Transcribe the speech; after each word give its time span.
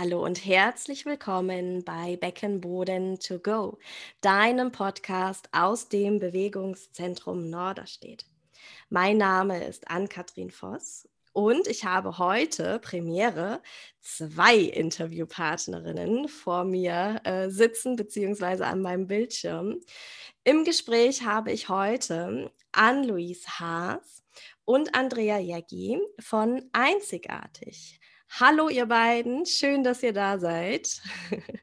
Hallo 0.00 0.24
und 0.24 0.44
herzlich 0.44 1.06
willkommen 1.06 1.82
bei 1.82 2.14
Beckenboden 2.14 3.18
to 3.18 3.40
go, 3.40 3.78
deinem 4.20 4.70
Podcast 4.70 5.48
aus 5.50 5.88
dem 5.88 6.20
Bewegungszentrum 6.20 7.50
Norderstedt. 7.50 8.24
Mein 8.90 9.16
Name 9.16 9.64
ist 9.64 9.90
Ann-Kathrin 9.90 10.52
Voss 10.52 11.08
und 11.32 11.66
ich 11.66 11.84
habe 11.84 12.16
heute 12.18 12.78
Premiere 12.78 13.60
zwei 14.00 14.54
Interviewpartnerinnen 14.54 16.28
vor 16.28 16.62
mir 16.62 17.20
äh, 17.24 17.50
sitzen 17.50 17.96
beziehungsweise 17.96 18.68
an 18.68 18.80
meinem 18.80 19.08
Bildschirm. 19.08 19.80
Im 20.44 20.62
Gespräch 20.62 21.24
habe 21.24 21.50
ich 21.50 21.68
heute 21.68 22.52
Ann-Louise 22.70 23.48
Haas 23.58 24.22
und 24.64 24.94
Andrea 24.94 25.40
Jägi 25.40 25.98
von 26.20 26.70
Einzigartig. 26.72 27.98
Hallo 28.30 28.68
ihr 28.68 28.86
beiden, 28.86 29.46
schön, 29.46 29.82
dass 29.82 30.02
ihr 30.02 30.12
da 30.12 30.38
seid. 30.38 31.00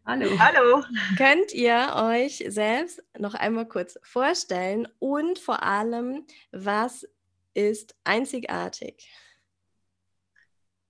Hallo. 0.05 0.27
Hallo. 0.39 0.83
Könnt 1.15 1.53
ihr 1.53 1.93
euch 1.95 2.43
selbst 2.47 3.01
noch 3.17 3.33
einmal 3.33 3.67
kurz 3.67 3.97
vorstellen 4.03 4.87
und 4.99 5.39
vor 5.39 5.63
allem, 5.63 6.25
was 6.51 7.07
ist 7.53 7.95
einzigartig? 8.03 9.09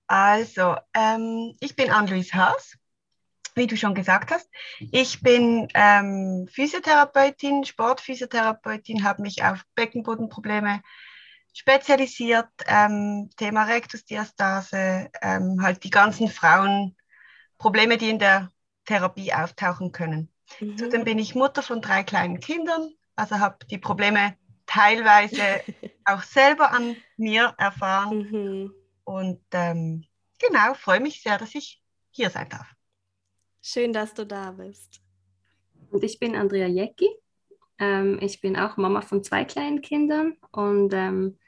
Also, 0.08 0.76
ähm, 0.94 1.54
ich 1.60 1.76
bin 1.76 1.90
Anne-Louise 1.90 2.32
Haas, 2.32 2.76
wie 3.54 3.66
du 3.66 3.76
schon 3.76 3.94
gesagt 3.94 4.30
hast. 4.30 4.48
Ich 4.78 5.20
bin 5.20 5.68
ähm, 5.74 6.48
Physiotherapeutin, 6.50 7.64
Sportphysiotherapeutin, 7.64 9.04
habe 9.04 9.22
mich 9.22 9.44
auf 9.44 9.62
Beckenbodenprobleme 9.74 10.80
spezialisiert, 11.56 12.50
ähm, 12.66 13.30
Thema 13.38 13.64
Rektusdiastase, 13.64 15.10
ähm, 15.22 15.62
halt 15.62 15.82
die 15.84 15.90
ganzen 15.90 16.28
Frauenprobleme, 16.28 17.96
die 17.96 18.10
in 18.10 18.18
der 18.18 18.52
Therapie 18.84 19.32
auftauchen 19.32 19.90
können. 19.90 20.28
Mhm. 20.60 20.76
Zudem 20.76 21.04
bin 21.04 21.18
ich 21.18 21.34
Mutter 21.34 21.62
von 21.62 21.80
drei 21.80 22.02
kleinen 22.02 22.40
Kindern, 22.40 22.90
also 23.16 23.38
habe 23.38 23.64
die 23.70 23.78
Probleme 23.78 24.36
teilweise 24.66 25.62
auch 26.04 26.22
selber 26.22 26.72
an 26.72 26.94
mir 27.16 27.54
erfahren 27.56 28.18
mhm. 28.30 28.74
und 29.04 29.40
ähm, 29.52 30.04
genau, 30.38 30.74
freue 30.74 31.00
mich 31.00 31.22
sehr, 31.22 31.38
dass 31.38 31.54
ich 31.54 31.82
hier 32.10 32.28
sein 32.28 32.50
darf. 32.50 32.66
Schön, 33.62 33.94
dass 33.94 34.12
du 34.12 34.26
da 34.26 34.52
bist. 34.52 35.00
Und 35.90 36.04
ich 36.04 36.18
bin 36.18 36.36
Andrea 36.36 36.66
Jecki. 36.66 37.08
Ähm, 37.78 38.18
ich 38.20 38.42
bin 38.42 38.58
auch 38.58 38.76
Mama 38.76 39.00
von 39.00 39.24
zwei 39.24 39.46
kleinen 39.46 39.80
Kindern 39.80 40.36
und 40.52 40.92
ähm, 40.92 41.38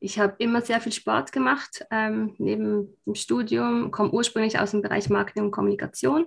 ich 0.00 0.18
habe 0.18 0.34
immer 0.38 0.60
sehr 0.60 0.80
viel 0.80 0.92
Sport 0.92 1.32
gemacht 1.32 1.84
ähm, 1.90 2.34
neben 2.38 2.96
dem 3.06 3.14
Studium, 3.14 3.90
komme 3.90 4.10
ursprünglich 4.10 4.58
aus 4.58 4.72
dem 4.72 4.82
Bereich 4.82 5.08
Marketing 5.08 5.44
und 5.44 5.50
Kommunikation, 5.50 6.26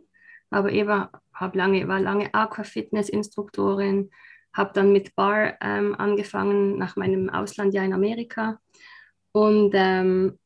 aber 0.49 0.71
eben 0.71 1.05
hab 1.33 1.55
lange, 1.55 1.87
war 1.87 1.99
lange 1.99 2.33
Aquafitness-Instruktorin, 2.33 4.09
habe 4.53 4.71
dann 4.73 4.91
mit 4.91 5.15
Bar 5.15 5.55
ähm, 5.61 5.95
angefangen 5.95 6.77
nach 6.77 6.95
meinem 6.95 7.29
Auslandjahr 7.29 7.85
in 7.85 7.93
Amerika 7.93 8.59
und 9.31 9.71
ähm, 9.75 10.39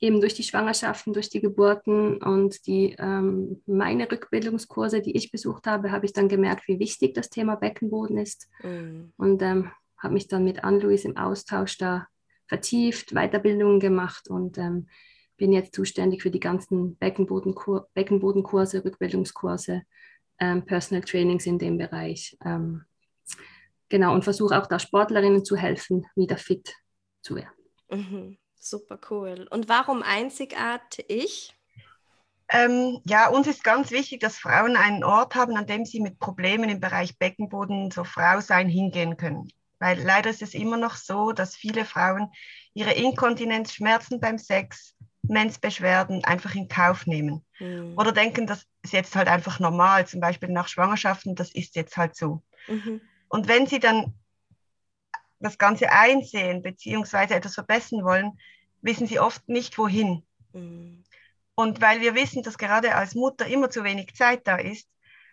eben 0.00 0.20
durch 0.20 0.34
die 0.34 0.44
Schwangerschaften, 0.44 1.12
durch 1.12 1.28
die 1.28 1.40
Geburten 1.40 2.22
und 2.22 2.66
die 2.68 2.94
ähm, 2.98 3.60
meine 3.66 4.10
Rückbildungskurse, 4.10 5.02
die 5.02 5.16
ich 5.16 5.32
besucht 5.32 5.66
habe, 5.66 5.90
habe 5.90 6.06
ich 6.06 6.12
dann 6.12 6.28
gemerkt, 6.28 6.68
wie 6.68 6.78
wichtig 6.78 7.14
das 7.14 7.30
Thema 7.30 7.56
Beckenboden 7.56 8.16
ist 8.18 8.48
mhm. 8.62 9.12
und 9.16 9.42
ähm, 9.42 9.72
habe 9.96 10.14
mich 10.14 10.28
dann 10.28 10.44
mit 10.44 10.62
Anne-Louise 10.62 11.08
im 11.08 11.16
Austausch 11.16 11.76
da 11.78 12.06
vertieft, 12.48 13.12
Weiterbildungen 13.12 13.78
gemacht 13.78 14.28
und 14.28 14.58
ähm, 14.58 14.88
bin 15.36 15.52
jetzt 15.52 15.74
zuständig 15.74 16.22
für 16.22 16.30
die 16.30 16.40
ganzen 16.40 16.96
Beckenbodenkur 16.96 17.88
Beckenbodenkurse, 17.94 18.84
Rückbildungskurse, 18.84 19.82
ähm, 20.40 20.64
Personal 20.64 21.04
Trainings 21.04 21.46
in 21.46 21.58
dem 21.58 21.78
Bereich. 21.78 22.36
Ähm, 22.44 22.84
genau, 23.88 24.14
und 24.14 24.24
versuche 24.24 24.60
auch 24.60 24.66
da 24.66 24.78
Sportlerinnen 24.78 25.44
zu 25.44 25.56
helfen, 25.56 26.06
wieder 26.16 26.36
fit 26.36 26.74
zu 27.22 27.36
werden. 27.36 27.48
Mhm, 27.90 28.38
super 28.58 28.98
cool. 29.10 29.46
Und 29.50 29.68
warum 29.68 30.02
einzigartig? 30.02 31.54
Ähm, 32.50 33.00
ja, 33.04 33.28
uns 33.28 33.46
ist 33.46 33.62
ganz 33.62 33.90
wichtig, 33.90 34.20
dass 34.20 34.38
Frauen 34.38 34.76
einen 34.76 35.04
Ort 35.04 35.34
haben, 35.34 35.56
an 35.56 35.66
dem 35.66 35.84
sie 35.84 36.00
mit 36.00 36.18
Problemen 36.18 36.70
im 36.70 36.80
Bereich 36.80 37.18
Beckenboden, 37.18 37.90
so 37.90 38.04
Frau 38.04 38.40
sein, 38.40 38.68
hingehen 38.68 39.16
können. 39.18 39.52
Weil 39.78 40.00
leider 40.02 40.30
ist 40.30 40.42
es 40.42 40.54
immer 40.54 40.76
noch 40.76 40.96
so, 40.96 41.32
dass 41.32 41.56
viele 41.56 41.84
Frauen 41.84 42.32
ihre 42.74 42.92
Inkontinenz, 42.92 43.74
Schmerzen 43.74 44.20
beim 44.20 44.38
Sex, 44.38 44.94
Menzbeschwerden 45.22 46.24
einfach 46.24 46.54
in 46.54 46.68
Kauf 46.68 47.06
nehmen. 47.06 47.44
Mhm. 47.58 47.94
Oder 47.96 48.12
denken, 48.12 48.46
das 48.46 48.66
ist 48.82 48.92
jetzt 48.92 49.14
halt 49.14 49.28
einfach 49.28 49.60
normal, 49.60 50.06
zum 50.06 50.20
Beispiel 50.20 50.48
nach 50.48 50.68
Schwangerschaften, 50.68 51.34
das 51.34 51.52
ist 51.52 51.76
jetzt 51.76 51.96
halt 51.96 52.16
so. 52.16 52.42
Mhm. 52.66 53.00
Und 53.28 53.46
wenn 53.48 53.66
sie 53.66 53.78
dann 53.78 54.14
das 55.40 55.58
Ganze 55.58 55.92
einsehen, 55.92 56.62
beziehungsweise 56.62 57.34
etwas 57.34 57.54
verbessern 57.54 58.04
wollen, 58.04 58.38
wissen 58.80 59.06
sie 59.06 59.20
oft 59.20 59.48
nicht, 59.48 59.78
wohin. 59.78 60.24
Mhm. 60.52 61.04
Und 61.54 61.80
weil 61.80 62.00
wir 62.00 62.14
wissen, 62.14 62.42
dass 62.42 62.58
gerade 62.58 62.94
als 62.94 63.14
Mutter 63.14 63.46
immer 63.46 63.70
zu 63.70 63.84
wenig 63.84 64.14
Zeit 64.14 64.46
da 64.46 64.56
ist, 64.56 64.88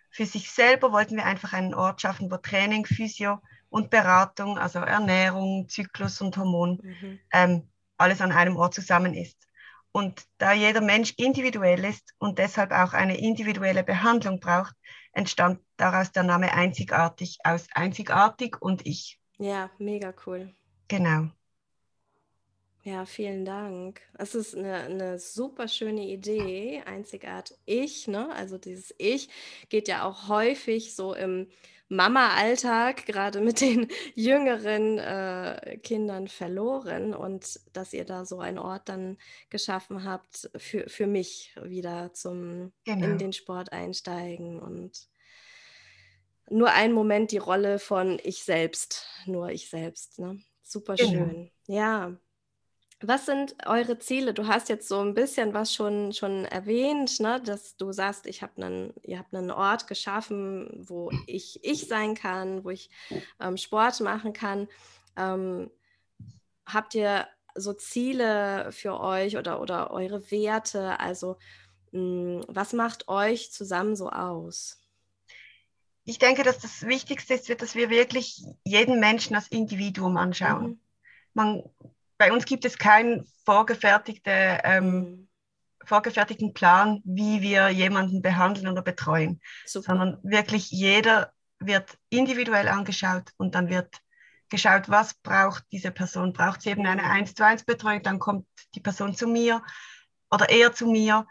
für 0.09 0.25
sich 0.25 0.51
selber 0.51 0.91
wollten 0.91 1.17
wir 1.17 1.25
einfach 1.25 1.53
einen 1.53 1.73
Ort 1.73 2.01
schaffen, 2.01 2.31
wo 2.31 2.37
Training, 2.37 2.85
Physio, 2.85 3.41
und 3.75 3.89
Beratung, 3.89 4.57
also 4.57 4.79
Ernährung, 4.79 5.67
Zyklus 5.67 6.21
und 6.21 6.37
Hormon, 6.37 6.79
mhm. 6.81 7.19
ähm, 7.33 7.69
alles 7.97 8.21
an 8.21 8.31
einem 8.31 8.55
Ort 8.55 8.73
zusammen 8.73 9.13
ist. 9.13 9.49
Und 9.91 10.23
da 10.37 10.53
jeder 10.53 10.79
Mensch 10.79 11.13
individuell 11.17 11.83
ist 11.83 12.13
und 12.17 12.39
deshalb 12.39 12.71
auch 12.71 12.93
eine 12.93 13.17
individuelle 13.17 13.83
Behandlung 13.83 14.39
braucht, 14.39 14.73
entstand 15.11 15.59
daraus 15.75 16.13
der 16.13 16.23
Name 16.23 16.53
einzigartig 16.53 17.39
aus 17.43 17.67
einzigartig 17.73 18.61
und 18.61 18.85
ich. 18.85 19.19
Ja, 19.39 19.69
mega 19.77 20.13
cool. 20.25 20.55
Genau. 20.87 21.27
Ja, 22.83 23.05
vielen 23.05 23.43
Dank. 23.43 23.99
Es 24.17 24.35
ist 24.35 24.55
eine, 24.55 24.75
eine 24.83 25.19
super 25.19 25.67
schöne 25.67 26.07
Idee, 26.07 26.81
einzigartig 26.85 27.57
ich, 27.65 28.07
ne? 28.07 28.33
Also 28.35 28.57
dieses 28.57 28.95
Ich 28.99 29.27
geht 29.67 29.89
ja 29.89 30.05
auch 30.05 30.29
häufig 30.29 30.95
so 30.95 31.13
im 31.13 31.47
Mama-Alltag, 31.87 33.05
gerade 33.05 33.41
mit 33.41 33.61
den 33.61 33.87
jüngeren 34.15 34.97
äh, 34.97 35.77
Kindern 35.83 36.27
verloren 36.27 37.13
und 37.13 37.59
dass 37.73 37.93
ihr 37.93 38.05
da 38.05 38.25
so 38.25 38.39
einen 38.39 38.57
Ort 38.57 38.89
dann 38.89 39.17
geschaffen 39.49 40.03
habt 40.03 40.49
für, 40.57 40.89
für 40.89 41.07
mich 41.07 41.55
wieder 41.61 42.13
zum 42.13 42.73
genau. 42.85 43.05
in 43.05 43.17
den 43.17 43.33
Sport 43.33 43.71
einsteigen 43.71 44.59
und 44.59 45.07
nur 46.49 46.71
einen 46.71 46.93
Moment 46.93 47.31
die 47.31 47.37
Rolle 47.37 47.79
von 47.79 48.19
ich 48.23 48.43
selbst, 48.43 49.07
nur 49.25 49.49
ich 49.49 49.69
selbst. 49.69 50.19
Ne? 50.19 50.39
Super 50.61 50.95
genau. 50.95 51.11
schön. 51.11 51.51
Ja. 51.67 52.17
Was 53.01 53.25
sind 53.25 53.55
eure 53.65 53.99
Ziele? 53.99 54.33
Du 54.33 54.47
hast 54.47 54.69
jetzt 54.69 54.87
so 54.87 55.01
ein 55.01 55.13
bisschen 55.13 55.53
was 55.53 55.73
schon, 55.73 56.13
schon 56.13 56.45
erwähnt, 56.45 57.19
ne? 57.19 57.41
dass 57.41 57.75
du 57.75 57.91
sagst, 57.91 58.25
ich 58.25 58.41
hab 58.41 58.57
einen, 58.57 58.93
ihr 59.03 59.19
habt 59.19 59.35
einen 59.35 59.51
Ort 59.51 59.87
geschaffen, 59.87 60.69
wo 60.87 61.11
ich 61.27 61.59
ich 61.63 61.87
sein 61.87 62.15
kann, 62.15 62.63
wo 62.63 62.69
ich 62.69 62.89
ähm, 63.41 63.57
Sport 63.57 63.99
machen 63.99 64.31
kann. 64.31 64.67
Ähm, 65.17 65.69
habt 66.65 66.95
ihr 66.95 67.27
so 67.53 67.73
Ziele 67.73 68.71
für 68.71 68.99
euch 68.99 69.37
oder, 69.37 69.61
oder 69.61 69.91
eure 69.91 70.31
Werte? 70.31 70.99
Also 70.99 71.37
mh, 71.91 71.99
hm, 71.99 72.45
was 72.47 72.73
macht 72.73 73.09
euch 73.09 73.51
zusammen 73.51 73.95
so 73.95 74.09
aus? 74.09 74.79
Ich 76.05 76.19
denke, 76.19 76.43
dass 76.43 76.59
das 76.59 76.85
Wichtigste 76.85 77.33
ist, 77.33 77.49
dass 77.61 77.75
wir 77.75 77.89
wirklich 77.89 78.43
jeden 78.63 78.99
Menschen 78.99 79.35
als 79.35 79.47
Individuum 79.47 80.17
anschauen. 80.17 80.63
Mhm. 80.63 80.79
Man 81.33 81.63
bei 82.17 82.31
uns 82.31 82.45
gibt 82.45 82.65
es 82.65 82.77
keinen 82.77 83.25
vorgefertigte, 83.45 84.31
ähm, 84.63 84.89
mhm. 84.89 85.27
vorgefertigten 85.83 86.53
Plan, 86.53 87.01
wie 87.03 87.41
wir 87.41 87.69
jemanden 87.69 88.21
behandeln 88.21 88.67
oder 88.67 88.81
betreuen, 88.81 89.41
Super. 89.65 89.87
sondern 89.87 90.19
wirklich 90.23 90.71
jeder 90.71 91.31
wird 91.59 91.97
individuell 92.09 92.67
angeschaut 92.67 93.31
und 93.37 93.55
dann 93.55 93.69
wird 93.69 94.01
geschaut, 94.49 94.89
was 94.89 95.13
braucht 95.15 95.63
diese 95.71 95.91
Person. 95.91 96.33
Braucht 96.33 96.61
sie 96.61 96.69
eben 96.69 96.85
eine 96.85 97.03
1 97.03 97.33
zu 97.33 97.45
1 97.45 97.63
Betreuung, 97.65 98.03
dann 98.03 98.19
kommt 98.19 98.47
die 98.75 98.79
Person 98.79 99.15
zu 99.15 99.27
mir 99.27 99.63
oder 100.29 100.49
eher 100.49 100.73
zu 100.73 100.87
mir. 100.87 101.25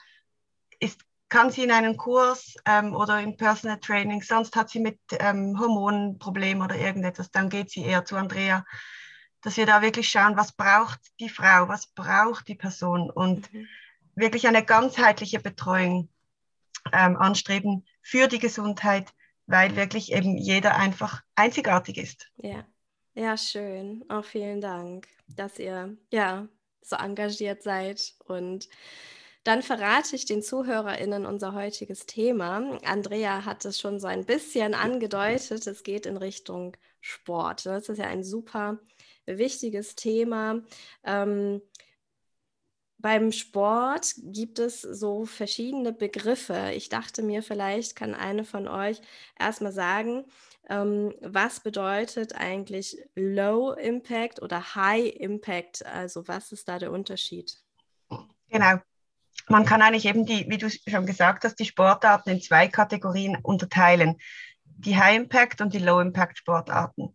Ist, 0.80 1.02
kann 1.28 1.50
sie 1.50 1.64
in 1.64 1.72
einen 1.72 1.96
Kurs 1.96 2.54
ähm, 2.66 2.94
oder 2.94 3.20
im 3.20 3.36
Personal 3.36 3.78
Training, 3.80 4.22
sonst 4.22 4.56
hat 4.56 4.70
sie 4.70 4.80
mit 4.80 4.98
ähm, 5.18 5.58
Hormonproblemen 5.58 6.62
oder 6.62 6.76
irgendetwas, 6.76 7.30
dann 7.30 7.48
geht 7.48 7.70
sie 7.70 7.84
eher 7.84 8.04
zu 8.04 8.16
Andrea 8.16 8.64
dass 9.44 9.58
wir 9.58 9.66
da 9.66 9.82
wirklich 9.82 10.08
schauen, 10.08 10.36
was 10.36 10.52
braucht 10.52 11.00
die 11.20 11.28
Frau, 11.28 11.68
was 11.68 11.86
braucht 11.86 12.48
die 12.48 12.54
Person 12.54 13.10
und 13.10 13.52
mhm. 13.52 13.68
wirklich 14.14 14.48
eine 14.48 14.64
ganzheitliche 14.64 15.38
Betreuung 15.38 16.08
ähm, 16.92 17.16
anstreben 17.16 17.86
für 18.00 18.26
die 18.26 18.38
Gesundheit, 18.38 19.12
weil 19.46 19.76
wirklich 19.76 20.12
eben 20.12 20.38
jeder 20.38 20.76
einfach 20.76 21.22
einzigartig 21.34 21.98
ist. 21.98 22.30
Ja, 22.38 22.64
ja, 23.14 23.36
schön. 23.36 24.02
Auch 24.08 24.24
vielen 24.24 24.62
Dank, 24.62 25.08
dass 25.28 25.58
ihr 25.58 25.94
ja 26.10 26.48
so 26.80 26.96
engagiert 26.96 27.62
seid 27.62 28.14
und 28.24 28.68
dann 29.44 29.62
verrate 29.62 30.16
ich 30.16 30.24
den 30.24 30.42
ZuhörerInnen 30.42 31.26
unser 31.26 31.52
heutiges 31.52 32.06
Thema. 32.06 32.78
Andrea 32.82 33.44
hat 33.44 33.66
es 33.66 33.78
schon 33.78 34.00
so 34.00 34.06
ein 34.06 34.24
bisschen 34.24 34.72
angedeutet. 34.72 35.66
Es 35.66 35.82
geht 35.82 36.06
in 36.06 36.16
Richtung 36.16 36.74
Sport. 37.02 37.66
Das 37.66 37.90
ist 37.90 37.98
ja 37.98 38.06
ein 38.06 38.24
super 38.24 38.78
wichtiges 39.26 39.94
Thema. 39.94 40.62
Ähm, 41.04 41.60
beim 42.98 43.32
Sport 43.32 44.14
gibt 44.16 44.58
es 44.58 44.80
so 44.80 45.26
verschiedene 45.26 45.92
Begriffe. 45.92 46.70
Ich 46.74 46.88
dachte 46.88 47.22
mir, 47.22 47.42
vielleicht 47.42 47.96
kann 47.96 48.14
eine 48.14 48.44
von 48.44 48.66
euch 48.66 48.98
erstmal 49.38 49.72
sagen, 49.72 50.24
ähm, 50.70 51.12
was 51.20 51.60
bedeutet 51.60 52.34
eigentlich 52.34 52.96
Low 53.14 53.72
Impact 53.72 54.40
oder 54.40 54.74
High 54.74 55.14
Impact? 55.16 55.84
Also 55.84 56.26
was 56.28 56.52
ist 56.52 56.66
da 56.66 56.78
der 56.78 56.92
Unterschied? 56.92 57.58
Genau. 58.48 58.78
Man 59.48 59.66
kann 59.66 59.82
eigentlich 59.82 60.06
eben 60.06 60.24
die, 60.24 60.48
wie 60.48 60.56
du 60.56 60.70
schon 60.70 61.04
gesagt 61.04 61.44
hast, 61.44 61.56
die 61.56 61.66
Sportarten 61.66 62.30
in 62.30 62.40
zwei 62.40 62.68
Kategorien 62.68 63.36
unterteilen. 63.42 64.16
Die 64.64 64.96
High 64.96 65.16
Impact 65.16 65.60
und 65.60 65.74
die 65.74 65.78
Low 65.78 66.00
Impact 66.00 66.38
Sportarten. 66.38 67.14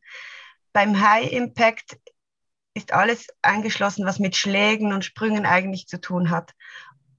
Beim 0.79 1.01
High 1.01 1.33
Impact 1.33 1.99
ist 2.73 2.93
alles 2.93 3.27
eingeschlossen, 3.41 4.05
was 4.05 4.17
mit 4.17 4.37
Schlägen 4.37 4.93
und 4.93 5.03
Sprüngen 5.03 5.45
eigentlich 5.45 5.89
zu 5.89 5.99
tun 5.99 6.29
hat. 6.29 6.53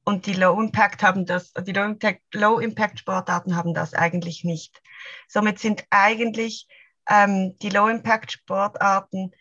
Und 0.03 0.25
die 0.25 0.33
Low 0.33 0.59
Impact 0.59 1.03
haben 1.03 1.27
das, 1.27 1.53
die 1.53 1.75
Low 1.75 1.85
Impact, 1.85 2.23
Low 2.33 2.59
Impact 2.59 3.01
Sportarten 3.01 3.57
haben 3.57 3.75
das 3.75 3.93
eigentlich 3.93 4.45
nicht. 4.45 4.81
Somit 5.29 5.59
sind 5.59 5.85
eigentlich 5.91 6.69
ähm, 7.07 7.59
die 7.59 7.69
Low 7.69 7.89
Impact 7.89 8.33
Sportarten 8.33 9.33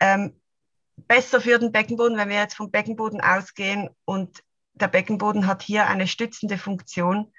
ähm, 0.00 0.40
besser 0.96 1.40
für 1.40 1.60
den 1.60 1.70
Beckenboden, 1.70 2.16
wenn 2.16 2.30
wir 2.30 2.38
jetzt 2.38 2.56
vom 2.56 2.72
Beckenboden 2.72 3.20
ausgehen 3.20 3.90
und 4.04 4.42
der 4.74 4.88
Beckenboden 4.88 5.46
hat 5.46 5.62
hier 5.62 5.86
eine 5.86 6.08
stützende 6.08 6.58
Funktion, 6.58 7.32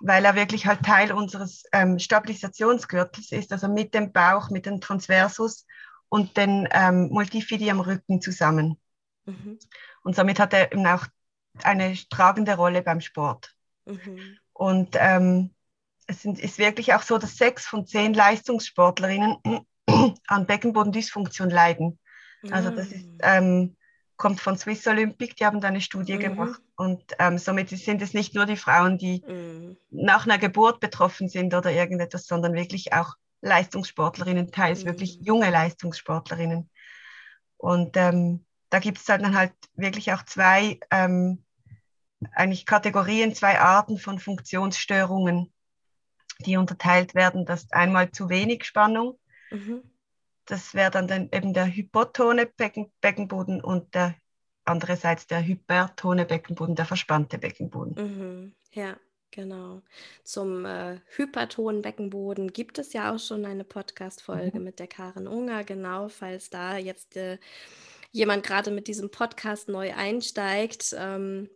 weil 0.00 0.24
er 0.24 0.34
wirklich 0.34 0.66
halt 0.66 0.82
Teil 0.82 1.12
unseres 1.12 1.64
ähm, 1.72 1.98
Stabilisationsgürtels 1.98 3.32
ist, 3.32 3.52
also 3.52 3.68
mit 3.68 3.94
dem 3.94 4.12
Bauch, 4.12 4.50
mit 4.50 4.66
dem 4.66 4.80
Transversus 4.80 5.66
und 6.08 6.36
den 6.36 6.68
ähm, 6.72 7.08
Multifidi 7.10 7.70
am 7.70 7.80
Rücken 7.80 8.20
zusammen. 8.20 8.78
Mhm. 9.26 9.58
Und 10.02 10.16
somit 10.16 10.40
hat 10.40 10.54
er 10.54 10.72
eben 10.72 10.86
auch 10.86 11.06
eine 11.62 11.94
tragende 12.08 12.56
Rolle 12.56 12.82
beim 12.82 13.00
Sport. 13.00 13.54
Mhm. 13.84 14.38
Und 14.52 14.96
ähm, 14.98 15.54
es 16.06 16.24
ist 16.24 16.58
wirklich 16.58 16.94
auch 16.94 17.02
so, 17.02 17.18
dass 17.18 17.36
sechs 17.36 17.66
von 17.66 17.86
zehn 17.86 18.14
Leistungssportlerinnen 18.14 19.36
an 20.26 20.46
Beckenbodendysfunktion 20.46 21.50
leiden. 21.50 21.98
Also 22.50 22.70
das 22.70 22.88
ist, 22.88 23.06
ah. 23.22 23.36
ähm, 23.36 23.76
kommt 24.20 24.40
von 24.40 24.58
Swiss 24.58 24.86
Olympic, 24.86 25.34
die 25.34 25.46
haben 25.46 25.60
da 25.60 25.68
eine 25.68 25.80
Studie 25.80 26.14
mhm. 26.14 26.20
gemacht. 26.20 26.62
Und 26.76 27.02
ähm, 27.18 27.38
somit 27.38 27.70
sind 27.70 28.02
es 28.02 28.14
nicht 28.14 28.34
nur 28.34 28.46
die 28.46 28.56
Frauen, 28.56 28.98
die 28.98 29.24
mhm. 29.26 29.76
nach 29.90 30.26
einer 30.26 30.38
Geburt 30.38 30.78
betroffen 30.78 31.28
sind 31.28 31.54
oder 31.54 31.72
irgendetwas, 31.72 32.26
sondern 32.26 32.52
wirklich 32.52 32.92
auch 32.92 33.14
Leistungssportlerinnen, 33.40 34.52
teils 34.52 34.84
mhm. 34.84 34.88
wirklich 34.88 35.18
junge 35.22 35.50
Leistungssportlerinnen. 35.50 36.70
Und 37.56 37.96
ähm, 37.96 38.44
da 38.68 38.78
gibt 38.78 38.98
es 38.98 39.04
dann 39.06 39.34
halt 39.34 39.54
wirklich 39.74 40.12
auch 40.12 40.22
zwei 40.24 40.78
ähm, 40.90 41.42
eigentlich 42.32 42.66
Kategorien, 42.66 43.34
zwei 43.34 43.58
Arten 43.58 43.96
von 43.96 44.18
Funktionsstörungen, 44.18 45.50
die 46.40 46.58
unterteilt 46.58 47.14
werden. 47.14 47.46
Das 47.46 47.62
ist 47.62 47.72
einmal 47.72 48.12
zu 48.12 48.28
wenig 48.28 48.64
Spannung. 48.64 49.18
Mhm. 49.50 49.82
Das 50.50 50.74
wäre 50.74 50.90
dann 50.90 51.06
den, 51.06 51.28
eben 51.32 51.52
der 51.52 51.66
hypotone 51.66 52.46
Becken, 52.46 52.92
Beckenboden 53.00 53.62
und 53.62 53.94
der 53.94 54.14
andererseits 54.64 55.26
der 55.26 55.44
hypertone 55.46 56.26
Beckenboden, 56.26 56.74
der 56.74 56.84
verspannte 56.84 57.38
Beckenboden. 57.38 57.94
Mhm. 57.96 58.54
Ja. 58.72 58.96
Genau. 59.32 59.82
Zum 60.24 60.64
äh, 60.64 60.98
hypertonen 61.16 61.82
Beckenboden 61.82 62.52
gibt 62.52 62.80
es 62.80 62.92
ja 62.92 63.14
auch 63.14 63.18
schon 63.20 63.44
eine 63.44 63.62
Podcast-Folge 63.62 64.58
mhm. 64.58 64.64
mit 64.64 64.80
der 64.80 64.88
Karin 64.88 65.28
Unger, 65.28 65.62
genau, 65.62 66.08
falls 66.08 66.50
da 66.50 66.76
jetzt 66.76 67.16
äh, 67.16 67.38
jemand 68.10 68.44
gerade 68.44 68.72
mit 68.72 68.88
diesem 68.88 69.10
Podcast 69.12 69.68
neu 69.68 69.94
einsteigt. 69.94 70.96
Ähm, 70.98 71.48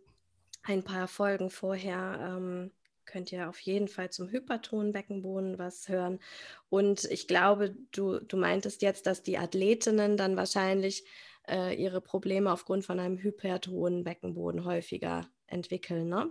ein 0.63 0.83
paar 0.83 1.07
Folgen 1.07 1.49
vorher 1.49 2.37
ähm, 2.37 2.71
könnt 3.15 3.31
ihr 3.31 3.47
auf 3.47 3.61
jeden 3.61 3.87
Fall 3.87 4.09
zum 4.09 4.29
hypertonen 4.29 4.91
Beckenboden 4.91 5.57
was 5.57 5.87
hören. 5.87 6.19
Und 6.67 7.05
ich 7.05 7.29
glaube, 7.29 7.73
du, 7.93 8.19
du 8.19 8.35
meintest 8.35 8.81
jetzt, 8.81 9.07
dass 9.07 9.23
die 9.23 9.37
Athletinnen 9.37 10.17
dann 10.17 10.35
wahrscheinlich 10.35 11.05
äh, 11.47 11.73
ihre 11.81 12.01
Probleme 12.01 12.51
aufgrund 12.51 12.83
von 12.83 12.99
einem 12.99 13.17
hypertonen 13.17 14.03
Beckenboden 14.03 14.65
häufiger 14.65 15.29
entwickeln, 15.47 16.09
ne? 16.09 16.29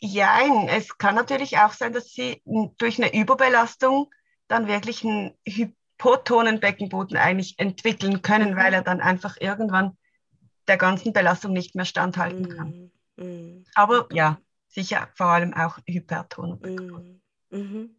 Ja, 0.00 0.40
es 0.68 0.98
kann 0.98 1.14
natürlich 1.14 1.58
auch 1.58 1.74
sein, 1.74 1.92
dass 1.92 2.10
sie 2.10 2.42
durch 2.78 3.00
eine 3.00 3.14
Überbelastung 3.14 4.12
dann 4.48 4.66
wirklich 4.66 5.04
einen 5.04 5.38
hypotonen 5.46 6.58
Beckenboden 6.58 7.16
eigentlich 7.16 7.56
entwickeln 7.58 8.20
können, 8.20 8.54
mhm. 8.54 8.56
weil 8.56 8.74
er 8.74 8.82
dann 8.82 9.00
einfach 9.00 9.36
irgendwann 9.38 9.96
der 10.66 10.76
ganzen 10.76 11.12
Belastung 11.12 11.52
nicht 11.52 11.76
mehr 11.76 11.84
standhalten 11.84 12.48
kann. 12.48 12.90
Mhm. 13.16 13.24
mhm. 13.24 13.64
Aber 13.76 14.08
ja, 14.12 14.40
sicher 14.70 15.08
vor 15.14 15.26
allem 15.26 15.52
auch 15.52 15.78
hypertoner 15.86 16.56
Beckenboden. 16.56 17.22
Mhm. 17.50 17.58
mhm. 17.58 17.96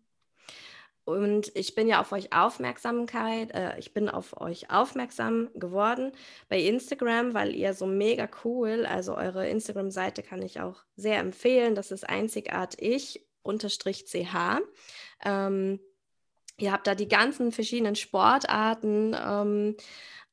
Und 1.04 1.52
ich 1.56 1.74
bin 1.74 1.88
ja 1.88 2.00
auf 2.00 2.12
euch 2.12 2.32
Aufmerksamkeit, 2.32 3.52
äh, 3.54 3.78
ich 3.80 3.92
bin 3.92 4.08
auf 4.08 4.40
euch 4.40 4.70
aufmerksam 4.70 5.50
geworden 5.56 6.12
bei 6.48 6.60
Instagram, 6.62 7.34
weil 7.34 7.56
ihr 7.56 7.74
so 7.74 7.88
mega 7.88 8.30
cool, 8.44 8.86
also 8.86 9.18
eure 9.18 9.48
Instagram-Seite 9.50 10.22
kann 10.22 10.44
ich 10.44 10.62
auch 10.62 10.84
sehr 10.96 11.18
empfehlen. 11.18 11.74
Das 11.74 11.92
ist 11.92 12.08
einzigartig 12.08 13.26
unterstrich 13.42 14.06
ch. 14.06 14.26
Ähm, 15.26 15.80
ihr 16.58 16.72
habt 16.72 16.86
da 16.86 16.94
die 16.94 17.08
ganzen 17.08 17.52
verschiedenen 17.52 17.96
Sportarten 17.96 19.16
ähm, 19.20 19.76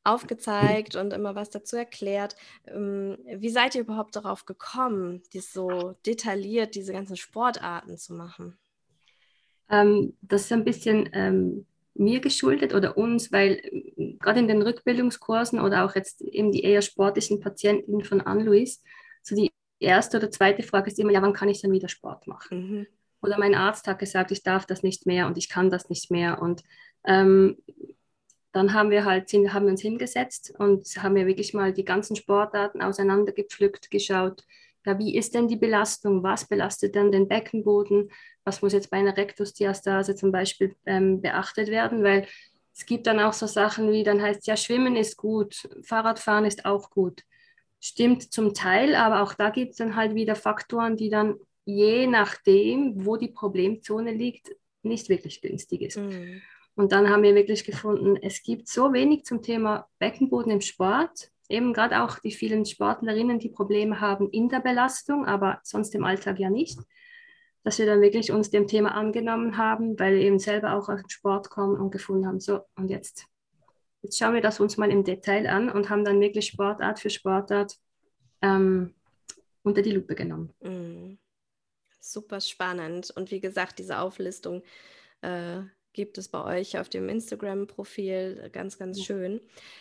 aufgezeigt 0.04 0.96
und 0.96 1.12
immer 1.12 1.34
was 1.34 1.50
dazu 1.50 1.76
erklärt. 1.76 2.36
Ähm, 2.66 3.18
wie 3.36 3.50
seid 3.50 3.74
ihr 3.74 3.82
überhaupt 3.82 4.16
darauf 4.16 4.46
gekommen, 4.46 5.22
dies 5.32 5.52
so 5.52 5.96
detailliert, 6.06 6.74
diese 6.74 6.92
ganzen 6.92 7.16
Sportarten 7.16 7.96
zu 7.98 8.14
machen? 8.14 8.56
Ähm, 9.70 10.16
das 10.22 10.42
ist 10.42 10.52
ein 10.52 10.64
bisschen 10.64 11.10
ähm, 11.12 11.66
mir 11.94 12.20
geschuldet 12.20 12.74
oder 12.74 12.96
uns, 12.96 13.32
weil 13.32 13.60
gerade 14.20 14.40
in 14.40 14.48
den 14.48 14.62
Rückbildungskursen 14.62 15.60
oder 15.60 15.84
auch 15.84 15.94
jetzt 15.94 16.22
eben 16.22 16.52
die 16.52 16.62
eher 16.62 16.82
sportlichen 16.82 17.40
Patienten 17.40 18.02
von 18.04 18.20
Anne-Louise, 18.20 18.80
so 19.22 19.34
die 19.34 19.50
erste 19.78 20.18
oder 20.18 20.30
zweite 20.30 20.62
Frage 20.62 20.90
ist 20.90 20.98
immer, 20.98 21.12
ja, 21.12 21.22
wann 21.22 21.32
kann 21.32 21.48
ich 21.48 21.60
dann 21.60 21.72
wieder 21.72 21.88
Sport 21.88 22.26
machen? 22.26 22.70
Mhm. 22.70 22.86
Oder 23.20 23.38
mein 23.38 23.54
Arzt 23.54 23.88
hat 23.88 23.98
gesagt, 23.98 24.30
ich 24.30 24.42
darf 24.42 24.64
das 24.64 24.82
nicht 24.82 25.06
mehr 25.06 25.26
und 25.26 25.36
ich 25.36 25.48
kann 25.48 25.70
das 25.70 25.88
nicht 25.88 26.10
mehr. 26.10 26.40
Und 26.40 26.62
ähm, 27.04 27.56
dann 28.58 28.74
haben 28.74 28.90
wir 28.90 29.04
halt 29.04 29.32
haben 29.32 29.66
wir 29.66 29.70
uns 29.70 29.82
hingesetzt 29.82 30.52
und 30.58 30.84
haben 31.00 31.14
wir 31.14 31.28
wirklich 31.28 31.54
mal 31.54 31.72
die 31.72 31.84
ganzen 31.84 32.16
Sportarten 32.16 32.82
auseinandergepflückt, 32.82 33.88
geschaut, 33.88 34.42
ja, 34.84 34.98
wie 34.98 35.16
ist 35.16 35.34
denn 35.34 35.46
die 35.46 35.56
Belastung? 35.56 36.22
Was 36.24 36.48
belastet 36.48 36.96
denn 36.96 37.12
den 37.12 37.28
Beckenboden? 37.28 38.10
Was 38.44 38.60
muss 38.60 38.72
jetzt 38.72 38.90
bei 38.90 38.96
einer 38.96 39.16
Rektusdiastase 39.16 40.16
zum 40.16 40.32
Beispiel 40.32 40.74
ähm, 40.86 41.20
beachtet 41.20 41.68
werden? 41.68 42.02
Weil 42.02 42.26
es 42.74 42.84
gibt 42.84 43.06
dann 43.06 43.20
auch 43.20 43.32
so 43.32 43.46
Sachen 43.46 43.92
wie, 43.92 44.02
dann 44.02 44.20
heißt 44.20 44.46
ja, 44.46 44.56
Schwimmen 44.56 44.96
ist 44.96 45.16
gut, 45.16 45.68
Fahrradfahren 45.82 46.44
ist 46.44 46.64
auch 46.64 46.90
gut. 46.90 47.22
Stimmt 47.80 48.32
zum 48.32 48.54
Teil, 48.54 48.96
aber 48.96 49.22
auch 49.22 49.34
da 49.34 49.50
gibt 49.50 49.72
es 49.72 49.76
dann 49.76 49.94
halt 49.94 50.16
wieder 50.16 50.34
Faktoren, 50.34 50.96
die 50.96 51.10
dann 51.10 51.36
je 51.64 52.08
nachdem, 52.08 53.06
wo 53.06 53.16
die 53.16 53.28
Problemzone 53.28 54.10
liegt, 54.10 54.50
nicht 54.82 55.08
wirklich 55.08 55.42
günstig 55.42 55.82
ist. 55.82 55.98
Mhm. 55.98 56.42
Und 56.78 56.92
dann 56.92 57.10
haben 57.10 57.24
wir 57.24 57.34
wirklich 57.34 57.64
gefunden, 57.64 58.16
es 58.22 58.40
gibt 58.44 58.68
so 58.68 58.92
wenig 58.92 59.24
zum 59.24 59.42
Thema 59.42 59.88
Beckenboden 59.98 60.52
im 60.52 60.60
Sport 60.60 61.32
eben 61.48 61.72
gerade 61.72 62.02
auch 62.02 62.20
die 62.20 62.30
vielen 62.30 62.64
Sportlerinnen, 62.64 63.40
die 63.40 63.48
Probleme 63.48 64.00
haben 64.00 64.30
in 64.30 64.48
der 64.48 64.60
Belastung, 64.60 65.26
aber 65.26 65.58
sonst 65.64 65.92
im 65.96 66.04
Alltag 66.04 66.38
ja 66.38 66.50
nicht, 66.50 66.78
dass 67.64 67.80
wir 67.80 67.86
dann 67.86 68.00
wirklich 68.00 68.30
uns 68.30 68.50
dem 68.50 68.68
Thema 68.68 68.94
angenommen 68.94 69.56
haben, 69.56 69.98
weil 69.98 70.14
wir 70.14 70.20
eben 70.20 70.38
selber 70.38 70.74
auch 70.74 70.88
aus 70.88 71.00
dem 71.00 71.08
Sport 71.08 71.50
kommen 71.50 71.80
und 71.80 71.90
gefunden 71.90 72.28
haben, 72.28 72.38
so 72.38 72.60
und 72.76 72.90
jetzt, 72.90 73.26
jetzt 74.02 74.16
schauen 74.16 74.34
wir 74.34 74.40
das 74.40 74.60
uns 74.60 74.76
mal 74.76 74.92
im 74.92 75.02
Detail 75.02 75.48
an 75.48 75.70
und 75.70 75.90
haben 75.90 76.04
dann 76.04 76.20
wirklich 76.20 76.46
Sportart 76.46 77.00
für 77.00 77.10
Sportart 77.10 77.74
ähm, 78.40 78.94
unter 79.64 79.82
die 79.82 79.92
Lupe 79.92 80.14
genommen. 80.14 80.52
Mm. 80.60 81.18
Super 82.00 82.40
spannend. 82.40 83.10
Und 83.10 83.30
wie 83.32 83.40
gesagt, 83.40 83.80
diese 83.80 83.98
Auflistung 83.98 84.62
äh, 85.20 85.62
gibt 85.98 86.16
es 86.16 86.28
bei 86.28 86.44
euch 86.60 86.78
auf 86.78 86.88
dem 86.88 87.08
Instagram-Profil. 87.08 88.42
Äh, 88.44 88.50
ganz, 88.50 88.78
ganz 88.78 89.02
schön. 89.02 89.40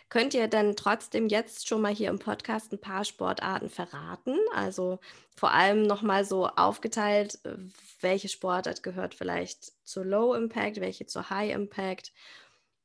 Könnt 0.09 0.33
ihr 0.33 0.47
denn 0.47 0.75
trotzdem 0.75 1.27
jetzt 1.27 1.67
schon 1.67 1.79
mal 1.79 1.93
hier 1.93 2.09
im 2.09 2.17
Podcast 2.17 2.73
ein 2.73 2.81
paar 2.81 3.05
Sportarten 3.05 3.69
verraten? 3.69 4.35
Also 4.51 4.97
vor 5.35 5.51
allem 5.51 5.83
nochmal 5.83 6.25
so 6.25 6.47
aufgeteilt, 6.47 7.37
äh, 7.45 7.55
welche 8.01 8.29
Sportart 8.29 8.81
gehört 8.81 9.13
vielleicht 9.13 9.73
zu 9.87 10.01
Low 10.01 10.33
Impact, 10.33 10.81
welche 10.81 11.05
zu 11.05 11.29
High 11.29 11.53
Impact 11.53 12.11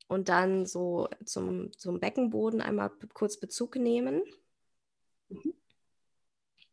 und 0.08 0.28
dann 0.28 0.66
so 0.66 1.08
zum, 1.24 1.72
zum 1.78 2.00
Beckenboden 2.00 2.60
einmal 2.60 2.90
kurz 3.14 3.40
Bezug 3.40 3.76
nehmen. 3.76 4.20
Mhm. 5.30 5.54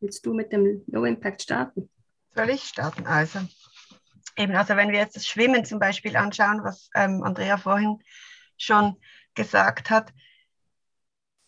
willst 0.00 0.26
du 0.26 0.34
mit 0.34 0.52
dem 0.52 0.84
Low 0.88 1.06
Impact 1.06 1.40
starten? 1.40 1.88
Soll 2.34 2.50
ich 2.50 2.64
starten? 2.64 3.06
Also, 3.06 3.38
eben, 4.36 4.54
also 4.54 4.76
wenn 4.76 4.90
wir 4.90 4.98
jetzt 4.98 5.16
das 5.16 5.26
Schwimmen 5.26 5.64
zum 5.64 5.78
Beispiel 5.78 6.16
anschauen, 6.16 6.62
was 6.62 6.90
ähm, 6.94 7.22
Andrea 7.22 7.56
vorhin 7.56 7.98
schon 8.56 8.96
gesagt 9.34 9.90
hat, 9.90 10.12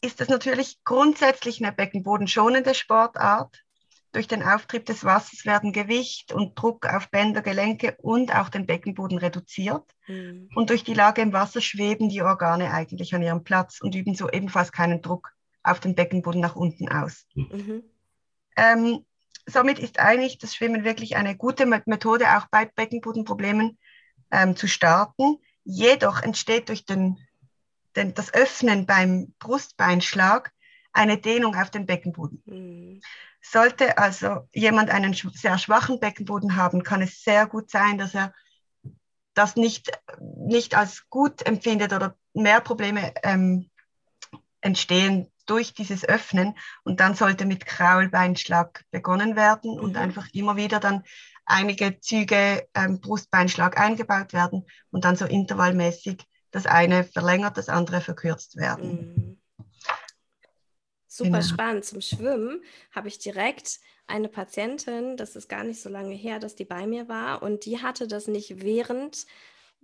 ist 0.00 0.20
es 0.20 0.28
natürlich 0.28 0.82
grundsätzlich 0.84 1.62
eine 1.62 1.72
beckenbodenschonende 1.72 2.74
Sportart. 2.74 3.62
Durch 4.10 4.26
den 4.26 4.42
Auftrieb 4.42 4.84
des 4.84 5.04
Wassers 5.04 5.46
werden 5.46 5.72
Gewicht 5.72 6.32
und 6.32 6.58
Druck 6.58 6.86
auf 6.86 7.08
Bänder, 7.10 7.40
Gelenke 7.40 7.96
und 8.02 8.34
auch 8.34 8.50
den 8.50 8.66
Beckenboden 8.66 9.16
reduziert. 9.16 9.84
Mhm. 10.06 10.50
Und 10.54 10.68
durch 10.68 10.84
die 10.84 10.92
Lage 10.92 11.22
im 11.22 11.32
Wasser 11.32 11.62
schweben 11.62 12.10
die 12.10 12.20
Organe 12.20 12.72
eigentlich 12.72 13.14
an 13.14 13.22
ihrem 13.22 13.42
Platz 13.42 13.80
und 13.80 13.94
üben 13.94 14.14
so 14.14 14.28
ebenfalls 14.28 14.70
keinen 14.70 15.00
Druck 15.00 15.32
auf 15.62 15.80
den 15.80 15.94
Beckenboden 15.94 16.40
nach 16.40 16.56
unten 16.56 16.90
aus. 16.90 17.26
Mhm. 17.34 17.84
Ähm, 18.56 19.06
somit 19.46 19.78
ist 19.78 19.98
eigentlich 19.98 20.38
das 20.38 20.54
Schwimmen 20.54 20.84
wirklich 20.84 21.16
eine 21.16 21.36
gute 21.36 21.66
Methode, 21.66 22.36
auch 22.36 22.46
bei 22.50 22.66
Beckenbodenproblemen 22.66 23.78
ähm, 24.30 24.56
zu 24.56 24.66
starten. 24.68 25.38
Jedoch 25.64 26.22
entsteht 26.22 26.68
durch 26.68 26.84
den, 26.84 27.18
den, 27.96 28.14
das 28.14 28.32
Öffnen 28.34 28.86
beim 28.86 29.34
Brustbeinschlag 29.38 30.52
eine 30.92 31.18
Dehnung 31.18 31.56
auf 31.56 31.70
den 31.70 31.86
Beckenboden. 31.86 32.42
Mhm. 32.46 33.00
Sollte 33.40 33.98
also 33.98 34.48
jemand 34.52 34.90
einen 34.90 35.14
sehr 35.14 35.58
schwachen 35.58 35.98
Beckenboden 35.98 36.56
haben, 36.56 36.84
kann 36.84 37.02
es 37.02 37.24
sehr 37.24 37.46
gut 37.46 37.70
sein, 37.70 37.98
dass 37.98 38.14
er 38.14 38.32
das 39.34 39.56
nicht, 39.56 39.90
nicht 40.20 40.76
als 40.76 41.08
gut 41.08 41.44
empfindet 41.44 41.92
oder 41.92 42.16
mehr 42.34 42.60
Probleme 42.60 43.12
ähm, 43.24 43.70
entstehen 44.60 45.31
durch 45.46 45.74
dieses 45.74 46.04
Öffnen. 46.04 46.54
Und 46.84 47.00
dann 47.00 47.14
sollte 47.14 47.44
mit 47.44 47.66
Kraulbeinschlag 47.66 48.84
begonnen 48.90 49.36
werden 49.36 49.78
und 49.78 49.92
mhm. 49.92 49.98
einfach 49.98 50.28
immer 50.32 50.56
wieder 50.56 50.80
dann 50.80 51.02
einige 51.44 51.98
Züge 52.00 52.66
ähm, 52.74 53.00
Brustbeinschlag 53.00 53.78
eingebaut 53.78 54.32
werden 54.32 54.66
und 54.90 55.04
dann 55.04 55.16
so 55.16 55.24
intervallmäßig 55.24 56.24
das 56.50 56.66
eine 56.66 57.04
verlängert, 57.04 57.56
das 57.56 57.68
andere 57.68 58.00
verkürzt 58.00 58.56
werden. 58.56 59.14
Mhm. 59.16 59.38
Super 61.06 61.40
genau. 61.40 61.42
spannend. 61.42 61.84
Zum 61.84 62.00
Schwimmen 62.00 62.62
habe 62.94 63.08
ich 63.08 63.18
direkt 63.18 63.80
eine 64.06 64.28
Patientin, 64.28 65.16
das 65.16 65.36
ist 65.36 65.48
gar 65.48 65.64
nicht 65.64 65.80
so 65.80 65.88
lange 65.88 66.14
her, 66.14 66.38
dass 66.38 66.54
die 66.54 66.64
bei 66.64 66.86
mir 66.86 67.08
war 67.08 67.42
und 67.42 67.66
die 67.66 67.82
hatte 67.82 68.08
das 68.08 68.28
nicht 68.28 68.62
während 68.62 69.26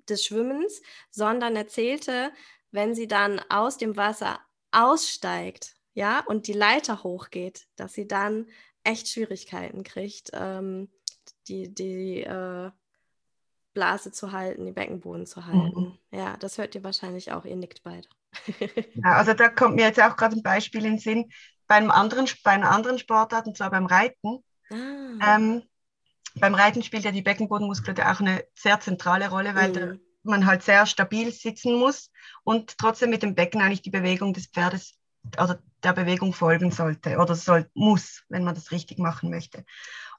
des 0.09 0.25
Schwimmens, 0.25 0.81
sondern 1.11 1.55
erzählte, 1.55 2.33
wenn 2.71 2.95
sie 2.95 3.09
dann 3.09 3.41
aus 3.49 3.77
dem 3.77 3.97
Wasser 3.97 4.41
aussteigt, 4.71 5.75
ja, 5.95 6.21
und 6.21 6.47
die 6.47 6.53
Leiter 6.53 7.03
hochgeht, 7.03 7.67
dass 7.77 7.93
sie 7.93 8.07
dann 8.07 8.47
echt 8.85 9.09
Schwierigkeiten 9.09 9.83
kriegt, 9.83 10.31
ähm, 10.33 10.89
die, 11.49 11.75
die 11.75 12.23
äh, 12.23 12.71
Blase 13.75 14.13
zu 14.13 14.33
halten, 14.33 14.67
die 14.67 14.73
Beckenboden 14.73 15.27
zu 15.27 15.47
halten. 15.47 15.81
Mhm. 15.81 15.99
Ja, 16.11 16.37
das 16.37 16.59
hört 16.59 16.75
ihr 16.75 16.85
wahrscheinlich 16.85 17.33
auch, 17.33 17.45
ihr 17.45 17.57
nickt 17.57 17.83
beide. 17.83 18.09
ja, 18.95 19.13
also 19.13 19.35
da 19.35 19.49
kommt 19.49 19.77
mir 19.77 19.87
jetzt 19.87 20.01
auch 20.01 20.17
gerade 20.17 20.37
ein 20.37 20.43
Beispiel 20.43 20.85
in 20.85 20.93
den 20.93 20.99
Sinn, 20.99 21.31
bei, 21.67 21.77
einem 21.77 21.91
anderen, 21.91 22.29
bei 22.45 22.53
einer 22.53 22.71
anderen 22.71 22.99
Sportart, 22.99 23.47
und 23.47 23.57
zwar 23.57 23.71
beim 23.71 23.87
Reiten. 23.87 24.43
Ah. 24.71 25.37
Ähm, 25.37 25.63
beim 26.35 26.55
Reiten 26.55 26.83
spielt 26.83 27.05
ja 27.05 27.11
die 27.11 27.23
Beckenbodenmuskulatur 27.23 28.11
auch 28.11 28.21
eine 28.21 28.45
sehr 28.55 28.81
zentrale 28.81 29.29
Rolle, 29.31 29.55
weil 29.55 29.71
mhm. 29.71 30.01
Man 30.23 30.47
halt 30.47 30.63
sehr 30.63 30.87
stabil 30.87 31.33
sitzen 31.33 31.75
muss 31.79 32.11
und 32.45 32.77
trotzdem 32.79 33.11
mit 33.11 33.23
dem 33.23 33.35
Becken 33.35 33.61
eigentlich 33.61 33.83
die 33.83 33.91
Bewegung 33.91 34.33
des 34.33 34.47
Pferdes 34.47 34.99
oder 35.41 35.61
der 35.83 35.93
Bewegung 35.93 36.33
folgen 36.33 36.71
sollte 36.71 37.19
oder 37.19 37.35
soll, 37.35 37.71
muss, 37.75 38.25
wenn 38.29 38.45
man 38.45 38.55
das 38.55 38.73
richtig 38.73 38.99
machen 38.99 39.31
möchte. 39.31 39.65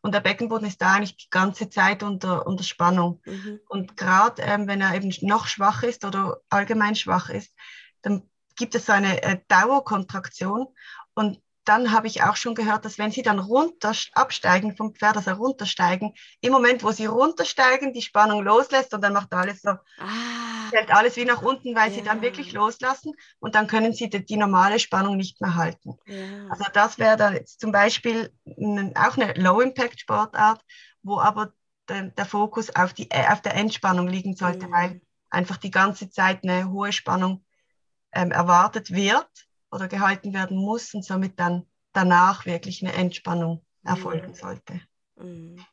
Und 0.01 0.13
der 0.13 0.21
Beckenboden 0.21 0.67
ist 0.67 0.81
da 0.81 0.93
eigentlich 0.93 1.17
die 1.17 1.29
ganze 1.29 1.69
Zeit 1.69 2.03
unter, 2.03 2.47
unter 2.47 2.63
Spannung. 2.63 3.21
Mhm. 3.25 3.59
Und 3.67 3.97
gerade 3.97 4.41
ähm, 4.41 4.67
wenn 4.67 4.81
er 4.81 4.95
eben 4.95 5.13
noch 5.21 5.47
schwach 5.47 5.83
ist 5.83 6.05
oder 6.05 6.39
allgemein 6.49 6.95
schwach 6.95 7.29
ist, 7.29 7.53
dann 8.01 8.23
gibt 8.55 8.75
es 8.75 8.85
so 8.85 8.93
eine 8.93 9.21
äh, 9.23 9.39
Dauerkontraktion. 9.49 10.67
Und 11.15 11.41
dann 11.69 11.91
habe 11.91 12.07
ich 12.07 12.23
auch 12.23 12.35
schon 12.35 12.55
gehört, 12.55 12.83
dass 12.83 12.97
wenn 12.97 13.11
sie 13.11 13.21
dann 13.21 13.37
runter 13.37 13.93
absteigen 14.13 14.75
vom 14.75 14.95
Pferd, 14.95 15.17
also 15.17 15.31
runtersteigen, 15.33 16.15
im 16.41 16.51
Moment, 16.51 16.83
wo 16.83 16.91
sie 16.91 17.05
runtersteigen, 17.05 17.93
die 17.93 18.01
Spannung 18.01 18.43
loslässt 18.43 18.91
und 18.95 19.01
dann 19.01 19.13
macht 19.13 19.31
alles 19.33 19.61
so, 19.61 19.69
ah, 19.69 20.69
fällt 20.71 20.89
alles 20.91 21.15
wie 21.15 21.25
nach 21.25 21.43
unten, 21.43 21.75
weil 21.75 21.89
ja. 21.89 21.95
sie 21.95 22.01
dann 22.01 22.23
wirklich 22.23 22.53
loslassen 22.53 23.13
und 23.37 23.53
dann 23.53 23.67
können 23.67 23.93
sie 23.93 24.09
die, 24.09 24.25
die 24.25 24.37
normale 24.37 24.79
Spannung 24.79 25.15
nicht 25.15 25.41
mehr 25.41 25.53
halten. 25.53 25.99
Ja. 26.07 26.47
Also 26.49 26.65
das 26.73 26.97
wäre 26.97 27.17
dann 27.17 27.35
jetzt 27.35 27.59
zum 27.59 27.71
Beispiel 27.71 28.33
auch 28.95 29.15
eine 29.15 29.33
Low-Impact-Sportart, 29.35 30.61
wo 31.03 31.19
aber 31.19 31.53
der, 31.87 32.05
der, 32.05 32.25
Fokus 32.25 32.75
auf, 32.75 32.93
die, 32.93 33.11
auf 33.11 33.41
der 33.41 33.53
Entspannung 33.53 34.07
liegen 34.07 34.35
sollte, 34.35 34.65
mhm. 34.65 34.71
weil 34.71 35.01
einfach 35.29 35.57
die 35.57 35.71
ganze 35.71 36.09
Zeit 36.09 36.43
eine 36.43 36.71
hohe 36.71 36.91
Spannung 36.91 37.45
ähm, 38.11 38.31
erwartet 38.31 38.89
wird 38.89 39.29
oder 39.71 39.87
gehalten 39.87 40.33
werden 40.33 40.57
muss 40.57 40.93
und 40.93 41.03
somit 41.03 41.39
dann 41.39 41.65
danach 41.93 42.45
wirklich 42.45 42.83
eine 42.83 42.93
Entspannung 42.93 43.65
erfolgen 43.83 44.29
mhm. 44.29 44.35
sollte. 44.35 44.81
Mhm. 45.15 45.63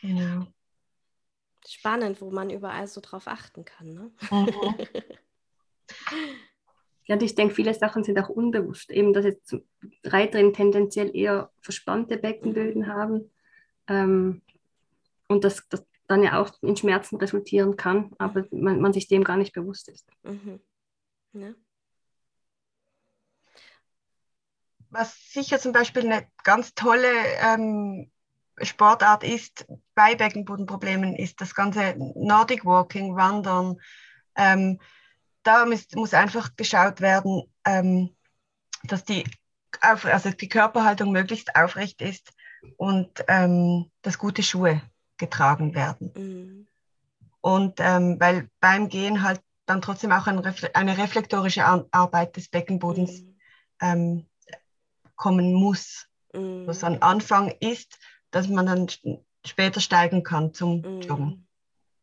Genau. 0.00 0.46
Spannend, 1.66 2.20
wo 2.20 2.30
man 2.30 2.50
überall 2.50 2.86
so 2.86 3.00
drauf 3.00 3.26
achten 3.26 3.64
kann. 3.64 3.92
Ne? 3.92 4.10
Mhm. 4.30 4.74
ja, 7.06 7.14
und 7.14 7.22
ich 7.22 7.34
denke, 7.34 7.54
viele 7.54 7.74
Sachen 7.74 8.04
sind 8.04 8.18
auch 8.18 8.28
unbewusst. 8.28 8.90
Eben, 8.90 9.12
dass 9.12 9.24
jetzt 9.24 9.56
Reiterinnen 10.04 10.54
tendenziell 10.54 11.14
eher 11.14 11.50
verspannte 11.60 12.16
Beckenböden 12.16 12.86
haben 12.86 13.30
ähm, 13.88 14.42
und 15.26 15.44
dass 15.44 15.68
das 15.68 15.84
dann 16.06 16.22
ja 16.22 16.40
auch 16.40 16.50
in 16.62 16.76
Schmerzen 16.76 17.16
resultieren 17.16 17.76
kann, 17.76 18.12
aber 18.18 18.46
man, 18.50 18.80
man 18.80 18.94
sich 18.94 19.08
dem 19.08 19.24
gar 19.24 19.36
nicht 19.36 19.52
bewusst 19.52 19.88
ist. 19.88 20.08
Mhm. 20.22 20.60
Ja. 21.40 21.54
Was 24.90 25.32
sicher 25.32 25.58
zum 25.58 25.72
Beispiel 25.72 26.04
eine 26.04 26.26
ganz 26.42 26.74
tolle 26.74 27.12
ähm, 27.42 28.10
Sportart 28.62 29.22
ist 29.22 29.66
bei 29.94 30.14
Beckenbodenproblemen, 30.14 31.14
ist 31.14 31.40
das 31.40 31.54
ganze 31.54 31.94
Nordic 32.16 32.64
Walking, 32.64 33.14
Wandern. 33.14 33.80
Ähm, 34.34 34.80
da 35.42 35.66
muss, 35.66 35.86
muss, 35.94 36.14
einfach 36.14 36.56
geschaut 36.56 37.00
werden, 37.00 37.42
ähm, 37.64 38.16
dass 38.84 39.04
die, 39.04 39.24
also 39.80 40.30
die 40.30 40.48
Körperhaltung 40.48 41.12
möglichst 41.12 41.54
aufrecht 41.54 42.00
ist 42.00 42.32
und 42.76 43.24
ähm, 43.28 43.90
dass 44.02 44.18
gute 44.18 44.42
Schuhe 44.42 44.82
getragen 45.16 45.74
werden. 45.74 46.12
Mhm. 46.16 46.66
Und 47.40 47.78
ähm, 47.78 48.16
weil 48.18 48.48
beim 48.60 48.88
Gehen 48.88 49.22
halt 49.22 49.40
dann 49.68 49.82
trotzdem 49.82 50.12
auch 50.12 50.26
ein 50.26 50.42
eine 50.74 50.98
reflektorische 50.98 51.64
Arbeit 51.64 52.36
des 52.36 52.48
Beckenbodens 52.48 53.22
mhm. 53.22 53.36
ähm, 53.80 54.26
kommen 55.16 55.52
muss. 55.52 56.06
Mhm. 56.32 56.66
Was 56.66 56.84
ein 56.84 57.02
Anfang 57.02 57.54
ist, 57.60 57.98
dass 58.30 58.48
man 58.48 58.66
dann 58.66 58.88
später 59.44 59.80
steigen 59.80 60.22
kann 60.22 60.54
zum 60.54 60.80
mhm. 60.80 61.00
Joggen. 61.00 61.46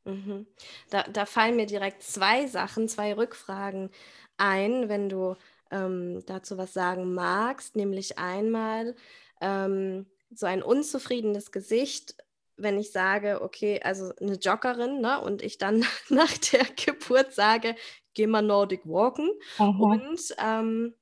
Mhm. 0.03 0.45
Da, 0.91 1.03
da, 1.03 1.25
fallen 1.25 1.55
mir 1.55 1.65
direkt 1.65 2.03
zwei 2.03 2.45
Sachen, 2.47 2.87
zwei 2.87 3.13
Rückfragen 3.13 3.89
ein, 4.37 4.87
wenn 4.87 5.09
du 5.09 5.35
ähm, 5.71 6.23
dazu 6.27 6.57
was 6.57 6.73
sagen 6.73 7.13
magst. 7.13 7.75
Nämlich 7.75 8.19
einmal 8.19 8.95
ähm, 9.41 10.05
so 10.31 10.45
ein 10.45 10.61
unzufriedenes 10.61 11.51
Gesicht 11.51 12.15
wenn 12.57 12.77
ich 12.77 12.91
sage, 12.91 13.41
okay, 13.41 13.81
also 13.83 14.13
eine 14.21 14.35
Joggerin, 14.35 15.01
ne, 15.01 15.19
und 15.21 15.41
ich 15.41 15.57
dann 15.57 15.85
nach 16.09 16.37
der 16.37 16.65
Geburt 16.65 17.33
sage, 17.33 17.75
geh 18.13 18.27
mal 18.27 18.41
Nordic 18.41 18.85
Walken. 18.85 19.29
Mhm. 19.59 19.81
Und 19.81 20.35
ähm, 20.39 20.93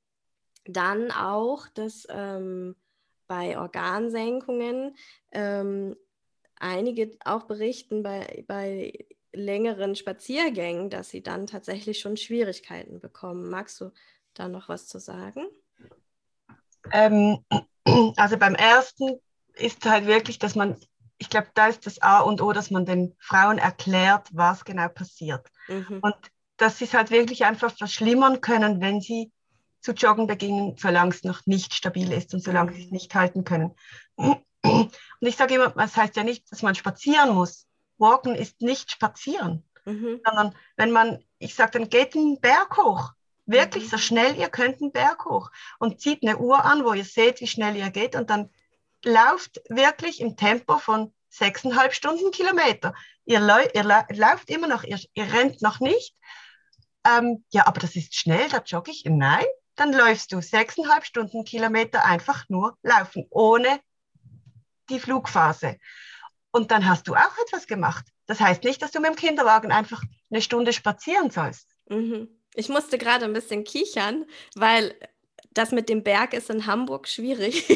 dann 0.66 1.10
auch, 1.10 1.68
dass 1.68 2.06
ähm, 2.10 2.74
bei 3.26 3.58
Organsenkungen 3.58 4.96
ähm, 5.32 5.96
einige 6.56 7.16
auch 7.24 7.44
berichten 7.44 8.02
bei, 8.02 8.44
bei 8.46 8.92
längeren 9.32 9.96
Spaziergängen, 9.96 10.90
dass 10.90 11.10
sie 11.10 11.22
dann 11.22 11.46
tatsächlich 11.46 11.98
schon 12.00 12.16
Schwierigkeiten 12.16 13.00
bekommen. 13.00 13.50
Magst 13.50 13.80
du 13.80 13.90
da 14.34 14.48
noch 14.48 14.68
was 14.68 14.86
zu 14.86 14.98
sagen? 14.98 15.46
Ähm, 16.92 17.44
also 18.16 18.36
beim 18.38 18.54
ersten 18.54 19.20
ist 19.54 19.84
halt 19.84 20.06
wirklich, 20.06 20.38
dass 20.38 20.54
man 20.54 20.76
ich 21.24 21.30
glaube, 21.30 21.48
da 21.54 21.68
ist 21.68 21.86
das 21.86 22.02
A 22.02 22.20
und 22.20 22.42
O, 22.42 22.52
dass 22.52 22.70
man 22.70 22.84
den 22.84 23.16
Frauen 23.18 23.56
erklärt, 23.56 24.28
was 24.32 24.66
genau 24.66 24.88
passiert. 24.88 25.48
Mhm. 25.68 26.00
Und 26.02 26.14
dass 26.58 26.78
sie 26.78 26.84
es 26.84 26.92
halt 26.92 27.10
wirklich 27.10 27.46
einfach 27.46 27.74
verschlimmern 27.74 28.42
können, 28.42 28.82
wenn 28.82 29.00
sie 29.00 29.32
zu 29.80 29.92
joggen 29.92 30.26
beginnen, 30.26 30.76
solange 30.76 31.14
es 31.14 31.24
noch 31.24 31.46
nicht 31.46 31.72
stabil 31.72 32.12
ist 32.12 32.34
und 32.34 32.42
solange 32.42 32.72
mhm. 32.72 32.74
sie 32.76 32.84
es 32.84 32.90
nicht 32.90 33.14
halten 33.14 33.44
können. 33.44 33.74
Und 34.16 34.38
ich 35.20 35.36
sage 35.36 35.54
immer, 35.54 35.70
das 35.70 35.96
heißt 35.96 36.14
ja 36.16 36.24
nicht, 36.24 36.52
dass 36.52 36.60
man 36.60 36.74
spazieren 36.74 37.34
muss. 37.34 37.66
Walken 37.96 38.34
ist 38.34 38.60
nicht 38.60 38.90
spazieren, 38.90 39.64
mhm. 39.86 40.20
sondern 40.26 40.54
wenn 40.76 40.90
man, 40.90 41.24
ich 41.38 41.54
sage 41.54 41.78
dann, 41.78 41.88
geht 41.88 42.14
einen 42.14 42.38
Berg 42.38 42.76
hoch. 42.76 43.12
Wirklich 43.46 43.88
so 43.88 43.96
schnell 43.96 44.36
ihr 44.36 44.50
könnt 44.50 44.82
einen 44.82 44.92
Berg 44.92 45.24
hoch 45.24 45.50
und 45.78 46.02
zieht 46.02 46.22
eine 46.22 46.36
Uhr 46.36 46.62
an, 46.66 46.84
wo 46.84 46.92
ihr 46.92 47.04
seht, 47.04 47.40
wie 47.40 47.46
schnell 47.46 47.76
ihr 47.76 47.90
geht 47.90 48.14
und 48.14 48.28
dann 48.28 48.50
lauft 49.04 49.60
wirklich 49.68 50.20
im 50.20 50.36
Tempo 50.36 50.78
von 50.78 51.12
sechseinhalb 51.28 51.94
Stunden 51.94 52.30
Kilometer. 52.30 52.94
Ihr, 53.24 53.40
ihr 53.74 53.84
lauft 53.84 54.50
immer 54.50 54.68
noch, 54.68 54.84
ihr, 54.84 55.00
ihr 55.14 55.32
rennt 55.32 55.62
noch 55.62 55.80
nicht. 55.80 56.14
Ähm, 57.06 57.44
ja, 57.50 57.66
aber 57.66 57.80
das 57.80 57.96
ist 57.96 58.14
schnell, 58.14 58.48
da 58.48 58.62
jogge 58.64 58.90
ich. 58.90 59.04
Nein, 59.06 59.44
dann 59.76 59.92
läufst 59.92 60.32
du 60.32 60.40
sechseinhalb 60.40 61.04
Stunden 61.04 61.44
Kilometer 61.44 62.04
einfach 62.04 62.48
nur 62.48 62.78
laufen, 62.82 63.26
ohne 63.30 63.80
die 64.88 65.00
Flugphase. 65.00 65.78
Und 66.50 66.70
dann 66.70 66.88
hast 66.88 67.08
du 67.08 67.14
auch 67.14 67.36
etwas 67.46 67.66
gemacht. 67.66 68.06
Das 68.26 68.40
heißt 68.40 68.64
nicht, 68.64 68.80
dass 68.80 68.92
du 68.92 69.00
mit 69.00 69.10
dem 69.10 69.16
Kinderwagen 69.16 69.72
einfach 69.72 70.02
eine 70.30 70.40
Stunde 70.40 70.72
spazieren 70.72 71.30
sollst. 71.30 71.68
Mhm. 71.88 72.28
Ich 72.54 72.68
musste 72.68 72.96
gerade 72.96 73.24
ein 73.24 73.32
bisschen 73.32 73.64
kichern, 73.64 74.24
weil 74.54 74.94
das 75.50 75.72
mit 75.72 75.88
dem 75.88 76.02
Berg 76.02 76.32
ist 76.32 76.50
in 76.50 76.66
Hamburg 76.66 77.08
schwierig. 77.08 77.66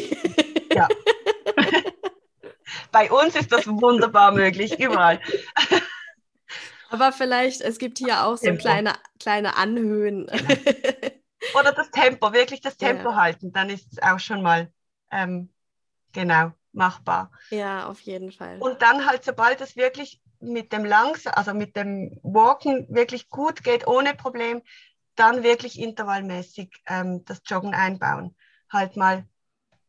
Ja. 0.73 0.87
Bei 2.91 3.11
uns 3.11 3.35
ist 3.35 3.51
das 3.51 3.67
wunderbar 3.67 4.31
möglich, 4.31 4.79
überall. 4.79 5.19
Aber 6.89 7.11
vielleicht, 7.11 7.61
es 7.61 7.77
gibt 7.77 7.99
hier 7.99 8.25
auch 8.25 8.37
so 8.37 8.53
kleine, 8.55 8.93
kleine 9.19 9.55
Anhöhen. 9.57 10.27
Oder 11.59 11.71
das 11.71 11.91
Tempo, 11.91 12.33
wirklich 12.33 12.61
das 12.61 12.77
Tempo 12.77 13.09
ja. 13.09 13.15
halten, 13.15 13.51
dann 13.51 13.69
ist 13.69 13.93
es 13.93 14.01
auch 14.01 14.19
schon 14.19 14.41
mal 14.41 14.71
ähm, 15.11 15.49
genau 16.11 16.51
machbar. 16.71 17.31
Ja, 17.49 17.87
auf 17.87 18.01
jeden 18.01 18.31
Fall. 18.31 18.57
Und 18.59 18.81
dann 18.81 19.05
halt, 19.05 19.23
sobald 19.23 19.61
es 19.61 19.75
wirklich 19.75 20.21
mit 20.39 20.73
dem 20.73 20.85
langsam, 20.85 21.33
also 21.35 21.53
mit 21.53 21.75
dem 21.75 22.19
Walken 22.23 22.87
wirklich 22.89 23.29
gut 23.29 23.63
geht, 23.63 23.87
ohne 23.87 24.15
Problem, 24.15 24.61
dann 25.15 25.43
wirklich 25.43 25.79
intervallmäßig 25.79 26.71
ähm, 26.87 27.23
das 27.25 27.41
Joggen 27.45 27.73
einbauen. 27.73 28.35
Halt 28.71 28.95
mal 28.95 29.25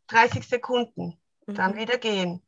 30 0.08 0.46
Sekunden, 0.48 1.20
mhm. 1.46 1.54
dann 1.54 1.76
wieder 1.76 1.98
gehen, 1.98 2.42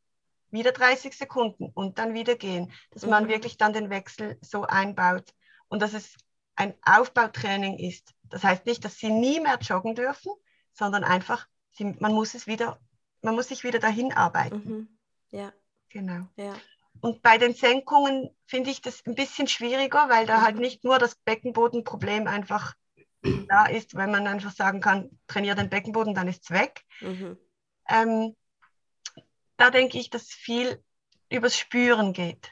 wieder 0.53 0.71
30 0.71 1.17
Sekunden 1.17 1.69
und 1.73 1.97
dann 1.97 2.13
wieder 2.13 2.35
gehen, 2.35 2.71
dass 2.91 3.03
mhm. 3.03 3.09
man 3.09 3.27
wirklich 3.27 3.57
dann 3.57 3.73
den 3.73 3.89
Wechsel 3.89 4.37
so 4.41 4.63
einbaut 4.63 5.33
und 5.67 5.81
dass 5.81 5.93
es 5.93 6.15
ein 6.55 6.73
Aufbautraining 6.83 7.77
ist. 7.79 8.13
Das 8.29 8.43
heißt 8.43 8.65
nicht, 8.65 8.85
dass 8.85 8.97
sie 8.97 9.09
nie 9.09 9.39
mehr 9.39 9.57
joggen 9.59 9.95
dürfen, 9.95 10.31
sondern 10.71 11.03
einfach, 11.03 11.47
sie, 11.71 11.85
man 11.99 12.13
muss 12.13 12.35
es 12.35 12.47
wieder, 12.47 12.79
man 13.21 13.35
muss 13.35 13.49
sich 13.49 13.63
wieder 13.63 13.79
dahin 13.79 14.13
arbeiten. 14.13 14.55
Mhm. 14.63 14.97
Ja. 15.31 15.51
Genau. 15.89 16.27
Ja. 16.35 16.55
Und 17.01 17.21
bei 17.21 17.37
den 17.37 17.53
Senkungen 17.53 18.29
finde 18.45 18.69
ich 18.69 18.81
das 18.81 19.05
ein 19.05 19.15
bisschen 19.15 19.47
schwieriger, 19.47 20.09
weil 20.09 20.25
da 20.25 20.35
halt 20.35 20.41
mhm. 20.41 20.45
halt 20.45 20.59
nicht 20.59 20.83
nur 20.83 20.99
das 20.99 21.15
Beckenbodenproblem 21.15 22.27
einfach 22.27 22.73
da 23.47 23.65
ist, 23.65 23.95
wenn 23.95 24.11
man 24.11 24.27
einfach 24.27 24.51
sagen 24.51 24.81
kann, 24.81 25.09
trainiere 25.27 25.55
den 25.55 25.69
Beckenboden, 25.69 26.13
dann 26.13 26.27
ist 26.27 26.43
es 26.43 26.51
weg. 26.51 26.83
Mhm. 27.01 27.37
Ähm, 27.87 28.35
da 29.63 29.69
denke 29.69 29.97
ich, 29.97 30.09
dass 30.09 30.27
viel 30.27 30.83
übers 31.29 31.57
Spüren 31.57 32.11
geht. 32.11 32.51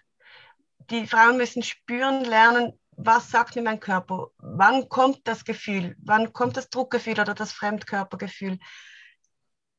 Die 0.89 1.06
Frauen 1.06 1.36
müssen 1.36 1.62
spüren 1.62 2.24
lernen, 2.24 2.80
was 2.91 3.30
sagt 3.30 3.58
mir 3.58 3.63
mein 3.63 3.82
Körper? 3.82 4.30
Wann 4.38 4.88
kommt 4.88 5.27
das 5.27 5.44
Gefühl? 5.44 5.98
Wann 6.00 6.32
kommt 6.32 6.56
das 6.56 6.70
Druckgefühl 6.70 7.20
oder 7.20 7.34
das 7.34 7.51
Fremdkörpergefühl? 7.51 8.60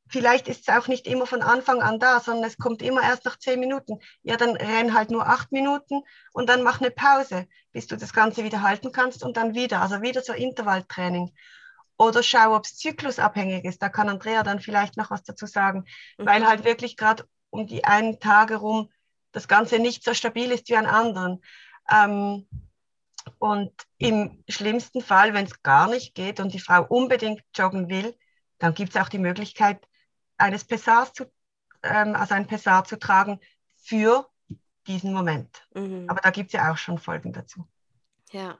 Vielleicht 0.08 0.46
ist 0.46 0.68
es 0.68 0.74
auch 0.74 0.88
nicht 0.88 1.06
immer 1.06 1.24
von 1.24 1.40
Anfang 1.40 1.80
an 1.80 1.98
da, 1.98 2.20
sondern 2.20 2.44
es 2.44 2.58
kommt 2.58 2.82
immer 2.82 3.02
erst 3.02 3.24
nach 3.24 3.38
zehn 3.38 3.58
Minuten. 3.60 3.98
Ja, 4.22 4.36
dann 4.36 4.54
renn 4.54 4.92
halt 4.92 5.10
nur 5.10 5.26
acht 5.26 5.52
Minuten 5.52 6.02
und 6.34 6.50
dann 6.50 6.62
mach 6.62 6.82
eine 6.82 6.90
Pause, 6.90 7.46
bis 7.72 7.86
du 7.86 7.96
das 7.96 8.12
Ganze 8.12 8.44
wieder 8.44 8.60
halten 8.60 8.92
kannst 8.92 9.24
und 9.24 9.38
dann 9.38 9.54
wieder. 9.54 9.80
Also 9.80 10.02
wieder 10.02 10.20
so 10.20 10.34
Intervalltraining. 10.34 11.32
Oder 12.02 12.22
schau, 12.24 12.56
ob 12.56 12.64
es 12.64 12.76
zyklusabhängig 12.76 13.64
ist. 13.64 13.80
Da 13.80 13.88
kann 13.88 14.08
Andrea 14.08 14.42
dann 14.42 14.58
vielleicht 14.58 14.96
noch 14.96 15.10
was 15.10 15.22
dazu 15.22 15.46
sagen, 15.46 15.84
mhm. 16.18 16.26
weil 16.26 16.46
halt 16.46 16.64
wirklich 16.64 16.96
gerade 16.96 17.24
um 17.50 17.66
die 17.66 17.84
einen 17.84 18.18
Tage 18.18 18.56
rum 18.56 18.90
das 19.30 19.46
Ganze 19.48 19.78
nicht 19.78 20.04
so 20.04 20.12
stabil 20.12 20.50
ist 20.50 20.68
wie 20.68 20.76
an 20.76 20.86
anderen. 20.86 21.42
Ähm, 21.90 22.46
und 23.38 23.72
im 23.98 24.42
schlimmsten 24.48 25.00
Fall, 25.00 25.32
wenn 25.32 25.46
es 25.46 25.62
gar 25.62 25.88
nicht 25.88 26.14
geht 26.14 26.40
und 26.40 26.52
die 26.52 26.58
Frau 26.58 26.84
unbedingt 26.84 27.42
joggen 27.54 27.88
will, 27.88 28.16
dann 28.58 28.74
gibt 28.74 28.94
es 28.94 29.00
auch 29.00 29.08
die 29.08 29.18
Möglichkeit, 29.18 29.86
eines 30.36 30.64
Pessars 30.64 31.12
zu, 31.12 31.30
ähm, 31.82 32.16
also 32.16 32.34
ein 32.34 32.48
Pessar 32.48 32.84
zu 32.84 32.98
tragen 32.98 33.40
für 33.76 34.28
diesen 34.88 35.12
Moment. 35.12 35.66
Mhm. 35.72 36.06
Aber 36.08 36.20
da 36.20 36.30
gibt 36.30 36.48
es 36.48 36.54
ja 36.54 36.72
auch 36.72 36.76
schon 36.76 36.98
Folgen 36.98 37.32
dazu. 37.32 37.66
Ja, 38.32 38.58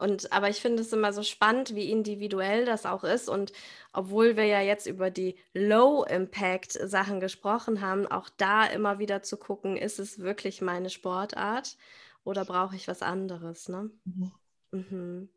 und 0.00 0.32
aber 0.32 0.48
ich 0.48 0.60
finde 0.60 0.82
es 0.82 0.92
immer 0.92 1.12
so 1.12 1.22
spannend, 1.22 1.74
wie 1.74 1.90
individuell 1.90 2.64
das 2.64 2.86
auch 2.86 3.04
ist. 3.04 3.28
Und 3.28 3.52
obwohl 3.92 4.36
wir 4.36 4.44
ja 4.46 4.60
jetzt 4.60 4.86
über 4.86 5.10
die 5.10 5.36
Low-Impact-Sachen 5.52 7.20
gesprochen 7.20 7.82
haben, 7.82 8.06
auch 8.06 8.30
da 8.36 8.64
immer 8.64 8.98
wieder 8.98 9.22
zu 9.22 9.36
gucken, 9.36 9.76
ist 9.76 9.98
es 9.98 10.18
wirklich 10.18 10.62
meine 10.62 10.88
Sportart 10.88 11.76
oder 12.24 12.46
brauche 12.46 12.76
ich 12.76 12.88
was 12.88 13.02
anderes? 13.02 13.68
Ne? 13.68 13.90
Mhm. 14.04 14.32
Mhm. 14.70 15.28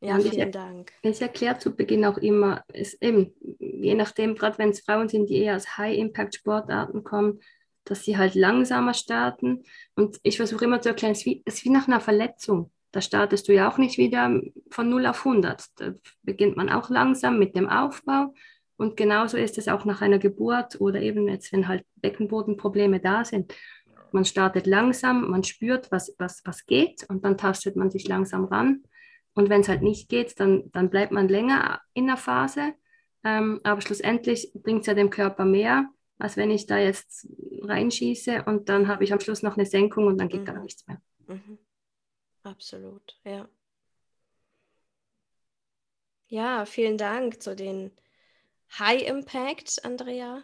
Ja, 0.00 0.18
ja 0.18 0.30
vielen 0.30 0.48
ich, 0.48 0.54
Dank. 0.54 0.92
Ich 1.02 1.20
erkläre 1.20 1.58
zu 1.58 1.76
Beginn 1.76 2.06
auch 2.06 2.16
immer, 2.16 2.64
ist 2.72 3.02
eben, 3.02 3.34
je 3.58 3.94
nachdem, 3.94 4.34
gerade 4.34 4.56
wenn 4.56 4.70
es 4.70 4.80
Frauen 4.80 5.10
sind, 5.10 5.28
die 5.28 5.42
eher 5.42 5.56
aus 5.56 5.76
High-Impact-Sportarten 5.76 7.04
kommen, 7.04 7.40
dass 7.84 8.02
sie 8.04 8.16
halt 8.16 8.34
langsamer 8.34 8.94
starten. 8.94 9.64
Und 9.94 10.18
ich 10.22 10.38
versuche 10.38 10.64
immer 10.64 10.80
zu 10.80 10.88
erklären, 10.88 11.12
es 11.12 11.18
ist 11.18 11.26
wie, 11.26 11.42
es 11.44 11.54
ist 11.56 11.64
wie 11.64 11.70
nach 11.70 11.86
einer 11.86 12.00
Verletzung. 12.00 12.70
Da 12.92 13.00
startest 13.00 13.48
du 13.48 13.54
ja 13.54 13.70
auch 13.70 13.78
nicht 13.78 13.98
wieder 13.98 14.40
von 14.70 14.88
0 14.88 15.06
auf 15.06 15.24
100. 15.24 15.64
Da 15.76 15.92
beginnt 16.22 16.56
man 16.56 16.68
auch 16.68 16.90
langsam 16.90 17.38
mit 17.38 17.56
dem 17.56 17.68
Aufbau. 17.68 18.34
Und 18.76 18.96
genauso 18.96 19.36
ist 19.36 19.58
es 19.58 19.68
auch 19.68 19.84
nach 19.84 20.00
einer 20.00 20.18
Geburt 20.18 20.80
oder 20.80 21.00
eben 21.00 21.28
jetzt, 21.28 21.52
wenn 21.52 21.68
halt 21.68 21.84
Beckenbodenprobleme 21.96 22.98
da 22.98 23.24
sind. 23.24 23.54
Man 24.12 24.24
startet 24.24 24.66
langsam, 24.66 25.30
man 25.30 25.44
spürt, 25.44 25.92
was, 25.92 26.14
was, 26.18 26.42
was 26.44 26.66
geht 26.66 27.04
und 27.08 27.24
dann 27.24 27.36
tastet 27.36 27.76
man 27.76 27.90
sich 27.90 28.08
langsam 28.08 28.46
ran. 28.46 28.82
Und 29.34 29.48
wenn 29.50 29.60
es 29.60 29.68
halt 29.68 29.82
nicht 29.82 30.08
geht, 30.08 30.40
dann, 30.40 30.70
dann 30.72 30.90
bleibt 30.90 31.12
man 31.12 31.28
länger 31.28 31.80
in 31.94 32.06
der 32.06 32.16
Phase. 32.16 32.74
Ähm, 33.22 33.60
aber 33.62 33.80
schlussendlich 33.80 34.50
bringt 34.54 34.80
es 34.80 34.86
ja 34.86 34.94
dem 34.94 35.10
Körper 35.10 35.44
mehr, 35.44 35.90
als 36.18 36.36
wenn 36.36 36.50
ich 36.50 36.66
da 36.66 36.78
jetzt 36.78 37.28
reinschieße 37.62 38.44
und 38.44 38.68
dann 38.68 38.88
habe 38.88 39.04
ich 39.04 39.12
am 39.12 39.20
Schluss 39.20 39.42
noch 39.42 39.56
eine 39.56 39.66
Senkung 39.66 40.06
und 40.06 40.18
dann 40.18 40.28
geht 40.28 40.40
mhm. 40.40 40.46
gar 40.46 40.62
nichts 40.62 40.86
mehr. 40.86 41.00
Mhm. 41.28 41.58
Absolut, 42.42 43.18
ja. 43.24 43.48
Ja, 46.28 46.64
vielen 46.64 46.96
Dank 46.96 47.42
zu 47.42 47.56
den 47.56 47.90
High 48.78 49.02
Impact, 49.08 49.84
Andrea. 49.84 50.42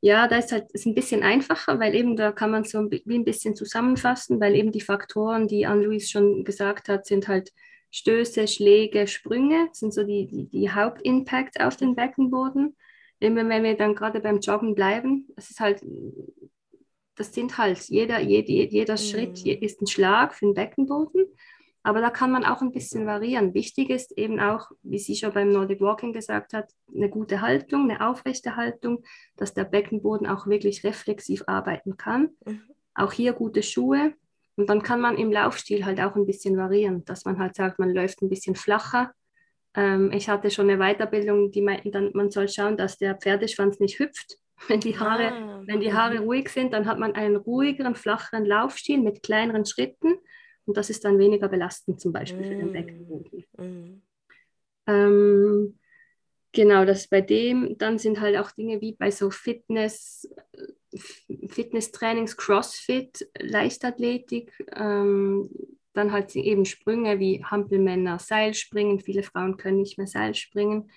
Ja, 0.00 0.28
da 0.28 0.38
ist 0.38 0.52
halt 0.52 0.70
ist 0.72 0.86
ein 0.86 0.94
bisschen 0.94 1.22
einfacher, 1.22 1.78
weil 1.78 1.94
eben 1.94 2.16
da 2.16 2.32
kann 2.32 2.50
man 2.50 2.64
so 2.64 2.78
ein 2.78 3.24
bisschen 3.24 3.54
zusammenfassen, 3.56 4.40
weil 4.40 4.54
eben 4.54 4.72
die 4.72 4.80
Faktoren, 4.80 5.48
die 5.48 5.66
Anne-Louise 5.66 6.08
schon 6.08 6.44
gesagt 6.44 6.88
hat, 6.88 7.06
sind 7.06 7.28
halt 7.28 7.52
Stöße, 7.90 8.46
Schläge, 8.48 9.06
Sprünge, 9.06 9.68
sind 9.72 9.94
so 9.94 10.02
die, 10.04 10.26
die, 10.26 10.48
die 10.48 10.70
Hauptimpacts 10.70 11.58
auf 11.60 11.76
den 11.76 11.94
Beckenboden. 11.94 12.76
Immer 13.20 13.48
wenn 13.48 13.62
wir 13.62 13.76
dann 13.76 13.94
gerade 13.94 14.20
beim 14.20 14.40
Joggen 14.40 14.74
bleiben, 14.74 15.28
es 15.36 15.50
ist 15.50 15.60
halt 15.60 15.82
das 17.16 17.34
sind 17.34 17.58
halt, 17.58 17.80
jeder, 17.88 18.20
jeder, 18.20 18.70
jeder 18.70 18.94
mhm. 18.94 18.98
Schritt 18.98 19.46
ist 19.46 19.82
ein 19.82 19.86
Schlag 19.86 20.34
für 20.34 20.46
den 20.46 20.54
Beckenboden. 20.54 21.26
Aber 21.82 22.00
da 22.00 22.10
kann 22.10 22.32
man 22.32 22.44
auch 22.44 22.62
ein 22.62 22.72
bisschen 22.72 23.06
variieren. 23.06 23.54
Wichtig 23.54 23.90
ist 23.90 24.10
eben 24.18 24.40
auch, 24.40 24.72
wie 24.82 24.98
sie 24.98 25.14
schon 25.14 25.32
beim 25.32 25.50
Nordic 25.50 25.80
Walking 25.80 26.12
gesagt 26.12 26.52
hat, 26.52 26.68
eine 26.92 27.08
gute 27.08 27.42
Haltung, 27.42 27.88
eine 27.88 28.04
aufrechte 28.04 28.56
Haltung, 28.56 29.04
dass 29.36 29.54
der 29.54 29.62
Beckenboden 29.62 30.26
auch 30.26 30.48
wirklich 30.48 30.82
reflexiv 30.82 31.44
arbeiten 31.46 31.96
kann. 31.96 32.30
Mhm. 32.44 32.62
Auch 32.94 33.12
hier 33.12 33.34
gute 33.34 33.62
Schuhe. 33.62 34.14
Und 34.56 34.68
dann 34.68 34.82
kann 34.82 35.00
man 35.00 35.16
im 35.16 35.30
Laufstil 35.30 35.84
halt 35.84 36.00
auch 36.00 36.16
ein 36.16 36.26
bisschen 36.26 36.56
variieren, 36.56 37.04
dass 37.04 37.24
man 37.24 37.38
halt 37.38 37.54
sagt, 37.54 37.78
man 37.78 37.94
läuft 37.94 38.20
ein 38.20 38.28
bisschen 38.28 38.56
flacher. 38.56 39.12
Ähm, 39.74 40.10
ich 40.12 40.28
hatte 40.28 40.50
schon 40.50 40.68
eine 40.68 40.78
Weiterbildung, 40.78 41.52
die 41.52 41.62
meinten 41.62 41.92
dann, 41.92 42.10
man 42.14 42.32
soll 42.32 42.48
schauen, 42.48 42.76
dass 42.76 42.98
der 42.98 43.14
Pferdeschwanz 43.14 43.78
nicht 43.78 44.00
hüpft. 44.00 44.38
Wenn 44.68 44.80
die 44.80 44.98
Haare, 44.98 45.32
ah. 45.32 45.62
wenn 45.66 45.80
die 45.80 45.92
Haare 45.92 46.20
ruhig 46.20 46.48
sind, 46.48 46.72
dann 46.72 46.86
hat 46.86 46.98
man 46.98 47.14
einen 47.14 47.36
ruhigeren, 47.36 47.94
flacheren 47.94 48.44
Laufstil 48.44 48.98
mit 48.98 49.22
kleineren 49.22 49.66
Schritten 49.66 50.14
und 50.64 50.76
das 50.76 50.90
ist 50.90 51.04
dann 51.04 51.18
weniger 51.18 51.48
belastend 51.48 52.00
zum 52.00 52.12
Beispiel 52.12 52.40
mm. 52.40 52.44
für 52.44 52.56
den 52.56 52.70
mm. 52.70 52.72
Beckenboden. 52.72 53.44
Mm. 53.56 54.02
Ähm, 54.88 55.78
genau, 56.52 56.84
das 56.84 57.08
bei 57.08 57.20
dem, 57.20 57.78
dann 57.78 57.98
sind 57.98 58.20
halt 58.20 58.36
auch 58.36 58.50
Dinge 58.50 58.80
wie 58.80 58.92
bei 58.92 59.10
so 59.10 59.30
Fitness, 59.30 60.28
Fitnesstrainings, 61.48 62.36
Crossfit, 62.36 63.28
Leichtathletik, 63.38 64.52
ähm, 64.74 65.48
dann 65.92 66.12
halt 66.12 66.34
eben 66.36 66.64
Sprünge 66.64 67.18
wie 67.20 67.44
Hampelmänner, 67.44 68.18
Seilspringen. 68.18 69.00
Viele 69.00 69.22
Frauen 69.22 69.56
können 69.56 69.78
nicht 69.78 69.98
mehr 69.98 70.06
Seilspringen. 70.06 70.90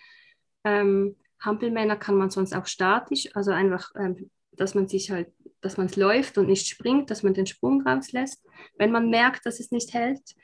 Ähm, 0.66 1.16
Hampelmänner 1.40 1.96
kann 1.96 2.16
man 2.16 2.30
sonst 2.30 2.54
auch 2.54 2.66
statisch, 2.66 3.30
also 3.36 3.52
einfach, 3.52 3.92
ähm, 4.00 4.30
dass 4.52 4.76
man 4.76 4.88
sich 4.88 5.12
halt, 5.12 5.30
dass 5.62 5.78
man 5.78 5.88
es 5.88 5.96
läuft 5.96 6.38
und 6.38 6.48
nicht 6.48 6.68
springt, 6.68 7.10
dass 7.10 7.24
man 7.24 7.34
den 7.34 7.46
Sprung 7.46 7.86
rauslässt, 7.86 8.46
wenn 8.78 8.92
man 8.92 9.10
merkt, 9.10 9.46
dass 9.46 9.60
es 9.60 9.72
nicht 9.72 9.94
hält. 9.94 10.36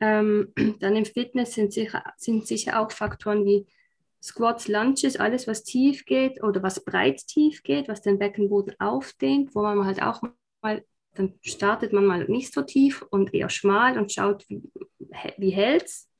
Ähm, 0.00 0.52
dann 0.80 0.96
im 0.96 1.04
Fitness 1.04 1.54
sind 1.54 1.72
sicher, 1.72 2.02
sind 2.16 2.46
sicher 2.46 2.80
auch 2.80 2.90
Faktoren 2.90 3.44
wie 3.44 3.66
Squats, 4.22 4.68
Lunges, 4.68 5.16
alles 5.16 5.46
was 5.46 5.64
tief 5.64 6.04
geht 6.04 6.42
oder 6.42 6.62
was 6.62 6.84
breit 6.84 7.26
tief 7.26 7.62
geht, 7.62 7.88
was 7.88 8.02
den 8.02 8.18
Beckenboden 8.18 8.74
aufdehnt, 8.78 9.54
wo 9.54 9.62
man 9.62 9.84
halt 9.84 10.02
auch 10.02 10.22
mal, 10.62 10.84
dann 11.14 11.38
startet 11.42 11.92
man 11.92 12.04
mal 12.04 12.24
nicht 12.26 12.52
so 12.52 12.62
tief 12.62 13.02
und 13.10 13.32
eher 13.32 13.48
schmal 13.48 13.98
und 13.98 14.12
schaut, 14.12 14.44
wie, 14.48 14.62
wie 15.38 15.50
hält 15.50 15.84
es. 15.84 16.10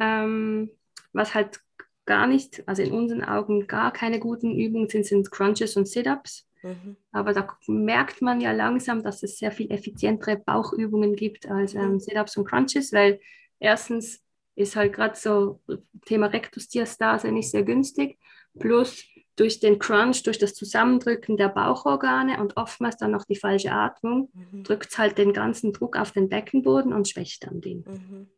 Ähm, 0.00 0.70
was 1.12 1.34
halt 1.34 1.60
gar 2.06 2.26
nicht, 2.26 2.66
also 2.66 2.82
in 2.82 2.92
unseren 2.92 3.24
Augen 3.24 3.66
gar 3.66 3.92
keine 3.92 4.20
guten 4.20 4.54
Übungen 4.54 4.88
sind, 4.88 5.06
sind 5.06 5.30
Crunches 5.30 5.76
und 5.76 5.88
Sit-Ups. 5.88 6.46
Mhm. 6.62 6.96
Aber 7.12 7.32
da 7.32 7.46
merkt 7.66 8.22
man 8.22 8.40
ja 8.40 8.52
langsam, 8.52 9.02
dass 9.02 9.22
es 9.22 9.38
sehr 9.38 9.52
viel 9.52 9.70
effizientere 9.70 10.36
Bauchübungen 10.36 11.14
gibt 11.14 11.48
als 11.48 11.74
ähm, 11.74 11.92
mhm. 11.92 12.00
Sit-Ups 12.00 12.36
und 12.36 12.46
Crunches, 12.46 12.92
weil 12.92 13.20
erstens 13.58 14.22
ist 14.56 14.76
halt 14.76 14.92
gerade 14.92 15.16
so 15.16 15.60
Thema 16.06 16.26
Rektusdiastase 16.26 17.32
nicht 17.32 17.50
sehr 17.50 17.64
günstig, 17.64 18.18
plus 18.58 19.04
durch 19.36 19.58
den 19.58 19.78
Crunch, 19.78 20.22
durch 20.22 20.38
das 20.38 20.54
Zusammendrücken 20.54 21.36
der 21.36 21.48
Bauchorgane 21.48 22.40
und 22.40 22.56
oftmals 22.56 22.96
dann 22.96 23.10
noch 23.10 23.24
die 23.24 23.36
falsche 23.36 23.72
Atmung, 23.72 24.30
mhm. 24.32 24.62
drückt 24.62 24.92
es 24.92 24.98
halt 24.98 25.18
den 25.18 25.32
ganzen 25.32 25.72
Druck 25.72 25.96
auf 25.96 26.12
den 26.12 26.28
Beckenboden 26.28 26.92
und 26.92 27.08
schwächt 27.08 27.44
dann 27.46 27.60
den. 27.60 27.78
Mhm. 27.78 28.28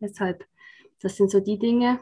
Deshalb, 0.00 0.44
das 1.00 1.16
sind 1.16 1.30
so 1.30 1.40
die 1.40 1.58
Dinge, 1.58 2.00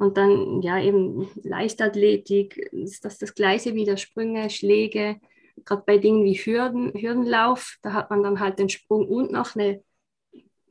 und 0.00 0.16
dann, 0.16 0.62
ja, 0.62 0.80
eben 0.80 1.28
Leichtathletik, 1.42 2.56
ist 2.56 3.04
das 3.04 3.18
das 3.18 3.34
Gleiche 3.34 3.74
wieder, 3.74 3.98
Sprünge, 3.98 4.48
Schläge. 4.48 5.20
Gerade 5.66 5.82
bei 5.84 5.98
Dingen 5.98 6.24
wie 6.24 6.36
Hürden, 6.36 6.94
Hürdenlauf, 6.94 7.76
da 7.82 7.92
hat 7.92 8.08
man 8.08 8.22
dann 8.22 8.40
halt 8.40 8.58
den 8.58 8.70
Sprung 8.70 9.06
und 9.06 9.30
noch 9.30 9.54
eine 9.56 9.84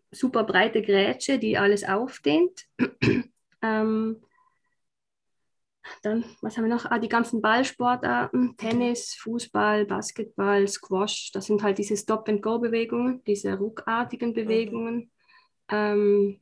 super 0.09 0.43
breite 0.43 0.81
Grätsche, 0.81 1.37
die 1.37 1.59
alles 1.59 1.83
aufdehnt. 1.83 2.65
ähm, 3.61 4.19
dann, 6.01 6.25
was 6.41 6.57
haben 6.57 6.63
wir 6.63 6.73
noch? 6.73 6.85
Ah, 6.85 6.97
die 6.97 7.07
ganzen 7.07 7.39
Ballsportarten, 7.39 8.57
Tennis, 8.57 9.13
Fußball, 9.13 9.85
Basketball, 9.85 10.67
Squash, 10.67 11.31
das 11.33 11.45
sind 11.45 11.61
halt 11.61 11.77
diese 11.77 11.95
Stop-and-Go-Bewegungen, 11.95 13.23
diese 13.25 13.53
ruckartigen 13.55 14.33
Bewegungen, 14.33 14.95
mhm. 14.95 15.09
ähm, 15.69 16.39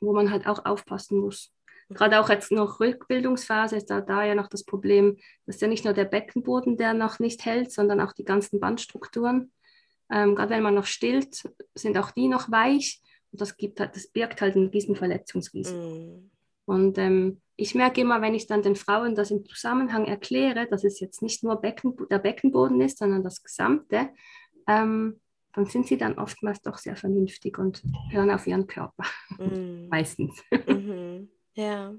wo 0.00 0.12
man 0.12 0.32
halt 0.32 0.48
auch 0.48 0.64
aufpassen 0.64 1.20
muss. 1.20 1.53
Gerade 1.90 2.20
auch 2.20 2.28
jetzt 2.28 2.50
noch 2.50 2.80
Rückbildungsphase 2.80 3.76
ist 3.76 3.90
da, 3.90 4.00
da 4.00 4.24
ja 4.24 4.34
noch 4.34 4.48
das 4.48 4.64
Problem, 4.64 5.18
dass 5.46 5.60
ja 5.60 5.68
nicht 5.68 5.84
nur 5.84 5.94
der 5.94 6.04
Beckenboden, 6.04 6.76
der 6.76 6.94
noch 6.94 7.18
nicht 7.18 7.44
hält, 7.44 7.72
sondern 7.72 8.00
auch 8.00 8.12
die 8.12 8.24
ganzen 8.24 8.60
Bandstrukturen. 8.60 9.52
Ähm, 10.10 10.34
gerade 10.34 10.50
wenn 10.50 10.62
man 10.62 10.74
noch 10.74 10.86
stillt, 10.86 11.42
sind 11.74 11.98
auch 11.98 12.10
die 12.10 12.28
noch 12.28 12.50
weich 12.50 13.00
und 13.32 13.40
das, 13.40 13.56
gibt 13.56 13.80
halt, 13.80 13.96
das 13.96 14.08
birgt 14.08 14.40
halt 14.40 14.54
ein 14.56 14.68
riesen 14.68 14.96
Verletzungsrisiko. 14.96 15.76
Mm. 15.76 16.30
Und 16.66 16.98
ähm, 16.98 17.40
ich 17.56 17.74
merke 17.74 18.00
immer, 18.00 18.22
wenn 18.22 18.34
ich 18.34 18.46
dann 18.46 18.62
den 18.62 18.76
Frauen 18.76 19.14
das 19.14 19.30
im 19.30 19.44
Zusammenhang 19.44 20.06
erkläre, 20.06 20.66
dass 20.66 20.84
es 20.84 21.00
jetzt 21.00 21.20
nicht 21.20 21.44
nur 21.44 21.56
Becken, 21.56 21.96
der 22.10 22.18
Beckenboden 22.18 22.80
ist, 22.80 22.98
sondern 22.98 23.22
das 23.22 23.42
Gesamte, 23.42 24.08
ähm, 24.66 25.20
dann 25.52 25.66
sind 25.66 25.86
sie 25.86 25.98
dann 25.98 26.18
oftmals 26.18 26.62
doch 26.62 26.78
sehr 26.78 26.96
vernünftig 26.96 27.58
und 27.58 27.82
hören 28.10 28.30
auf 28.30 28.46
ihren 28.46 28.66
Körper. 28.66 29.04
Mm. 29.38 29.88
Meistens. 29.90 30.42
Mhm. 30.66 31.28
Ja. 31.54 31.94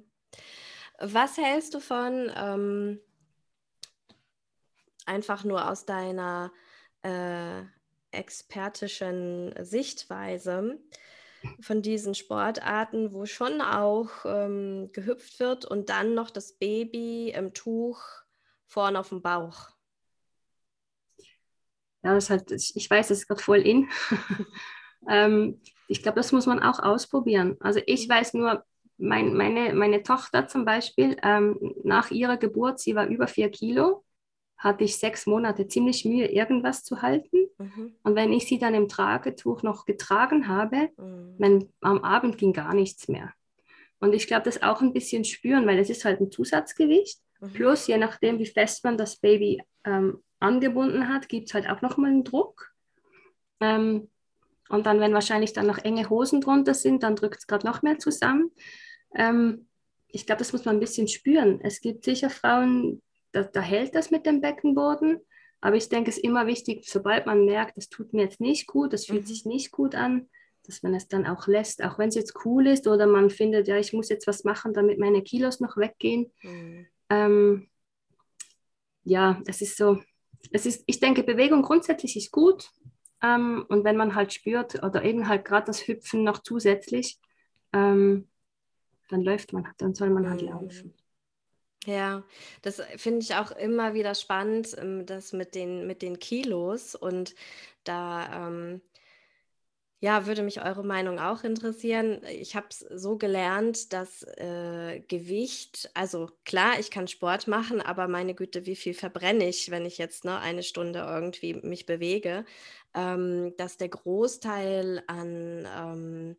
Was 1.00 1.38
hältst 1.38 1.74
du 1.74 1.80
von 1.80 2.32
ähm, 2.36 3.00
einfach 5.06 5.44
nur 5.44 5.70
aus 5.70 5.86
deiner 5.86 6.52
äh, 7.02 7.64
expertischen 8.12 9.54
Sichtweise 9.64 10.80
von 11.60 11.82
diesen 11.82 12.16
Sportarten, 12.16 13.14
wo 13.14 13.26
schon 13.26 13.62
auch 13.62 14.10
ähm, 14.26 14.90
gehüpft 14.94 15.40
wird 15.40 15.66
und 15.66 15.90
dann 15.90 16.14
noch 16.16 16.32
das 16.32 16.54
Baby 16.54 17.30
im 17.30 17.54
Tuch 17.54 18.02
vorne 18.66 19.00
auf 19.00 19.10
dem 19.10 19.22
Bauch? 19.22 19.70
Ja, 22.04 22.14
das 22.14 22.30
halt, 22.30 22.52
ich 22.52 22.90
weiß, 22.90 23.08
das 23.08 23.20
ist 23.20 23.28
gerade 23.28 23.42
voll 23.42 23.62
in. 23.62 23.90
ähm, 25.10 25.62
ich 25.88 26.04
glaube, 26.04 26.18
das 26.18 26.32
muss 26.32 26.46
man 26.46 26.62
auch 26.62 26.80
ausprobieren. 26.80 27.58
Also 27.60 27.82
ich 27.86 28.08
mhm. 28.08 28.12
weiß 28.12 28.34
nur, 28.36 28.64
mein, 28.98 29.34
meine, 29.34 29.74
meine 29.74 30.04
Tochter 30.04 30.48
zum 30.48 30.66
Beispiel, 30.66 31.18
ähm, 31.24 31.76
nach 31.84 32.12
ihrer 32.12 32.38
Geburt, 32.38 32.80
sie 32.80 32.96
war 32.96 33.08
über 33.08 33.28
vier 33.28 33.50
Kilo, 33.50 34.04
hatte 34.58 34.84
ich 34.84 34.98
sechs 34.98 35.26
Monate 35.26 35.68
ziemlich 35.68 36.06
Mühe, 36.06 36.28
irgendwas 36.28 36.84
zu 36.84 37.02
halten. 37.02 37.48
Mhm. 37.58 37.96
Und 38.04 38.16
wenn 38.16 38.32
ich 38.32 38.48
sie 38.48 38.58
dann 38.58 38.74
im 38.74 38.88
Tragetuch 38.88 39.64
noch 39.64 39.86
getragen 39.86 40.48
habe, 40.48 40.90
mhm. 40.98 41.36
mein, 41.38 41.74
am 41.82 42.04
Abend 42.04 42.38
ging 42.38 42.54
gar 42.54 42.74
nichts 42.74 43.08
mehr. 43.08 43.34
Und 44.00 44.14
ich 44.14 44.28
glaube, 44.28 44.44
das 44.44 44.64
auch 44.64 44.82
ein 44.82 44.94
bisschen 44.94 45.26
spüren, 45.26 45.68
weil 45.68 45.80
es 45.80 45.90
ist 45.90 46.06
halt 46.06 46.22
ein 46.22 46.32
Zusatzgewicht. 46.32 47.20
Mhm. 47.42 47.54
Plus, 47.54 47.88
je 47.88 47.98
nachdem, 47.98 48.40
wie 48.40 48.46
fest 48.46 48.84
man 48.84 48.98
das 48.98 49.18
Baby 49.18 49.62
ähm, 49.84 50.24
angebunden 50.40 51.10
hat, 51.10 51.28
gibt 51.28 51.48
es 51.48 51.54
halt 51.54 51.70
auch 51.70 51.82
nochmal 51.82 52.12
einen 52.12 52.24
Druck. 52.24 52.72
Ähm, 53.60 54.10
und 54.70 54.86
dann, 54.86 55.00
wenn 55.00 55.14
wahrscheinlich 55.14 55.54
dann 55.54 55.68
noch 55.68 55.78
enge 55.80 56.10
Hosen 56.10 56.42
drunter 56.42 56.74
sind, 56.74 57.04
dann 57.04 57.16
drückt 57.16 57.40
es 57.40 57.48
gerade 57.48 57.68
noch 57.68 57.82
mehr 57.82 58.00
zusammen. 58.00 58.52
Ähm, 59.14 59.68
ich 60.08 60.26
glaube, 60.26 60.40
das 60.40 60.54
muss 60.54 60.66
man 60.66 60.78
ein 60.78 60.80
bisschen 60.80 61.08
spüren. 61.08 61.60
Es 61.62 61.82
gibt 61.82 62.06
sicher 62.06 62.30
Frauen, 62.30 63.02
da, 63.32 63.44
da 63.44 63.62
hält 63.62 63.96
das 63.96 64.12
mit 64.12 64.26
dem 64.26 64.42
Beckenboden. 64.42 65.20
Aber 65.62 65.76
ich 65.76 65.90
denke, 65.90 66.10
es 66.10 66.18
ist 66.18 66.24
immer 66.24 66.48
wichtig, 66.48 66.88
sobald 66.88 67.26
man 67.26 67.46
merkt, 67.46 67.78
das 67.78 67.90
tut 67.90 68.14
mir 68.14 68.24
jetzt 68.24 68.40
nicht 68.40 68.68
gut, 68.68 68.94
das 68.94 69.06
fühlt 69.06 69.24
mhm. 69.24 69.28
sich 69.28 69.46
nicht 69.46 69.72
gut 69.72 69.96
an, 69.96 70.30
dass 70.64 70.84
man 70.84 70.94
es 70.94 71.08
dann 71.08 71.26
auch 71.26 71.48
lässt, 71.48 71.84
auch 71.84 71.98
wenn 71.98 72.10
es 72.10 72.16
jetzt 72.16 72.46
cool 72.46 72.68
ist 72.68 72.88
oder 72.88 73.08
man 73.08 73.30
findet, 73.30 73.68
ja, 73.68 73.78
ich 73.78 73.94
muss 73.94 74.10
jetzt 74.10 74.28
was 74.28 74.44
machen, 74.44 74.74
damit 74.74 75.00
meine 75.00 75.22
Kilos 75.22 75.60
noch 75.60 75.76
weggehen. 75.76 76.32
Mhm. 76.44 76.88
Ähm, 77.10 77.68
ja, 79.04 79.42
es 79.46 79.62
ist 79.62 79.78
so, 79.78 80.02
es 80.52 80.66
ist, 80.66 80.84
ich 80.86 81.00
denke, 81.00 81.24
Bewegung 81.24 81.62
grundsätzlich 81.62 82.16
ist 82.16 82.32
gut. 82.32 82.70
Ähm, 83.22 83.66
und 83.70 83.84
wenn 83.84 83.98
man 83.98 84.16
halt 84.16 84.34
spürt 84.34 84.84
oder 84.84 85.04
eben 85.04 85.28
halt 85.28 85.46
gerade 85.46 85.66
das 85.66 85.88
Hüpfen 85.88 86.24
noch 86.24 86.40
zusätzlich, 86.40 87.18
ähm, 87.74 88.28
dann 89.10 89.22
läuft 89.22 89.54
man, 89.54 89.68
dann 89.78 89.94
soll 89.94 90.10
man 90.10 90.30
halt 90.30 90.42
mhm. 90.42 90.48
laufen. 90.48 90.94
Ja, 91.86 92.24
das 92.64 92.82
finde 92.98 93.20
ich 93.20 93.36
auch 93.36 93.52
immer 93.52 93.94
wieder 93.94 94.16
spannend, 94.16 94.76
ähm, 94.78 95.06
das 95.06 95.34
mit 95.34 95.54
den, 95.54 95.86
mit 95.86 96.02
den 96.02 96.18
Kilos. 96.20 96.96
Und 96.96 97.36
da 97.84 98.48
ähm, 98.48 98.82
ja, 100.06 100.28
würde 100.28 100.44
mich 100.44 100.62
eure 100.64 100.84
Meinung 100.84 101.20
auch 101.20 101.44
interessieren. 101.44 102.22
Ich 102.30 102.56
habe 102.56 102.68
es 102.70 102.80
so 102.80 103.18
gelernt, 103.18 103.94
dass 103.94 104.24
äh, 104.24 105.00
Gewicht, 105.08 105.90
also 105.94 106.30
klar, 106.44 106.80
ich 106.80 106.92
kann 106.92 107.08
Sport 107.08 107.48
machen, 107.48 107.82
aber 107.82 108.08
meine 108.08 108.36
Güte, 108.36 108.66
wie 108.66 108.76
viel 108.76 108.94
verbrenne 108.94 109.48
ich, 109.48 109.72
wenn 109.72 109.86
ich 109.86 109.98
jetzt 109.98 110.26
ne, 110.26 110.40
eine 110.40 110.64
Stunde 110.64 111.00
irgendwie 111.00 111.56
mich 111.56 111.86
bewege, 111.86 112.46
ähm, 112.94 113.54
dass 113.58 113.78
der 113.78 113.90
Großteil 113.90 115.04
an 115.08 115.68
ähm, 115.76 116.38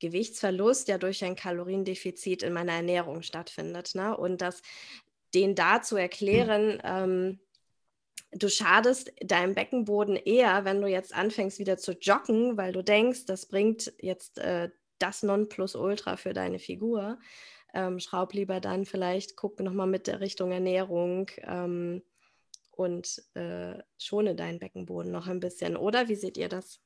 Gewichtsverlust 0.00 0.88
ja 0.88 0.98
durch 0.98 1.24
ein 1.24 1.36
Kaloriendefizit 1.36 2.42
in 2.42 2.52
meiner 2.52 2.72
Ernährung 2.72 3.22
stattfindet. 3.22 3.94
Ne? 3.94 4.16
Und 4.16 4.40
das 4.42 4.62
den 5.34 5.54
da 5.54 5.82
zu 5.82 5.96
erklären, 5.96 6.80
ähm, 6.84 7.40
du 8.32 8.48
schadest 8.48 9.12
deinem 9.20 9.54
Beckenboden 9.54 10.16
eher, 10.16 10.64
wenn 10.64 10.80
du 10.80 10.88
jetzt 10.88 11.14
anfängst 11.14 11.58
wieder 11.58 11.78
zu 11.78 11.92
joggen, 11.92 12.56
weil 12.56 12.72
du 12.72 12.82
denkst, 12.82 13.26
das 13.26 13.46
bringt 13.46 13.92
jetzt 13.98 14.38
äh, 14.38 14.70
das 14.98 15.22
Nonplusultra 15.22 16.16
für 16.16 16.32
deine 16.32 16.58
Figur. 16.58 17.18
Ähm, 17.74 18.00
schraub 18.00 18.32
lieber 18.32 18.60
dann 18.60 18.86
vielleicht, 18.86 19.36
guck 19.36 19.60
nochmal 19.60 19.86
mit 19.86 20.06
der 20.06 20.20
Richtung 20.20 20.52
Ernährung 20.52 21.30
ähm, 21.42 22.02
und 22.70 23.22
äh, 23.34 23.78
schone 23.98 24.34
deinen 24.34 24.58
Beckenboden 24.58 25.12
noch 25.12 25.26
ein 25.26 25.40
bisschen. 25.40 25.76
Oder 25.76 26.08
wie 26.08 26.14
seht 26.14 26.38
ihr 26.38 26.48
das? 26.48 26.80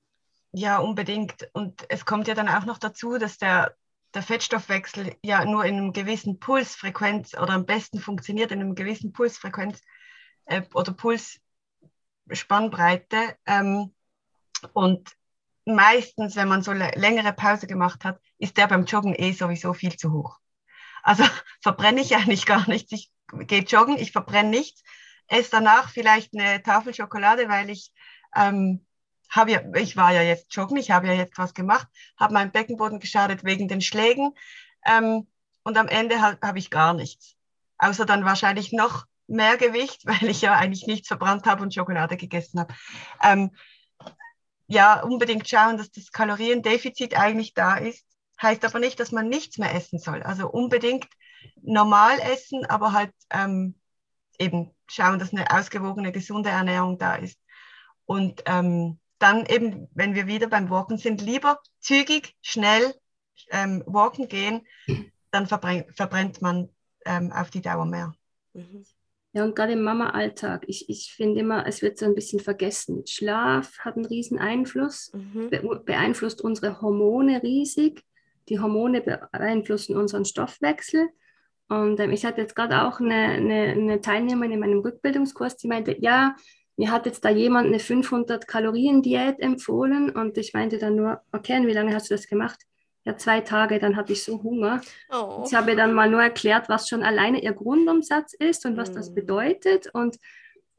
Ja, 0.53 0.79
unbedingt. 0.79 1.49
Und 1.53 1.87
es 1.89 2.05
kommt 2.05 2.29
ja 2.29 2.35
dann 2.35 2.49
auch 2.49 2.65
noch 2.65 2.79
dazu, 2.79 3.19
dass 3.19 3.39
der, 3.39 3.77
der 4.15 4.23
Fettstoffwechsel 4.23 5.15
ja 5.23 5.45
nur 5.45 5.65
in 5.65 5.77
einem 5.77 5.93
gewissen 5.93 6.41
Pulsfrequenz 6.41 7.35
oder 7.35 7.55
am 7.55 7.67
besten 7.67 8.01
funktioniert 8.01 8.51
in 8.51 8.61
einem 8.61 8.75
gewissen 8.75 9.13
Pulsfrequenz 9.13 9.81
äh, 10.47 10.63
oder 10.75 10.93
Pulsspannbreite. 10.93 13.37
Ähm, 13.47 13.95
und 14.73 15.17
meistens, 15.65 16.37
wenn 16.37 16.49
man 16.49 16.63
so 16.63 16.73
längere 16.73 17.33
Pause 17.33 17.67
gemacht 17.67 18.05
hat, 18.05 18.21
ist 18.39 18.57
der 18.57 18.67
beim 18.67 18.85
Joggen 18.85 19.15
eh 19.15 19.33
sowieso 19.33 19.73
viel 19.73 19.97
zu 19.97 20.13
hoch. 20.13 20.39
Also 21.03 21.25
verbrenne 21.63 22.01
ich 22.01 22.15
eigentlich 22.17 22.47
gar 22.47 22.69
nichts. 22.69 22.93
Ich 22.93 23.11
gehe 23.47 23.63
joggen, 23.63 23.99
ich 23.99 24.13
verbrenne 24.13 24.51
nichts, 24.51 24.83
esse 25.29 25.53
danach 25.53 25.91
vielleicht 25.91 26.35
eine 26.35 26.63
Tafel 26.63 26.93
Schokolade, 26.93 27.49
weil 27.49 27.71
ich 27.71 27.93
ähm, 28.35 28.85
habe 29.31 29.53
ja, 29.53 29.61
ich 29.75 29.97
war 29.97 30.13
ja 30.13 30.23
jetzt 30.23 30.55
joggen, 30.55 30.77
ich 30.77 30.91
habe 30.91 31.07
ja 31.07 31.15
jetzt 31.15 31.39
was 31.39 31.55
gemacht, 31.55 31.89
habe 32.19 32.35
meinen 32.35 32.53
Beckenboden 32.53 33.01
geschadet 33.01 33.45
wegen 33.45 33.69
den 33.69 33.81
Schlägen 33.81 34.35
ähm, 34.85 35.27
und 35.63 35.79
am 35.79 35.89
Ende 35.89 36.21
habe 36.21 36.39
hab 36.43 36.57
ich 36.57 36.71
gar 36.71 36.95
nichts. 36.95 37.37
Außer 37.79 38.05
dann 38.05 38.25
wahrscheinlich 38.25 38.73
noch 38.73 39.07
mehr 39.27 39.57
Gewicht, 39.57 40.03
weil 40.07 40.29
ich 40.29 40.43
ja 40.43 40.55
eigentlich 40.55 40.87
nichts 40.87 41.09
verbrannt 41.09 41.47
habe 41.47 41.63
und 41.63 41.73
Schokolade 41.73 42.17
gegessen 42.17 42.61
habe. 42.61 42.75
Ähm, 43.23 43.51
ja, 44.67 45.03
unbedingt 45.03 45.49
schauen, 45.49 45.79
dass 45.79 45.91
das 45.91 46.13
Kaloriendefizit 46.13 47.17
eigentlich 47.17 47.55
da 47.55 47.77
ist. 47.77 48.07
Heißt 48.41 48.65
aber 48.65 48.79
nicht, 48.79 49.01
dass 49.01 49.11
man 49.13 49.29
nichts 49.29 49.59
mehr 49.59 49.75
essen 49.75 49.99
soll. 49.99 50.23
Also 50.23 50.49
unbedingt 50.49 51.09
normal 51.61 52.19
essen, 52.21 52.65
aber 52.67 52.93
halt 52.93 53.13
ähm, 53.31 53.75
eben 54.39 54.75
schauen, 54.87 55.19
dass 55.19 55.33
eine 55.33 55.51
ausgewogene, 55.51 56.13
gesunde 56.13 56.51
Ernährung 56.51 56.99
da 56.99 57.17
ist. 57.17 57.39
Und 58.07 58.43
ähm, 58.47 58.99
dann 59.21 59.47
eben, 59.47 59.89
wenn 59.95 60.15
wir 60.15 60.27
wieder 60.27 60.49
beim 60.49 60.71
Walken 60.71 60.99
sind, 60.99 61.23
lieber 61.23 61.61
zügig, 61.79 62.35
schnell 62.41 62.95
ähm, 63.51 63.85
walken 63.87 64.29
gehen, 64.29 64.67
dann 65.31 65.47
verbrennt, 65.47 65.87
verbrennt 65.95 66.43
man 66.43 66.69
ähm, 67.05 67.31
auf 67.33 67.51
die 67.51 67.61
Dauer 67.61 67.87
mehr. 67.87 68.13
Mhm. 68.55 68.85
Ja, 69.33 69.45
und 69.45 69.55
gerade 69.55 69.75
im 69.75 69.83
Mama-Alltag, 69.83 70.65
ich, 70.67 70.89
ich 70.89 71.13
finde 71.15 71.41
immer, 71.41 71.65
es 71.67 71.83
wird 71.83 71.99
so 71.99 72.05
ein 72.05 72.17
bisschen 72.17 72.41
vergessen. 72.41 73.07
Schlaf 73.07 73.79
hat 73.79 73.95
einen 73.95 74.07
riesen 74.07 74.39
Einfluss, 74.39 75.13
mhm. 75.15 75.51
be 75.51 75.83
beeinflusst 75.85 76.43
unsere 76.43 76.81
Hormone 76.81 77.41
riesig. 77.43 78.03
Die 78.49 78.59
Hormone 78.59 79.03
beeinflussen 79.03 79.97
unseren 79.97 80.25
Stoffwechsel. 80.25 81.09
Und 81.69 82.01
ähm, 82.01 82.11
ich 82.11 82.25
hatte 82.25 82.41
jetzt 82.41 82.57
gerade 82.57 82.83
auch 82.83 82.99
eine, 82.99 83.15
eine, 83.15 83.63
eine, 83.69 84.01
Teilnehmerin 84.01 84.51
in 84.51 84.59
meinem 84.59 84.81
Rückbildungskurs, 84.81 85.57
die 85.57 85.69
meinte, 85.69 85.97
ja, 86.01 86.35
mir 86.81 86.91
hat 86.91 87.05
jetzt 87.05 87.27
da 87.27 87.29
jemand 87.29 87.67
eine 87.67 87.79
500 87.79 88.49
Kalorien 88.49 89.03
Diät 89.03 89.39
empfohlen 89.39 90.09
und 90.09 90.39
ich 90.39 90.55
meinte 90.55 90.79
dann 90.79 90.97
nur, 90.97 91.21
okay, 91.31 91.59
und 91.59 91.67
wie 91.67 91.75
lange 91.75 91.95
hast 91.95 92.09
du 92.09 92.15
das 92.15 92.27
gemacht? 92.27 92.59
Ja, 93.05 93.19
zwei 93.19 93.43
Tage, 93.43 93.79
dann 93.79 93.97
hatte 93.97 94.15
ich 94.15 94.25
so 94.25 94.43
Hunger. 94.43 94.81
Oh. 95.11 95.45
Ich 95.47 95.53
habe 95.53 95.77
dann 95.77 95.93
mal 95.93 96.09
nur 96.09 96.23
erklärt, 96.23 96.71
was 96.71 96.89
schon 96.89 97.03
alleine 97.03 97.43
ihr 97.43 97.53
Grundumsatz 97.53 98.33
ist 98.33 98.65
und 98.65 98.79
was 98.79 98.93
mm. 98.93 98.95
das 98.95 99.15
bedeutet 99.15 99.91
und 99.93 100.17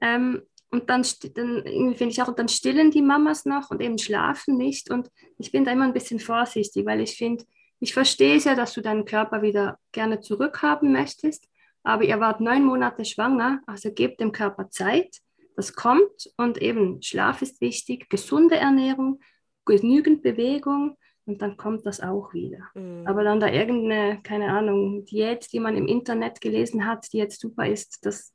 ähm, 0.01 0.41
und 0.71 0.89
dann, 0.89 1.03
dann 1.35 1.63
finde 1.95 2.07
ich 2.07 2.21
auch, 2.21 2.33
dann 2.33 2.47
stillen 2.47 2.89
die 2.89 3.01
Mamas 3.01 3.45
noch 3.45 3.69
und 3.69 3.81
eben 3.81 3.97
schlafen 3.97 4.55
nicht. 4.55 4.89
Und 4.89 5.09
ich 5.37 5.51
bin 5.51 5.65
da 5.65 5.71
immer 5.71 5.83
ein 5.83 5.93
bisschen 5.93 6.21
vorsichtig, 6.21 6.85
weil 6.85 7.01
ich 7.01 7.17
finde, 7.17 7.43
ich 7.81 7.93
verstehe 7.93 8.37
es 8.37 8.45
ja, 8.45 8.55
dass 8.55 8.73
du 8.73 8.81
deinen 8.81 9.03
Körper 9.03 9.41
wieder 9.41 9.77
gerne 9.91 10.21
zurückhaben 10.21 10.93
möchtest, 10.93 11.49
aber 11.83 12.05
ihr 12.05 12.21
wart 12.21 12.39
neun 12.39 12.63
Monate 12.63 13.03
schwanger, 13.03 13.59
also 13.67 13.91
gebt 13.91 14.21
dem 14.21 14.31
Körper 14.31 14.69
Zeit. 14.69 15.17
Das 15.55 15.73
kommt 15.73 16.31
und 16.37 16.61
eben 16.61 17.01
Schlaf 17.01 17.41
ist 17.41 17.61
wichtig, 17.61 18.09
gesunde 18.09 18.55
Ernährung, 18.55 19.19
genügend 19.65 20.21
Bewegung 20.21 20.97
und 21.25 21.41
dann 21.41 21.57
kommt 21.57 21.85
das 21.85 21.99
auch 22.01 22.33
wieder. 22.33 22.69
Mhm. 22.73 23.05
Aber 23.05 23.23
dann 23.23 23.39
da 23.39 23.47
irgendeine, 23.47 24.21
keine 24.23 24.49
Ahnung, 24.49 25.05
Diät, 25.05 25.51
die 25.51 25.59
man 25.59 25.75
im 25.75 25.87
Internet 25.87 26.41
gelesen 26.41 26.85
hat, 26.85 27.11
die 27.13 27.17
jetzt 27.17 27.39
super 27.39 27.67
ist, 27.67 28.05
das, 28.05 28.33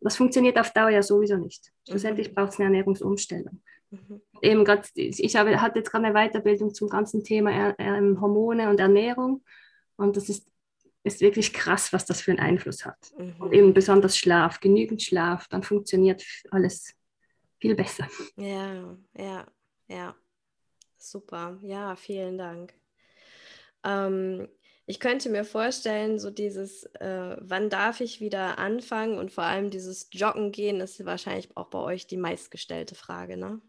das 0.00 0.16
funktioniert 0.16 0.58
auf 0.58 0.72
Dauer 0.72 0.90
ja 0.90 1.02
sowieso 1.02 1.36
nicht. 1.36 1.72
Schlussendlich 1.88 2.30
mhm. 2.30 2.34
braucht 2.34 2.52
es 2.52 2.58
eine 2.58 2.66
Ernährungsumstellung. 2.66 3.62
Mhm. 3.90 4.20
Eben 4.40 4.64
gerade, 4.64 4.82
ich 4.94 5.36
habe, 5.36 5.60
hatte 5.60 5.78
jetzt 5.78 5.90
gerade 5.90 6.06
eine 6.06 6.14
Weiterbildung 6.14 6.72
zum 6.72 6.88
ganzen 6.88 7.22
Thema 7.22 7.52
er, 7.52 7.78
er, 7.78 8.20
Hormone 8.20 8.70
und 8.70 8.80
Ernährung 8.80 9.44
und 9.96 10.16
das 10.16 10.28
ist, 10.28 10.50
ist 11.04 11.20
wirklich 11.20 11.52
krass, 11.52 11.92
was 11.92 12.06
das 12.06 12.20
für 12.20 12.30
einen 12.30 12.40
Einfluss 12.40 12.84
hat. 12.84 13.12
Mhm. 13.18 13.34
Und 13.38 13.52
eben 13.52 13.74
besonders 13.74 14.16
Schlaf, 14.16 14.60
genügend 14.60 15.02
Schlaf, 15.02 15.48
dann 15.48 15.62
funktioniert 15.62 16.22
alles 16.50 16.94
viel 17.58 17.74
besser. 17.74 18.08
Ja, 18.36 18.96
ja, 19.16 19.46
ja. 19.88 20.14
Super. 20.98 21.58
Ja, 21.62 21.96
vielen 21.96 22.38
Dank. 22.38 22.74
Ähm, 23.84 24.48
ich 24.86 25.00
könnte 25.00 25.30
mir 25.30 25.44
vorstellen, 25.44 26.18
so 26.18 26.30
dieses, 26.30 26.84
äh, 27.00 27.36
wann 27.40 27.70
darf 27.70 28.00
ich 28.00 28.20
wieder 28.20 28.58
anfangen 28.58 29.18
und 29.18 29.32
vor 29.32 29.44
allem 29.44 29.70
dieses 29.70 30.08
Joggen 30.12 30.52
gehen, 30.52 30.80
ist 30.80 31.04
wahrscheinlich 31.04 31.56
auch 31.56 31.68
bei 31.68 31.78
euch 31.78 32.06
die 32.06 32.16
meistgestellte 32.16 32.94
Frage, 32.94 33.36
ne? 33.36 33.60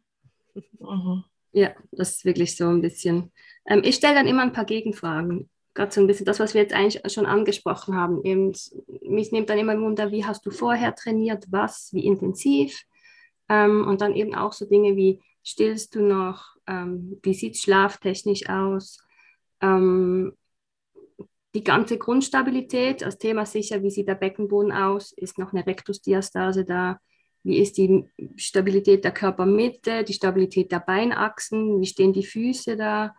Mhm. 0.79 1.23
Ja, 1.51 1.75
das 1.91 2.17
ist 2.17 2.25
wirklich 2.25 2.55
so 2.55 2.67
ein 2.67 2.81
bisschen. 2.81 3.31
Ähm, 3.67 3.81
ich 3.83 3.95
stelle 3.95 4.15
dann 4.15 4.27
immer 4.27 4.41
ein 4.41 4.53
paar 4.53 4.65
Gegenfragen. 4.65 5.49
Gerade 5.73 5.91
so 5.91 6.01
ein 6.01 6.07
bisschen 6.07 6.25
das, 6.25 6.39
was 6.39 6.53
wir 6.53 6.61
jetzt 6.61 6.73
eigentlich 6.73 7.01
schon 7.11 7.25
angesprochen 7.25 7.95
haben. 7.95 8.23
Eben, 8.23 8.53
mich 9.01 9.31
nimmt 9.31 9.49
dann 9.49 9.57
immer 9.57 9.79
Wunder, 9.79 10.11
wie 10.11 10.25
hast 10.25 10.45
du 10.45 10.51
vorher 10.51 10.95
trainiert, 10.95 11.45
was, 11.49 11.89
wie 11.93 12.05
intensiv. 12.05 12.83
Ähm, 13.49 13.87
und 13.87 14.01
dann 14.01 14.15
eben 14.15 14.35
auch 14.35 14.53
so 14.53 14.65
Dinge 14.65 14.95
wie, 14.95 15.19
stillst 15.43 15.95
du 15.95 16.01
noch, 16.01 16.55
ähm, 16.67 17.19
wie 17.23 17.33
sieht 17.33 17.57
schlaftechnisch 17.57 18.47
aus, 18.47 19.03
ähm, 19.61 20.33
die 21.55 21.63
ganze 21.63 21.97
Grundstabilität, 21.97 23.03
als 23.03 23.17
Thema 23.19 23.45
sicher, 23.45 23.83
wie 23.83 23.91
sieht 23.91 24.07
der 24.07 24.15
Beckenboden 24.15 24.71
aus, 24.71 25.11
ist 25.11 25.37
noch 25.37 25.53
eine 25.53 25.65
Rektusdiastase 25.65 26.65
da, 26.65 26.99
wie 27.43 27.59
ist 27.59 27.77
die 27.77 28.05
Stabilität 28.37 29.03
der 29.03 29.11
Körpermitte, 29.11 30.03
die 30.03 30.13
Stabilität 30.13 30.71
der 30.71 30.79
Beinachsen, 30.79 31.79
wie 31.79 31.85
stehen 31.85 32.13
die 32.13 32.25
Füße 32.25 32.75
da. 32.75 33.15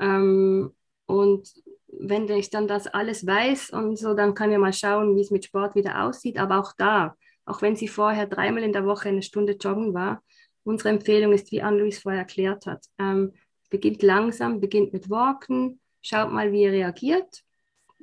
Ähm, 0.00 0.72
und 1.06 1.52
wenn 2.00 2.28
ich 2.28 2.50
dann 2.50 2.68
das 2.68 2.86
alles 2.86 3.26
weiß 3.26 3.70
und 3.70 3.96
so, 3.96 4.14
dann 4.14 4.34
kann 4.34 4.52
ich 4.52 4.58
mal 4.58 4.72
schauen, 4.72 5.16
wie 5.16 5.20
es 5.20 5.30
mit 5.30 5.44
Sport 5.44 5.74
wieder 5.74 6.04
aussieht. 6.04 6.38
Aber 6.38 6.58
auch 6.60 6.72
da, 6.76 7.16
auch 7.44 7.62
wenn 7.62 7.76
sie 7.76 7.88
vorher 7.88 8.26
dreimal 8.26 8.62
in 8.62 8.72
der 8.72 8.86
Woche 8.86 9.08
eine 9.08 9.22
Stunde 9.22 9.52
joggen 9.54 9.94
war, 9.94 10.22
unsere 10.64 10.90
Empfehlung 10.90 11.32
ist, 11.32 11.50
wie 11.52 11.62
Anne-Louise 11.62 12.00
vorher 12.00 12.20
erklärt 12.20 12.66
hat, 12.66 12.84
ähm, 12.98 13.32
beginnt 13.70 14.02
langsam, 14.02 14.60
beginnt 14.60 14.92
mit 14.92 15.10
Walken, 15.10 15.80
schaut 16.02 16.32
mal, 16.32 16.52
wie 16.52 16.62
ihr 16.62 16.72
reagiert 16.72 17.44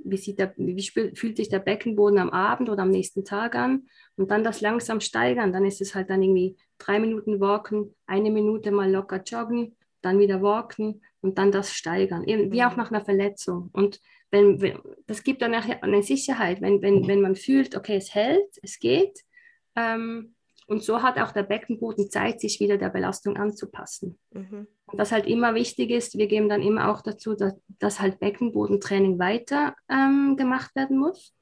wie, 0.04 0.18
sieht 0.18 0.40
der, 0.40 0.54
wie 0.58 0.82
fühlt 1.16 1.38
sich 1.38 1.50
der 1.50 1.60
Beckenboden 1.60 2.20
am 2.20 2.30
Abend 2.30 2.70
oder 2.70 2.84
am 2.84 2.90
nächsten 2.90 3.24
Tag 3.24 3.56
an 3.56 3.88
und 4.16 4.32
dann 4.32 4.44
das 4.44 4.62
langsam 4.62 5.00
steigern. 5.00 5.54
Dann 5.54 5.66
ist 5.66 5.82
es 5.82 5.96
halt 5.96 6.10
dann 6.10 6.22
irgendwie 6.22 6.58
drei 6.78 7.00
Minuten 7.00 7.40
walken, 7.40 7.96
eine 8.06 8.32
Minute 8.32 8.72
mal 8.72 8.92
locker 8.92 9.22
joggen, 9.24 9.76
dann 10.02 10.20
wieder 10.20 10.42
walken 10.42 11.02
und 11.22 11.38
dann 11.38 11.52
das 11.52 11.74
steigern, 11.74 12.26
wie 12.26 12.64
auch 12.64 12.72
mhm. 12.72 12.78
nach 12.78 12.92
einer 12.92 13.06
Verletzung. 13.06 13.70
Und 13.74 14.00
wenn, 14.32 14.62
wenn 14.62 14.80
das 15.08 15.24
gibt 15.24 15.42
dann 15.42 15.52
nachher 15.52 15.84
eine 15.84 16.04
Sicherheit, 16.04 16.62
wenn, 16.62 16.82
wenn, 16.82 17.08
wenn 17.08 17.22
man 17.22 17.36
fühlt, 17.36 17.76
okay, 17.76 17.98
es 17.98 18.14
hält, 18.16 18.58
es 18.62 18.80
geht. 18.80 19.20
Ähm, 19.76 20.36
und 20.68 20.84
so 20.84 21.04
hat 21.04 21.20
auch 21.20 21.34
der 21.34 21.44
Beckenboden 21.44 22.10
Zeit, 22.10 22.40
sich 22.40 22.60
wieder 22.62 22.78
der 22.78 22.90
Belastung 22.90 23.36
anzupassen. 23.36 24.18
Mhm. 24.32 24.68
Was 24.88 25.12
halt 25.12 25.26
immer 25.28 25.54
wichtig 25.54 25.90
ist, 25.92 26.18
wir 26.18 26.28
geben 26.28 26.48
dann 26.48 26.62
immer 26.62 26.90
auch 26.90 27.02
dazu, 27.02 27.36
dass, 27.36 27.54
dass 27.80 28.00
halt 28.00 28.20
Beckenbodentraining 28.20 29.20
weiter 29.20 29.76
ähm, 29.90 30.38
gemacht 30.38 30.74
werden 30.76 30.98
muss. 30.98 31.36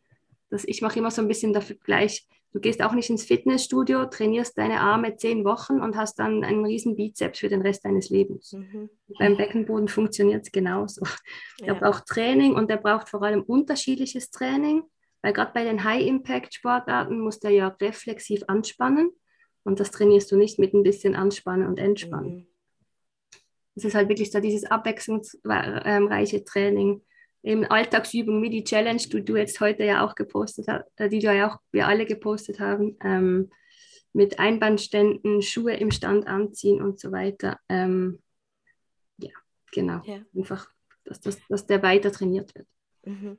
Das, 0.50 0.64
ich 0.66 0.82
mache 0.82 0.98
immer 0.98 1.12
so 1.12 1.22
ein 1.22 1.28
bisschen 1.28 1.54
dafür 1.54 1.76
gleich, 1.76 2.28
du 2.54 2.60
gehst 2.60 2.82
auch 2.82 2.94
nicht 2.94 3.10
ins 3.10 3.24
Fitnessstudio, 3.24 4.06
trainierst 4.06 4.58
deine 4.58 4.80
Arme 4.80 5.16
zehn 5.16 5.46
Wochen 5.46 5.82
und 5.82 5.96
hast 5.96 6.20
dann 6.20 6.44
einen 6.44 6.66
riesen 6.66 6.96
Bizeps 6.96 7.40
für 7.40 7.50
den 7.50 7.62
Rest 7.62 7.86
deines 7.86 8.10
Lebens. 8.10 8.54
Mhm. 8.54 8.90
Beim 9.18 9.38
Beckenboden 9.38 9.88
funktioniert 9.88 10.46
es 10.46 10.52
genauso. 10.52 11.02
Ja. 11.60 11.68
Der 11.68 11.74
braucht 11.76 12.06
Training 12.06 12.54
und 12.54 12.70
der 12.70 12.78
braucht 12.78 13.10
vor 13.10 13.22
allem 13.24 13.44
unterschiedliches 13.44 14.32
Training, 14.32 14.84
weil 15.22 15.34
gerade 15.34 15.52
bei 15.54 15.64
den 15.64 15.84
High-Impact-Sportarten 15.84 17.20
muss 17.20 17.40
der 17.40 17.52
ja 17.52 17.68
reflexiv 17.68 18.44
anspannen 18.48 19.12
und 19.64 19.80
das 19.80 19.92
trainierst 19.92 20.32
du 20.32 20.38
nicht 20.38 20.58
mit 20.58 20.74
ein 20.74 20.84
bisschen 20.84 21.16
Anspannen 21.16 21.68
und 21.68 21.80
Entspannen. 21.80 22.36
Mhm 22.36 22.50
es 23.80 23.86
ist 23.86 23.96
halt 23.96 24.10
wirklich 24.10 24.32
so 24.32 24.40
dieses 24.40 24.66
abwechslungsreiche 24.66 26.44
Training, 26.44 27.02
eben 27.44 27.66
Alltagsübungen 27.66 28.42
wie 28.44 28.50
die 28.50 28.64
Challenge, 28.64 29.02
die 29.02 29.24
du 29.24 29.36
jetzt 29.36 29.60
heute 29.60 29.84
ja 29.84 30.06
auch 30.06 30.16
gepostet 30.16 30.68
hast, 30.68 30.86
äh, 30.98 31.10
die 31.10 31.20
du 31.20 31.34
ja 31.34 31.50
auch 31.50 31.60
wir 31.72 31.88
alle 31.88 32.06
gepostet 32.06 32.60
haben, 32.60 32.98
ähm, 33.04 33.52
mit 34.14 34.40
Einbandständen, 34.40 35.42
Schuhe 35.42 35.76
im 35.76 35.92
Stand 35.92 36.28
anziehen 36.28 36.82
und 36.82 37.00
so 37.00 37.12
weiter. 37.12 37.60
Ähm, 37.70 38.22
ja, 39.18 39.32
genau. 39.72 40.02
Ja. 40.04 40.22
Einfach, 40.36 40.68
dass, 41.06 41.22
dass, 41.22 41.38
dass 41.48 41.68
der 41.68 41.82
weiter 41.84 42.12
trainiert 42.12 42.54
wird. 42.56 42.68
Mhm. 43.04 43.38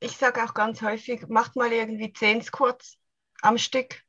Ich 0.00 0.16
sage 0.16 0.42
auch 0.42 0.54
ganz 0.54 0.80
häufig, 0.80 1.28
macht 1.28 1.56
mal 1.56 1.72
irgendwie 1.72 2.12
zehn 2.12 2.40
Squats 2.42 2.96
am 3.42 3.58
Stück. 3.58 4.02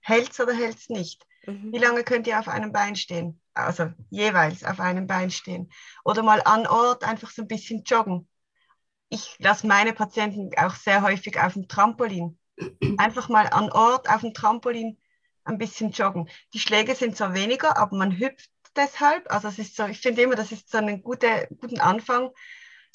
Hält's 0.00 0.38
oder 0.40 0.54
hält's 0.54 0.90
nicht? 0.90 1.24
Mhm. 1.46 1.72
Wie 1.72 1.78
lange 1.78 2.04
könnt 2.04 2.26
ihr 2.26 2.38
auf 2.38 2.48
einem 2.48 2.72
Bein 2.72 2.96
stehen? 2.96 3.40
Also 3.54 3.90
jeweils 4.10 4.64
auf 4.64 4.80
einem 4.80 5.06
Bein 5.06 5.30
stehen. 5.30 5.70
Oder 6.04 6.22
mal 6.22 6.42
an 6.44 6.66
Ort 6.66 7.04
einfach 7.04 7.30
so 7.30 7.42
ein 7.42 7.48
bisschen 7.48 7.82
joggen. 7.84 8.28
Ich 9.10 9.36
lasse 9.38 9.66
meine 9.66 9.92
Patienten 9.92 10.50
auch 10.56 10.76
sehr 10.76 11.02
häufig 11.02 11.38
auf 11.38 11.54
dem 11.54 11.68
Trampolin. 11.68 12.38
Einfach 12.96 13.28
mal 13.28 13.48
an 13.48 13.70
Ort 13.70 14.08
auf 14.08 14.20
dem 14.20 14.32
Trampolin 14.32 14.98
ein 15.44 15.58
bisschen 15.58 15.90
joggen. 15.90 16.28
Die 16.54 16.60
Schläge 16.60 16.94
sind 16.94 17.16
zwar 17.16 17.34
weniger, 17.34 17.76
aber 17.76 17.96
man 17.96 18.18
hüpft 18.18 18.50
deshalb. 18.76 19.30
Also 19.32 19.48
es 19.48 19.58
ist 19.58 19.76
so, 19.76 19.86
ich 19.86 20.00
finde 20.00 20.22
immer, 20.22 20.36
das 20.36 20.52
ist 20.52 20.70
so 20.70 20.78
einen 20.78 21.02
gute, 21.02 21.48
guten 21.60 21.80
Anfang. 21.80 22.30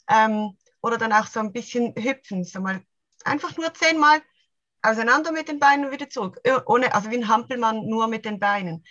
Ähm, 0.10 0.58
oder 0.82 0.98
dann 0.98 1.12
auch 1.12 1.28
so 1.28 1.42
ein 1.42 1.52
bisschen 1.52 1.94
hüpfen. 1.98 2.46
So 2.46 2.62
mal 2.62 2.82
einfach 3.26 3.58
nur 3.58 3.74
zehnmal 3.74 4.22
auseinander 4.82 5.34
mit 5.34 5.50
den 5.50 5.60
Beinen 5.60 5.86
und 5.86 5.92
wieder 5.92 6.10
zurück. 6.10 6.40
Ohne, 6.66 6.94
also 6.94 7.12
wie 7.12 7.18
ein 7.18 7.28
Hampelmann 7.28 7.88
nur 7.88 8.08
mit 8.08 8.24
den 8.24 8.40
Beinen. 8.40 8.86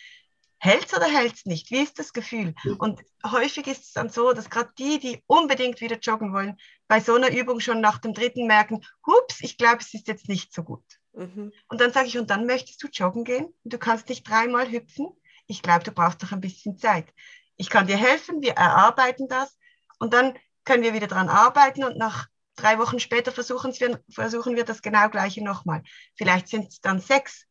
Hält 0.64 0.86
es 0.86 0.94
oder 0.94 1.04
hält 1.04 1.34
es 1.34 1.44
nicht? 1.44 1.70
Wie 1.70 1.82
ist 1.82 1.98
das 1.98 2.14
Gefühl? 2.14 2.54
Und 2.78 3.02
häufig 3.22 3.66
ist 3.66 3.84
es 3.84 3.92
dann 3.92 4.08
so, 4.08 4.32
dass 4.32 4.48
gerade 4.48 4.70
die, 4.78 4.98
die 4.98 5.22
unbedingt 5.26 5.82
wieder 5.82 5.98
joggen 5.98 6.32
wollen, 6.32 6.56
bei 6.88 7.00
so 7.00 7.14
einer 7.14 7.30
Übung 7.30 7.60
schon 7.60 7.82
nach 7.82 7.98
dem 7.98 8.14
dritten 8.14 8.46
merken, 8.46 8.80
hups, 9.06 9.42
ich 9.42 9.58
glaube, 9.58 9.80
es 9.80 9.92
ist 9.92 10.08
jetzt 10.08 10.26
nicht 10.26 10.54
so 10.54 10.62
gut. 10.62 10.82
Mhm. 11.12 11.52
Und 11.68 11.80
dann 11.82 11.92
sage 11.92 12.06
ich, 12.06 12.16
und 12.16 12.30
dann 12.30 12.46
möchtest 12.46 12.82
du 12.82 12.88
joggen 12.88 13.24
gehen? 13.24 13.52
Du 13.64 13.76
kannst 13.76 14.08
nicht 14.08 14.26
dreimal 14.26 14.70
hüpfen. 14.70 15.08
ich 15.46 15.60
glaube, 15.60 15.84
du 15.84 15.92
brauchst 15.92 16.22
noch 16.22 16.32
ein 16.32 16.40
bisschen 16.40 16.78
Zeit. 16.78 17.12
Ich 17.56 17.68
kann 17.68 17.86
dir 17.86 17.98
helfen, 17.98 18.40
wir 18.40 18.54
erarbeiten 18.54 19.28
das 19.28 19.58
und 19.98 20.14
dann 20.14 20.32
können 20.64 20.82
wir 20.82 20.94
wieder 20.94 21.08
dran 21.08 21.28
arbeiten 21.28 21.84
und 21.84 21.98
nach 21.98 22.28
drei 22.56 22.78
Wochen 22.78 23.00
später 23.00 23.32
versuchen 23.32 23.78
wir, 23.78 24.02
versuchen 24.08 24.56
wir 24.56 24.64
das 24.64 24.80
genau 24.80 25.10
gleiche 25.10 25.44
nochmal. 25.44 25.82
Vielleicht 26.16 26.48
sind 26.48 26.68
es 26.68 26.80
dann 26.80 27.00
sechs, 27.02 27.44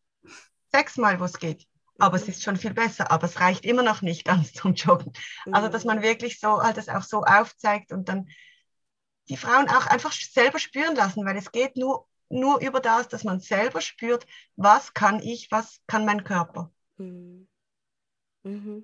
sechs 0.71 0.97
Mal, 0.97 1.19
wo 1.19 1.26
es 1.26 1.38
geht. 1.38 1.67
Aber 1.99 2.17
es 2.17 2.27
ist 2.27 2.43
schon 2.43 2.58
viel 2.58 2.73
besser, 2.73 3.12
aber 3.12 3.25
es 3.25 3.39
reicht 3.39 3.65
immer 3.65 3.84
noch 3.84 4.01
nicht 4.01 4.25
ganz 4.25 4.53
zum 4.53 4.73
Joggen. 4.73 5.13
Also, 5.51 5.69
dass 5.69 5.86
man 5.86 6.01
wirklich 6.01 6.39
so 6.39 6.62
halt 6.62 6.77
das 6.77 6.89
auch 6.89 7.03
so 7.03 7.23
aufzeigt 7.23 7.91
und 7.91 8.10
dann 8.10 8.27
die 9.29 9.38
Frauen 9.38 9.69
auch 9.69 9.88
einfach 9.88 10.12
selber 10.12 10.60
spüren 10.60 10.95
lassen, 10.95 11.25
weil 11.25 11.38
es 11.38 11.51
geht 11.51 11.77
nur, 11.77 12.08
nur 12.29 12.60
über 12.60 12.79
das, 12.79 13.08
dass 13.08 13.23
man 13.23 13.39
selber 13.39 13.79
spürt, 13.79 14.25
was 14.56 14.93
kann 14.93 15.21
ich, 15.21 15.49
was 15.49 15.79
kann 15.88 16.06
mein 16.06 16.23
Körper. 16.23 16.71
Mhm. 16.97 17.47
Mhm. 18.43 18.84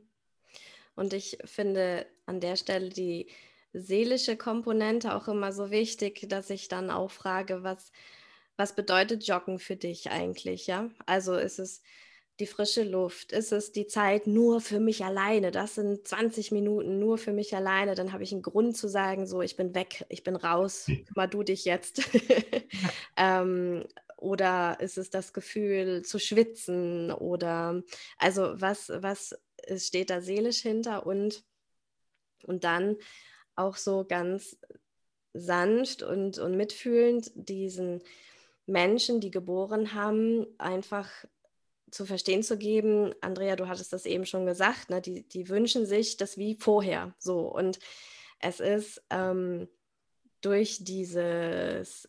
Und 0.96 1.14
ich 1.14 1.38
finde 1.46 2.06
an 2.26 2.40
der 2.40 2.56
Stelle 2.56 2.90
die 2.90 3.30
seelische 3.74 4.36
Komponente 4.38 5.14
auch 5.16 5.28
immer 5.28 5.52
so 5.52 5.72
wichtig, 5.72 6.26
dass 6.28 6.50
ich 6.50 6.68
dann 6.68 6.90
auch 6.90 7.12
frage, 7.12 7.64
was, 7.64 7.92
was 8.58 8.76
bedeutet 8.76 9.26
Joggen 9.28 9.60
für 9.60 9.76
dich 9.76 10.10
eigentlich, 10.10 10.68
ja? 10.68 10.90
Also 11.06 11.36
ist 11.36 11.60
es 11.60 11.82
die 12.40 12.48
frische 12.48 12.84
Luft? 12.84 13.32
Ist 13.32 13.52
es 13.52 13.72
die 13.72 13.88
Zeit 13.88 14.28
nur 14.28 14.62
für 14.62 14.80
mich 14.80 15.04
alleine? 15.04 15.52
Das 15.52 15.76
sind 15.76 16.08
20 16.08 16.52
Minuten 16.52 17.00
nur 17.00 17.18
für 17.18 17.34
mich 17.34 17.56
alleine. 17.56 17.96
Dann 17.96 18.14
habe 18.14 18.24
ich 18.24 18.32
einen 18.32 18.42
Grund 18.42 18.78
zu 18.78 18.88
sagen, 18.88 19.28
so, 19.28 19.42
ich 19.42 19.56
bin 19.56 19.76
weg, 19.76 20.06
ich 20.10 20.24
bin 20.24 20.36
raus, 20.36 20.86
kümmer 21.08 21.28
du 21.28 21.44
dich 21.44 21.66
jetzt. 21.66 22.02
ähm, 23.18 23.86
oder 24.18 24.78
ist 24.80 24.98
es 24.98 25.10
das 25.10 25.34
Gefühl 25.34 26.04
zu 26.04 26.20
schwitzen? 26.20 27.12
Oder 27.12 27.84
also 28.18 28.54
was, 28.56 28.90
was 28.90 29.38
steht 29.78 30.10
da 30.10 30.22
seelisch 30.22 30.62
hinter? 30.62 31.06
Und, 31.06 31.44
und 32.44 32.64
dann 32.64 32.98
auch 33.56 33.76
so 33.76 34.06
ganz 34.06 34.58
sanft 35.34 36.04
und, 36.04 36.40
und 36.40 36.56
mitfühlend 36.56 37.32
diesen 37.36 38.02
Menschen, 38.66 39.20
die 39.20 39.32
geboren 39.32 39.94
haben, 39.94 40.46
einfach 40.58 41.10
zu 41.92 42.06
verstehen 42.06 42.44
zu 42.44 42.58
geben, 42.58 43.14
Andrea, 43.22 43.56
du 43.56 43.68
hattest 43.68 43.94
das 43.94 44.06
eben 44.06 44.26
schon 44.26 44.46
gesagt, 44.46 44.90
ne, 44.90 45.02
die, 45.02 45.28
die 45.28 45.50
wünschen 45.50 45.86
sich 45.86 46.18
das 46.18 46.38
wie 46.38 46.56
vorher. 46.56 47.14
So. 47.20 47.42
Und 47.42 47.80
es 48.40 48.60
ist 48.60 49.02
ähm, 49.10 49.68
durch 50.42 50.84
dieses 50.84 52.06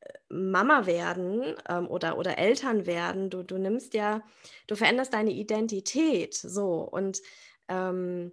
äh, 0.00 0.12
Mama 0.28 0.86
werden 0.86 1.54
ähm, 1.68 1.88
oder, 1.88 2.18
oder 2.18 2.38
Eltern 2.38 2.86
werden, 2.86 3.30
du, 3.30 3.42
du 3.42 3.58
nimmst 3.58 3.94
ja, 3.94 4.22
du 4.66 4.76
veränderst 4.76 5.14
deine 5.14 5.32
Identität 5.32 6.34
so 6.34 6.82
und 6.82 7.22
ähm, 7.68 8.32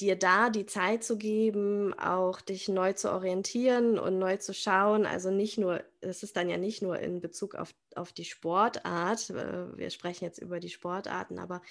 dir 0.00 0.16
da 0.16 0.50
die 0.50 0.66
Zeit 0.66 1.04
zu 1.04 1.16
geben, 1.16 1.94
auch 1.98 2.40
dich 2.40 2.68
neu 2.68 2.92
zu 2.94 3.12
orientieren 3.12 3.98
und 3.98 4.18
neu 4.18 4.36
zu 4.36 4.52
schauen. 4.52 5.06
Also 5.06 5.30
nicht 5.30 5.58
nur, 5.58 5.82
es 6.00 6.22
ist 6.22 6.36
dann 6.36 6.48
ja 6.48 6.56
nicht 6.56 6.82
nur 6.82 6.98
in 6.98 7.20
Bezug 7.20 7.54
auf, 7.54 7.74
auf 7.94 8.12
die 8.12 8.24
Sportart, 8.24 9.30
äh, 9.30 9.76
wir 9.76 9.90
sprechen 9.90 10.24
jetzt 10.24 10.38
über 10.38 10.60
die 10.60 10.70
Sportarten, 10.70 11.38
aber 11.38 11.62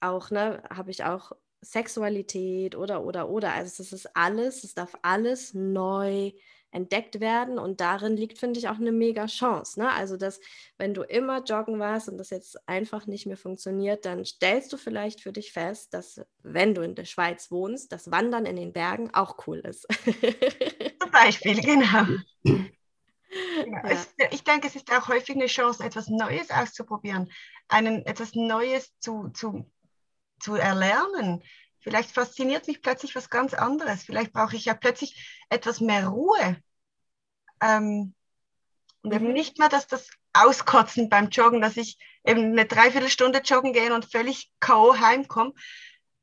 auch, 0.00 0.30
ne, 0.30 0.62
habe 0.70 0.90
ich 0.90 1.04
auch 1.04 1.32
Sexualität 1.60 2.76
oder, 2.76 3.04
oder, 3.04 3.28
oder. 3.28 3.52
Also 3.54 3.82
es 3.82 3.92
ist 3.92 4.16
alles, 4.16 4.64
es 4.64 4.74
darf 4.74 4.94
alles 5.02 5.54
neu 5.54 6.32
entdeckt 6.70 7.20
werden 7.20 7.58
und 7.58 7.80
darin 7.80 8.16
liegt, 8.16 8.38
finde 8.38 8.58
ich, 8.58 8.68
auch 8.68 8.76
eine 8.76 8.92
mega 8.92 9.26
Chance. 9.26 9.80
Ne? 9.80 9.90
Also, 9.92 10.16
dass 10.16 10.40
wenn 10.76 10.94
du 10.94 11.02
immer 11.02 11.42
joggen 11.42 11.78
warst 11.78 12.08
und 12.08 12.18
das 12.18 12.30
jetzt 12.30 12.68
einfach 12.68 13.06
nicht 13.06 13.26
mehr 13.26 13.36
funktioniert, 13.36 14.04
dann 14.04 14.24
stellst 14.24 14.72
du 14.72 14.76
vielleicht 14.76 15.20
für 15.20 15.32
dich 15.32 15.52
fest, 15.52 15.94
dass 15.94 16.20
wenn 16.42 16.74
du 16.74 16.82
in 16.82 16.94
der 16.94 17.06
Schweiz 17.06 17.50
wohnst, 17.50 17.92
das 17.92 18.10
Wandern 18.10 18.46
in 18.46 18.56
den 18.56 18.72
Bergen 18.72 19.12
auch 19.14 19.46
cool 19.46 19.58
ist. 19.58 19.86
Zum 21.00 21.10
Beispiel, 21.10 21.60
genau. 21.60 22.04
Genau. 23.30 23.86
Ja. 23.86 24.26
Ich 24.30 24.42
denke, 24.42 24.68
es 24.68 24.76
ist 24.76 24.90
auch 24.90 25.08
häufig 25.08 25.36
eine 25.36 25.46
Chance, 25.46 25.84
etwas 25.84 26.08
Neues 26.08 26.50
auszuprobieren, 26.50 27.30
einen, 27.68 28.06
etwas 28.06 28.34
Neues 28.34 28.98
zu, 29.00 29.28
zu, 29.34 29.70
zu 30.40 30.54
erlernen. 30.54 31.42
Vielleicht 31.80 32.10
fasziniert 32.10 32.66
mich 32.66 32.82
plötzlich 32.82 33.14
was 33.14 33.30
ganz 33.30 33.54
anderes. 33.54 34.02
Vielleicht 34.02 34.32
brauche 34.32 34.56
ich 34.56 34.64
ja 34.64 34.74
plötzlich 34.74 35.42
etwas 35.48 35.80
mehr 35.80 36.08
Ruhe. 36.08 36.56
Ähm, 37.60 38.14
und 39.02 39.12
eben 39.12 39.28
mhm. 39.28 39.32
nicht 39.32 39.58
mehr, 39.58 39.68
dass 39.68 39.86
das 39.86 40.08
Auskotzen 40.32 41.08
beim 41.08 41.28
Joggen, 41.28 41.60
dass 41.60 41.76
ich 41.76 41.98
eben 42.24 42.52
eine 42.52 42.66
Dreiviertelstunde 42.66 43.40
joggen 43.40 43.72
gehe 43.72 43.94
und 43.94 44.10
völlig 44.10 44.52
K.O. 44.60 44.98
heimkomme, 44.98 45.54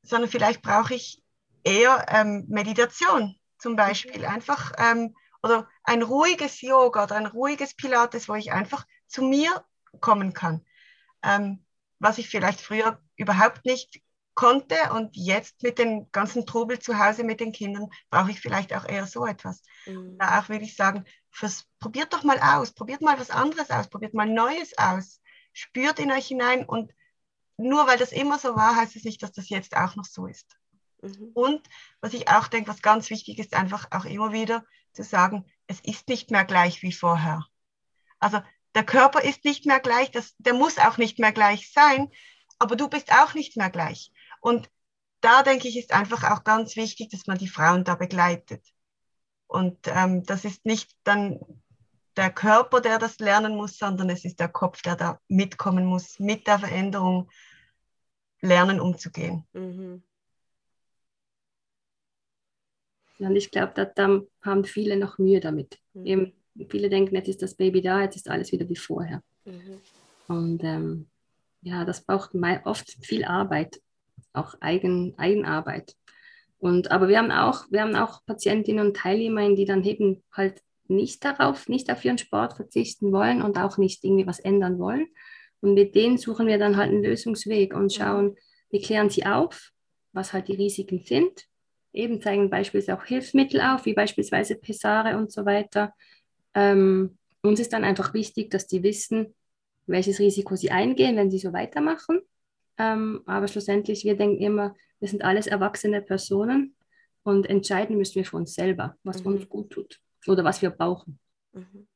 sondern 0.03 0.29
vielleicht 0.29 0.61
brauche 0.61 0.93
ich 0.93 1.23
eher 1.63 2.05
ähm, 2.09 2.45
Meditation 2.47 3.35
zum 3.57 3.73
mhm. 3.73 3.77
Beispiel. 3.77 4.25
Einfach 4.25 4.73
ähm, 4.77 5.15
oder 5.41 5.69
ein 5.83 6.01
ruhiges 6.01 6.61
Yoga 6.61 7.03
oder 7.03 7.15
ein 7.15 7.25
ruhiges 7.25 7.75
Pilates, 7.75 8.27
wo 8.27 8.35
ich 8.35 8.51
einfach 8.51 8.85
zu 9.07 9.23
mir 9.23 9.65
kommen 9.99 10.33
kann. 10.33 10.65
Ähm, 11.23 11.65
was 11.99 12.17
ich 12.17 12.29
vielleicht 12.29 12.61
früher 12.61 12.99
überhaupt 13.15 13.65
nicht 13.65 14.01
konnte 14.35 14.75
und 14.93 15.15
jetzt 15.15 15.63
mit 15.63 15.79
dem 15.79 16.11
ganzen 16.11 16.45
Trubel 16.45 16.79
zu 16.79 16.99
Hause 16.99 17.23
mit 17.23 17.39
den 17.39 17.53
Kindern 17.53 17.89
brauche 18.09 18.31
ich 18.31 18.41
vielleicht 18.41 18.73
auch 18.73 18.85
eher 18.85 19.07
so 19.07 19.25
etwas. 19.25 19.63
Mhm. 19.85 20.17
Da 20.19 20.39
auch 20.39 20.49
würde 20.49 20.65
ich 20.65 20.75
sagen, 20.75 21.05
fürs, 21.31 21.65
probiert 21.79 22.13
doch 22.13 22.23
mal 22.23 22.39
aus, 22.39 22.73
probiert 22.73 23.01
mal 23.01 23.19
was 23.19 23.31
anderes 23.31 23.71
aus, 23.71 23.89
probiert 23.89 24.13
mal 24.13 24.27
Neues 24.27 24.77
aus, 24.77 25.21
spürt 25.53 25.99
in 25.99 26.11
euch 26.11 26.27
hinein 26.27 26.65
und 26.65 26.93
nur 27.57 27.87
weil 27.87 27.97
das 27.97 28.11
immer 28.11 28.37
so 28.37 28.55
war, 28.55 28.75
heißt 28.75 28.95
es 28.97 29.05
nicht, 29.05 29.23
dass 29.23 29.31
das 29.31 29.49
jetzt 29.49 29.75
auch 29.75 29.95
noch 29.95 30.05
so 30.05 30.27
ist. 30.27 30.57
Mhm. 31.01 31.31
Und 31.33 31.67
was 32.01 32.13
ich 32.13 32.27
auch 32.27 32.47
denke, 32.47 32.69
was 32.69 32.81
ganz 32.81 33.09
wichtig 33.09 33.39
ist, 33.39 33.53
einfach 33.53 33.87
auch 33.91 34.05
immer 34.05 34.33
wieder 34.33 34.65
zu 34.91 35.03
sagen, 35.03 35.45
es 35.67 35.79
ist 35.79 36.09
nicht 36.09 36.31
mehr 36.31 36.45
gleich 36.45 36.81
wie 36.81 36.91
vorher. 36.91 37.45
Also 38.19 38.41
der 38.75 38.83
Körper 38.83 39.21
ist 39.21 39.45
nicht 39.45 39.65
mehr 39.65 39.79
gleich, 39.79 40.11
das, 40.11 40.35
der 40.37 40.53
muss 40.53 40.77
auch 40.77 40.97
nicht 40.97 41.19
mehr 41.19 41.31
gleich 41.31 41.71
sein, 41.71 42.11
aber 42.59 42.75
du 42.75 42.89
bist 42.89 43.11
auch 43.11 43.33
nicht 43.33 43.55
mehr 43.57 43.69
gleich. 43.69 44.11
Und 44.45 44.69
da 45.21 45.41
denke 45.41 45.67
ich, 45.67 45.75
ist 45.75 45.91
einfach 45.91 46.23
auch 46.29 46.43
ganz 46.43 46.75
wichtig, 46.75 47.09
dass 47.09 47.25
man 47.25 47.39
die 47.39 47.47
Frauen 47.47 47.83
da 47.83 47.95
begleitet. 47.95 48.63
Und 49.47 49.79
ähm, 49.87 50.23
das 50.23 50.45
ist 50.45 50.67
nicht 50.67 50.91
dann 51.03 51.39
der 52.15 52.29
Körper, 52.29 52.79
der 52.79 52.99
das 52.99 53.17
lernen 53.17 53.55
muss, 53.55 53.79
sondern 53.79 54.11
es 54.11 54.23
ist 54.23 54.39
der 54.39 54.49
Kopf, 54.49 54.83
der 54.83 54.95
da 54.95 55.19
mitkommen 55.27 55.83
muss, 55.85 56.19
mit 56.19 56.45
der 56.45 56.59
Veränderung 56.59 57.27
lernen 58.39 58.79
umzugehen. 58.79 59.47
Mhm. 59.53 60.03
Ja, 63.17 63.29
und 63.29 63.35
ich 63.35 63.49
glaube, 63.49 63.71
da, 63.73 63.85
da, 63.85 64.21
haben 64.43 64.63
viele 64.63 64.95
noch 64.95 65.17
Mühe 65.17 65.39
damit. 65.39 65.79
Mhm. 65.93 66.05
Eben, 66.05 66.33
viele 66.69 66.91
denken, 66.91 67.15
jetzt 67.15 67.29
ist 67.29 67.41
das 67.41 67.55
Baby 67.55 67.81
da, 67.81 68.01
jetzt 68.01 68.15
ist 68.15 68.29
alles 68.29 68.51
wieder 68.51 68.69
wie 68.69 68.75
vorher. 68.75 69.23
Mhm. 69.45 69.81
Und 70.27 70.63
ähm, 70.63 71.09
ja, 71.61 71.83
das 71.83 72.05
braucht 72.05 72.35
oft 72.65 72.91
viel 73.03 73.25
Arbeit 73.25 73.81
auch 74.35 74.55
Eigen, 74.61 75.13
Eigenarbeit. 75.17 75.95
Und, 76.57 76.91
aber 76.91 77.07
wir 77.07 77.19
haben 77.19 77.31
auch, 77.31 77.65
wir 77.69 77.81
haben 77.81 77.95
auch 77.95 78.25
Patientinnen 78.25 78.87
und 78.87 78.97
Teilnehmer, 78.97 79.53
die 79.55 79.65
dann 79.65 79.83
eben 79.83 80.23
halt 80.31 80.61
nicht 80.87 81.23
darauf, 81.23 81.67
nicht 81.67 81.91
auf 81.91 82.03
ihren 82.05 82.17
Sport 82.17 82.53
verzichten 82.53 83.11
wollen 83.11 83.41
und 83.41 83.57
auch 83.57 83.77
nicht 83.77 84.03
irgendwie 84.03 84.27
was 84.27 84.39
ändern 84.39 84.79
wollen. 84.79 85.07
Und 85.61 85.73
mit 85.73 85.95
denen 85.95 86.17
suchen 86.17 86.47
wir 86.47 86.57
dann 86.57 86.77
halt 86.77 86.91
einen 86.91 87.03
Lösungsweg 87.03 87.73
und 87.75 87.93
schauen, 87.93 88.35
wir 88.69 88.81
klären 88.81 89.09
sie 89.09 89.25
auf, 89.25 89.71
was 90.13 90.33
halt 90.33 90.47
die 90.47 90.55
Risiken 90.55 90.99
sind. 90.99 91.45
Eben 91.93 92.21
zeigen 92.21 92.49
beispielsweise 92.49 92.99
auch 92.99 93.05
Hilfsmittel 93.05 93.61
auf, 93.61 93.85
wie 93.85 93.93
beispielsweise 93.93 94.55
Pessare 94.55 95.17
und 95.17 95.31
so 95.31 95.45
weiter. 95.45 95.93
Ähm, 96.53 97.17
uns 97.41 97.59
ist 97.59 97.73
dann 97.73 97.83
einfach 97.83 98.13
wichtig, 98.13 98.49
dass 98.51 98.67
die 98.67 98.83
wissen, 98.83 99.33
welches 99.87 100.19
Risiko 100.19 100.55
sie 100.55 100.71
eingehen, 100.71 101.15
wenn 101.15 101.31
sie 101.31 101.39
so 101.39 101.53
weitermachen 101.53 102.21
ähm, 102.77 103.21
aber 103.25 103.47
schlussendlich, 103.47 104.03
wir 104.03 104.17
denken 104.17 104.41
immer, 104.41 104.75
wir 104.99 105.07
sind 105.07 105.23
alles 105.23 105.47
erwachsene 105.47 106.01
Personen 106.01 106.75
und 107.23 107.47
entscheiden 107.49 107.97
müssen 107.97 108.15
wir 108.15 108.25
für 108.25 108.37
uns 108.37 108.53
selber, 108.53 108.97
was 109.03 109.23
mhm. 109.23 109.33
uns 109.33 109.49
gut 109.49 109.71
tut 109.71 109.99
oder 110.27 110.43
was 110.43 110.61
wir 110.61 110.69
brauchen. 110.69 111.19
Mhm. 111.53 111.87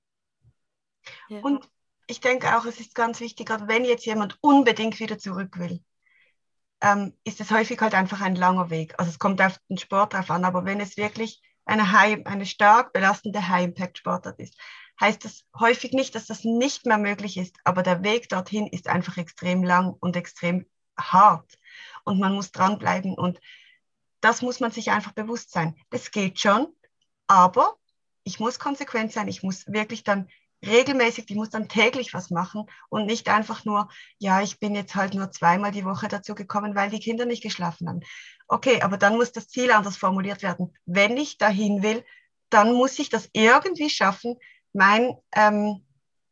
Ja. 1.29 1.39
Und 1.41 1.69
ich 2.07 2.19
denke 2.19 2.57
auch, 2.57 2.65
es 2.65 2.79
ist 2.79 2.95
ganz 2.95 3.19
wichtig, 3.19 3.49
wenn 3.67 3.85
jetzt 3.85 4.05
jemand 4.05 4.37
unbedingt 4.41 4.99
wieder 4.99 5.17
zurück 5.17 5.59
will, 5.59 5.83
ähm, 6.81 7.13
ist 7.23 7.41
es 7.41 7.51
häufig 7.51 7.79
halt 7.81 7.93
einfach 7.93 8.21
ein 8.21 8.35
langer 8.35 8.69
Weg. 8.69 8.95
Also 8.97 9.11
es 9.11 9.19
kommt 9.19 9.41
auf 9.41 9.59
den 9.69 9.77
Sport 9.77 10.13
drauf 10.13 10.31
an, 10.31 10.45
aber 10.45 10.65
wenn 10.65 10.79
es 10.79 10.97
wirklich 10.97 11.41
eine, 11.65 11.91
high, 11.91 12.25
eine 12.25 12.45
stark 12.45 12.93
belastende 12.93 13.47
High-Impact-Sportart 13.47 14.39
ist, 14.39 14.57
heißt 14.99 15.23
das 15.25 15.45
häufig 15.57 15.93
nicht, 15.93 16.15
dass 16.15 16.25
das 16.25 16.43
nicht 16.43 16.85
mehr 16.85 16.97
möglich 16.97 17.37
ist, 17.37 17.55
aber 17.63 17.83
der 17.83 18.03
Weg 18.03 18.29
dorthin 18.29 18.67
ist 18.67 18.87
einfach 18.87 19.17
extrem 19.17 19.63
lang 19.63 19.95
und 19.99 20.15
extrem 20.15 20.65
hart 20.99 21.57
und 22.03 22.19
man 22.19 22.33
muss 22.33 22.51
dranbleiben 22.51 23.13
und 23.13 23.39
das 24.21 24.41
muss 24.41 24.59
man 24.59 24.71
sich 24.71 24.91
einfach 24.91 25.13
bewusst 25.13 25.51
sein. 25.51 25.75
Das 25.91 26.11
geht 26.11 26.39
schon, 26.39 26.67
aber 27.27 27.77
ich 28.23 28.39
muss 28.39 28.59
konsequent 28.59 29.13
sein, 29.13 29.27
ich 29.27 29.43
muss 29.43 29.65
wirklich 29.67 30.03
dann 30.03 30.27
regelmäßig, 30.65 31.25
die 31.25 31.35
muss 31.35 31.49
dann 31.49 31.69
täglich 31.69 32.13
was 32.13 32.31
machen 32.31 32.65
und 32.89 33.05
nicht 33.05 33.29
einfach 33.29 33.63
nur, 33.63 33.89
ja, 34.17 34.41
ich 34.41 34.59
bin 34.59 34.75
jetzt 34.75 34.95
halt 34.95 35.13
nur 35.13 35.31
zweimal 35.31 35.71
die 35.71 35.85
Woche 35.85 36.09
dazu 36.09 36.35
gekommen, 36.35 36.75
weil 36.75 36.89
die 36.89 36.99
Kinder 36.99 37.25
nicht 37.25 37.43
geschlafen 37.43 37.87
haben. 37.87 38.01
Okay, 38.47 38.81
aber 38.81 38.97
dann 38.97 39.15
muss 39.15 39.31
das 39.31 39.47
Ziel 39.47 39.71
anders 39.71 39.95
formuliert 39.95 40.43
werden. 40.43 40.75
Wenn 40.85 41.15
ich 41.15 41.37
dahin 41.37 41.81
will, 41.81 42.03
dann 42.49 42.73
muss 42.73 42.99
ich 42.99 43.09
das 43.09 43.29
irgendwie 43.31 43.89
schaffen, 43.89 44.35
mein, 44.73 45.15
ähm, 45.33 45.81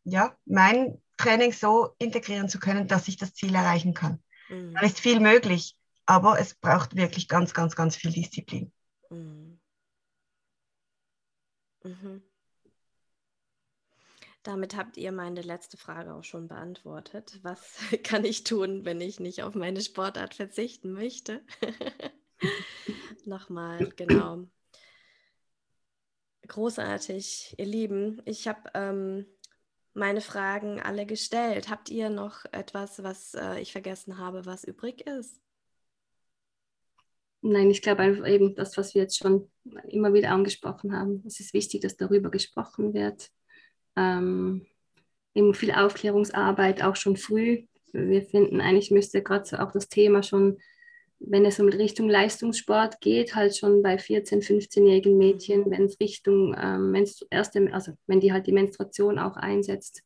ja, 0.04 0.36
mein 0.46 1.02
Training 1.18 1.52
so 1.52 1.96
integrieren 1.98 2.50
zu 2.50 2.60
können, 2.60 2.88
dass 2.88 3.08
ich 3.08 3.18
das 3.18 3.34
Ziel 3.34 3.54
erreichen 3.56 3.94
kann. 3.94 4.22
Mhm. 4.50 4.74
Dann 4.74 4.86
ist 4.86 5.00
viel 5.00 5.20
möglich, 5.20 5.76
aber 6.06 6.40
es 6.40 6.56
braucht 6.56 6.96
wirklich 6.96 7.28
ganz, 7.28 7.54
ganz, 7.54 7.76
ganz 7.76 7.96
viel 7.96 8.12
Disziplin. 8.12 8.72
Mhm. 9.10 9.60
Mhm. 11.84 12.22
Damit 14.44 14.78
habt 14.78 14.96
ihr 14.96 15.12
meine 15.12 15.42
letzte 15.42 15.76
Frage 15.76 16.14
auch 16.14 16.24
schon 16.24 16.48
beantwortet. 16.48 17.40
Was 17.44 17.80
kann 18.04 18.24
ich 18.24 18.44
tun, 18.44 18.86
wenn 18.86 19.02
ich 19.02 19.20
nicht 19.20 19.44
auf 19.44 19.56
meine 19.56 19.82
Sportart 19.82 20.36
verzichten 20.36 20.94
möchte? 20.94 21.42
Nochmal, 23.26 23.90
genau. 23.98 24.48
Großartig, 26.48 27.56
ihr 27.58 27.66
Lieben. 27.66 28.22
Ich 28.26 28.48
habe 28.48 28.70
ähm, 28.74 29.26
meine 29.94 30.22
Fragen 30.22 30.80
alle 30.82 31.06
gestellt. 31.06 31.70
Habt 31.70 31.90
ihr 31.90 32.10
noch 32.10 32.46
etwas, 32.52 33.04
was 33.04 33.34
äh, 33.34 33.60
ich 33.60 33.72
vergessen 33.72 34.18
habe, 34.18 34.46
was 34.46 34.64
übrig 34.64 35.02
ist? 35.08 35.42
Nein, 37.42 37.70
ich 37.70 37.82
glaube 37.82 38.02
einfach 38.02 38.28
eben 38.28 38.56
das, 38.56 38.78
was 38.78 38.96
wir 38.96 39.04
jetzt 39.04 39.18
schon 39.18 39.50
immer 39.88 40.14
wieder 40.14 40.32
angesprochen 40.32 40.96
haben. 40.96 41.24
Es 41.26 41.40
ist 41.40 41.54
wichtig, 41.54 41.82
dass 41.82 41.96
darüber 41.96 42.30
gesprochen 42.32 42.94
wird 42.94 43.30
ähm, 43.98 44.66
eben 45.34 45.54
viel 45.54 45.72
Aufklärungsarbeit 45.72 46.84
auch 46.84 46.96
schon 46.96 47.18
früh. 47.18 47.66
Wir 47.92 48.22
finden 48.22 48.62
eigentlich 48.62 48.92
müsste 48.92 49.22
gerade 49.22 49.46
so 49.46 49.58
auch 49.58 49.72
das 49.72 49.90
Thema 49.90 50.24
schon, 50.24 50.60
wenn 51.20 51.46
es 51.46 51.60
um 51.60 51.68
Richtung 51.68 52.10
Leistungssport 52.10 53.02
geht, 53.02 53.36
halt 53.36 53.58
schon 53.58 53.82
bei 53.82 53.96
14-, 53.96 54.44
15-jährigen 54.44 55.18
Mädchen, 55.18 55.70
wenn 55.72 55.86
es 55.86 56.00
Richtung 56.00 56.56
ähm, 56.60 56.94
erste, 57.30 57.74
also 57.74 57.94
wenn 58.06 58.20
die 58.20 58.32
halt 58.32 58.48
die 58.48 58.52
Menstruation 58.52 59.20
auch 59.20 59.36
einsetzt, 59.36 60.04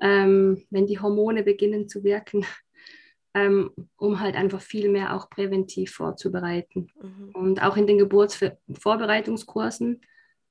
ähm, 0.00 0.64
wenn 0.70 0.86
die 0.86 1.00
Hormone 1.00 1.42
beginnen 1.42 1.88
zu 1.88 2.04
wirken, 2.04 2.46
ähm, 3.34 3.70
um 3.96 4.20
halt 4.20 4.36
einfach 4.36 4.60
viel 4.60 4.88
mehr 4.88 5.16
auch 5.16 5.28
präventiv 5.28 5.92
vorzubereiten. 5.92 6.88
Mhm. 7.02 7.30
Und 7.34 7.62
auch 7.62 7.76
in 7.76 7.86
den 7.86 7.98
Geburtsvorbereitungskursen 7.98 10.00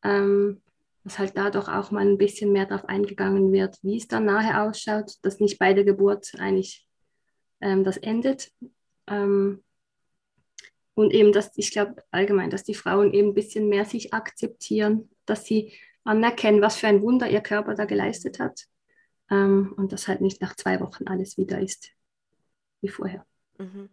ähm, 0.04 0.62
dass 1.04 1.20
halt 1.20 1.38
da 1.38 1.50
doch 1.50 1.70
auch 1.70 1.92
mal 1.92 2.06
ein 2.06 2.18
bisschen 2.18 2.52
mehr 2.52 2.66
darauf 2.66 2.88
eingegangen 2.90 3.52
wird, 3.52 3.78
wie 3.82 3.98
es 3.98 4.08
dann 4.08 4.26
nachher 4.26 4.64
ausschaut, 4.64 5.14
dass 5.22 5.40
nicht 5.40 5.58
bei 5.58 5.74
der 5.74 5.86
Geburt 5.86 6.34
eigentlich 6.38 6.86
ähm, 7.62 7.84
das 7.84 7.98
endet. 7.98 8.52
Ähm, 9.08 9.64
und 10.98 11.14
eben, 11.14 11.32
dass 11.32 11.52
ich 11.56 11.70
glaube 11.70 12.04
allgemein, 12.10 12.50
dass 12.50 12.64
die 12.64 12.74
Frauen 12.74 13.14
eben 13.14 13.30
ein 13.30 13.34
bisschen 13.36 13.70
mehr 13.70 13.86
sich 13.86 14.16
akzeptieren, 14.16 15.12
dass 15.28 15.46
sie 15.46 15.74
anerkennen, 16.04 16.60
was 16.60 16.78
für 16.78 16.88
ein 16.88 17.04
Wunder 17.04 17.30
ihr 17.30 17.42
Körper 17.42 17.76
da 17.76 17.86
geleistet 17.86 18.40
hat. 18.40 18.66
Ähm, 19.30 19.76
und 19.78 19.92
dass 19.92 20.08
halt 20.08 20.22
nicht 20.22 20.42
nach 20.42 20.56
zwei 20.56 20.80
Wochen 20.80 21.08
alles 21.08 21.38
wieder 21.38 21.60
ist 21.60 21.92
wie 22.82 22.90
vorher. 22.90 23.28
Mhm. 23.60 23.90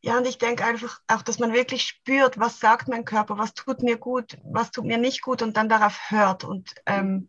Ja, 0.00 0.16
und 0.16 0.26
ich 0.26 0.38
denke 0.38 0.64
einfach 0.64 0.98
auch, 1.08 1.20
dass 1.20 1.38
man 1.38 1.52
wirklich 1.52 1.82
spürt, 1.82 2.38
was 2.38 2.58
sagt 2.58 2.88
mein 2.88 3.04
Körper, 3.04 3.36
was 3.36 3.52
tut 3.52 3.82
mir 3.82 3.98
gut, 3.98 4.38
was 4.44 4.70
tut 4.70 4.86
mir 4.86 4.96
nicht 4.96 5.20
gut 5.20 5.42
und 5.42 5.58
dann 5.58 5.68
darauf 5.68 6.10
hört 6.10 6.44
und 6.44 6.74
ähm, 6.86 7.28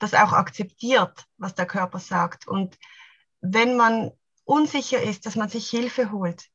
das 0.00 0.14
auch 0.14 0.32
akzeptiert, 0.32 1.26
was 1.36 1.54
der 1.54 1.66
Körper 1.66 2.00
sagt. 2.00 2.48
Und 2.48 2.76
wenn 3.40 3.76
man 3.76 4.10
unsicher 4.42 5.00
ist, 5.00 5.26
dass 5.26 5.36
man 5.36 5.48
sich 5.48 5.70
Hilfe 5.70 6.10
holt, 6.10 6.50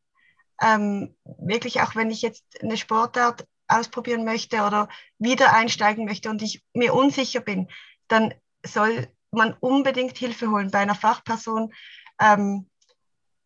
ähm, 0.61 1.15
wirklich 1.23 1.81
auch 1.81 1.95
wenn 1.95 2.11
ich 2.11 2.21
jetzt 2.21 2.43
eine 2.61 2.77
Sportart 2.77 3.47
ausprobieren 3.67 4.25
möchte 4.25 4.61
oder 4.61 4.89
wieder 5.17 5.53
einsteigen 5.53 6.05
möchte 6.05 6.29
und 6.29 6.41
ich 6.41 6.63
mir 6.73 6.93
unsicher 6.93 7.39
bin, 7.39 7.67
dann 8.07 8.33
soll 8.65 9.07
man 9.31 9.53
unbedingt 9.59 10.17
Hilfe 10.17 10.49
holen 10.49 10.71
bei 10.71 10.79
einer 10.79 10.95
Fachperson. 10.95 11.73
Ähm, 12.19 12.69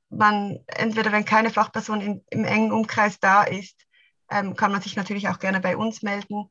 man 0.09 0.59
entweder, 0.67 1.11
wenn 1.11 1.25
keine 1.25 1.51
Fachperson 1.51 2.01
in, 2.01 2.25
im 2.29 2.43
engen 2.43 2.71
Umkreis 2.71 3.19
da 3.19 3.43
ist, 3.43 3.85
ähm, 4.29 4.55
kann 4.55 4.71
man 4.71 4.81
sich 4.81 4.95
natürlich 4.95 5.27
auch 5.29 5.39
gerne 5.39 5.59
bei 5.59 5.77
uns 5.77 6.01
melden, 6.01 6.49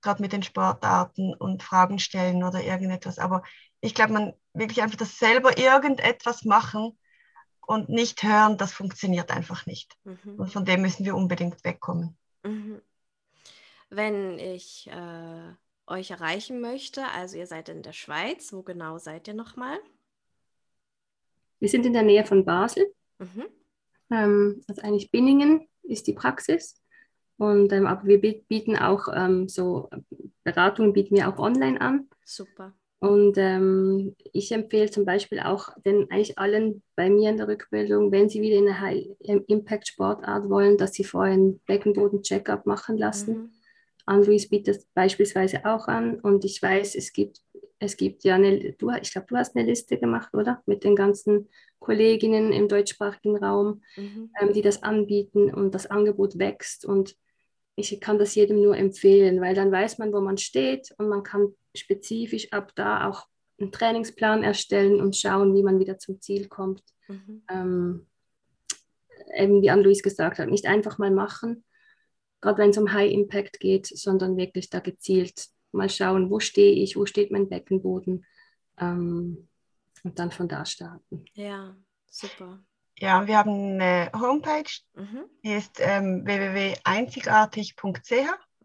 gerade 0.00 0.22
mit 0.22 0.32
den 0.32 0.42
Sportarten 0.42 1.34
und 1.34 1.62
Fragen 1.62 1.98
stellen 1.98 2.44
oder 2.44 2.62
irgendetwas. 2.62 3.18
Aber 3.18 3.42
ich 3.80 3.94
glaube, 3.94 4.12
man 4.12 4.32
wirklich 4.52 4.82
einfach 4.82 4.96
das 4.96 5.18
selber 5.18 5.58
irgendetwas 5.58 6.44
machen 6.44 6.97
und 7.68 7.90
nicht 7.90 8.22
hören, 8.22 8.56
das 8.56 8.72
funktioniert 8.72 9.30
einfach 9.30 9.66
nicht. 9.66 9.94
Mhm. 10.04 10.36
Und 10.38 10.50
von 10.50 10.64
dem 10.64 10.80
müssen 10.80 11.04
wir 11.04 11.14
unbedingt 11.14 11.62
wegkommen. 11.64 12.16
Mhm. 12.42 12.80
Wenn 13.90 14.38
ich 14.38 14.88
äh, 14.90 15.52
euch 15.86 16.10
erreichen 16.10 16.62
möchte, 16.62 17.06
also 17.08 17.36
ihr 17.36 17.46
seid 17.46 17.68
in 17.68 17.82
der 17.82 17.92
Schweiz, 17.92 18.54
wo 18.54 18.62
genau 18.62 18.96
seid 18.96 19.28
ihr 19.28 19.34
nochmal? 19.34 19.78
Wir 21.58 21.68
sind 21.68 21.84
in 21.84 21.92
der 21.92 22.04
Nähe 22.04 22.24
von 22.24 22.46
Basel. 22.46 22.86
Mhm. 23.18 23.44
Ähm, 24.10 24.62
also 24.66 24.80
eigentlich 24.80 25.10
Binningen 25.10 25.68
ist 25.82 26.06
die 26.06 26.14
Praxis. 26.14 26.82
Und 27.36 27.70
ähm, 27.74 27.86
aber 27.86 28.06
wir 28.06 28.20
bieten 28.20 28.78
auch 28.78 29.08
ähm, 29.14 29.46
so 29.46 29.90
Beratungen 30.42 30.94
bieten 30.94 31.16
wir 31.16 31.28
auch 31.28 31.38
online 31.38 31.78
an. 31.82 32.08
Super. 32.24 32.72
Und 33.00 33.38
ähm, 33.38 34.16
ich 34.32 34.50
empfehle 34.50 34.90
zum 34.90 35.04
Beispiel 35.04 35.38
auch 35.38 35.68
den 35.84 36.10
eigentlich 36.10 36.36
allen 36.38 36.82
bei 36.96 37.08
mir 37.08 37.30
in 37.30 37.36
der 37.36 37.46
Rückbildung, 37.46 38.10
wenn 38.10 38.28
sie 38.28 38.40
wieder 38.40 38.56
in 38.56 38.66
eine 38.66 38.80
High-Impact-Sportart 38.80 40.50
wollen, 40.50 40.76
dass 40.76 40.94
sie 40.94 41.04
vorher 41.04 41.34
einen 41.34 41.60
Beckenboden-Checkup 41.66 42.66
machen 42.66 42.98
lassen. 42.98 43.32
Mhm. 43.32 43.50
Anne-Louise 44.06 44.48
bietet 44.48 44.76
das 44.76 44.86
beispielsweise 44.94 45.64
auch 45.64 45.86
an. 45.86 46.18
Und 46.18 46.44
ich 46.44 46.60
weiß, 46.60 46.96
es 46.96 47.12
gibt 47.12 47.40
es 47.78 47.96
gibt 47.96 48.24
ja 48.24 48.34
eine, 48.34 48.72
du, 48.72 48.90
ich 48.90 49.12
glaube, 49.12 49.28
du 49.28 49.36
hast 49.36 49.56
eine 49.56 49.66
Liste 49.66 49.98
gemacht, 49.98 50.34
oder? 50.34 50.62
Mit 50.66 50.84
den 50.84 50.96
ganzen 50.96 51.48
Kolleginnen 51.78 52.52
im 52.52 52.68
deutschsprachigen 52.68 53.36
Raum, 53.36 53.82
mhm. 53.96 54.30
ähm, 54.40 54.52
die 54.52 54.62
das 54.62 54.82
anbieten 54.82 55.52
und 55.54 55.74
das 55.74 55.86
Angebot 55.86 56.38
wächst. 56.38 56.84
Und 56.84 57.16
ich 57.78 58.00
kann 58.00 58.18
das 58.18 58.34
jedem 58.34 58.60
nur 58.60 58.76
empfehlen, 58.76 59.40
weil 59.40 59.54
dann 59.54 59.72
weiß 59.72 59.98
man, 59.98 60.12
wo 60.12 60.20
man 60.20 60.38
steht 60.38 60.92
und 60.98 61.08
man 61.08 61.22
kann 61.22 61.54
spezifisch 61.74 62.52
ab 62.52 62.72
da 62.74 63.08
auch 63.08 63.26
einen 63.60 63.72
Trainingsplan 63.72 64.42
erstellen 64.42 65.00
und 65.00 65.16
schauen, 65.16 65.54
wie 65.54 65.62
man 65.62 65.78
wieder 65.78 65.98
zum 65.98 66.20
Ziel 66.20 66.48
kommt. 66.48 66.82
Mhm. 67.08 67.42
Ähm, 67.50 68.06
eben 69.36 69.62
wie 69.62 69.70
Anne-Louise 69.70 70.02
gesagt 70.02 70.38
hat, 70.38 70.48
nicht 70.48 70.66
einfach 70.66 70.98
mal 70.98 71.10
machen, 71.10 71.64
gerade 72.40 72.58
wenn 72.58 72.70
es 72.70 72.78
um 72.78 72.92
High 72.92 73.12
Impact 73.12 73.60
geht, 73.60 73.86
sondern 73.86 74.36
wirklich 74.36 74.70
da 74.70 74.80
gezielt 74.80 75.48
mal 75.72 75.90
schauen, 75.90 76.30
wo 76.30 76.40
stehe 76.40 76.72
ich, 76.72 76.96
wo 76.96 77.06
steht 77.06 77.30
mein 77.30 77.48
Beckenboden 77.48 78.24
ähm, 78.78 79.48
und 80.02 80.18
dann 80.18 80.30
von 80.30 80.48
da 80.48 80.64
starten. 80.64 81.24
Ja, 81.34 81.76
super. 82.06 82.64
Ja, 83.00 83.26
wir 83.26 83.38
haben 83.38 83.80
eine 83.80 84.10
Homepage, 84.12 84.70
mhm. 84.94 85.24
die 85.44 85.52
ist 85.52 85.78
ähm, 85.80 86.26
www.einzigartig.ch. 86.26 88.12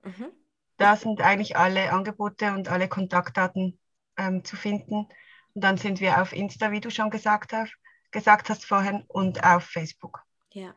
Mhm. 0.03 0.31
Da 0.77 0.95
sind 0.95 1.21
eigentlich 1.21 1.55
alle 1.55 1.91
Angebote 1.91 2.51
und 2.53 2.67
alle 2.67 2.87
Kontaktdaten 2.87 3.79
ähm, 4.17 4.43
zu 4.43 4.55
finden. 4.55 5.07
Und 5.53 5.63
dann 5.63 5.77
sind 5.77 5.99
wir 5.99 6.21
auf 6.21 6.33
Insta, 6.33 6.71
wie 6.71 6.81
du 6.81 6.89
schon 6.89 7.11
gesagt 7.11 7.53
hast, 7.53 7.73
gesagt 8.11 8.49
hast 8.49 8.65
vorhin, 8.65 9.03
und 9.07 9.43
auf 9.43 9.65
Facebook. 9.65 10.23
Ja, 10.51 10.73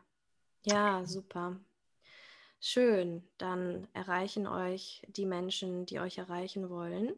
ja, 0.63 1.03
super. 1.05 1.59
Schön, 2.59 3.23
dann 3.37 3.87
erreichen 3.93 4.47
euch 4.47 5.03
die 5.07 5.25
Menschen, 5.25 5.85
die 5.85 5.99
euch 5.99 6.17
erreichen 6.17 6.69
wollen. 6.69 7.13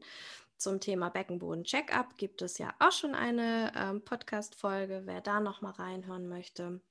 Zum 0.59 0.81
Thema 0.81 1.09
Beckenboden-Check-up 1.09 2.17
gibt 2.17 2.41
es 2.41 2.57
ja 2.57 2.73
auch 2.79 2.91
schon 2.91 3.15
eine 3.15 3.71
ähm, 3.77 4.03
Podcast-Folge, 4.03 5.03
wer 5.05 5.21
da 5.21 5.39
nochmal 5.39 5.71
reinhören 5.71 6.27
möchte. 6.27 6.81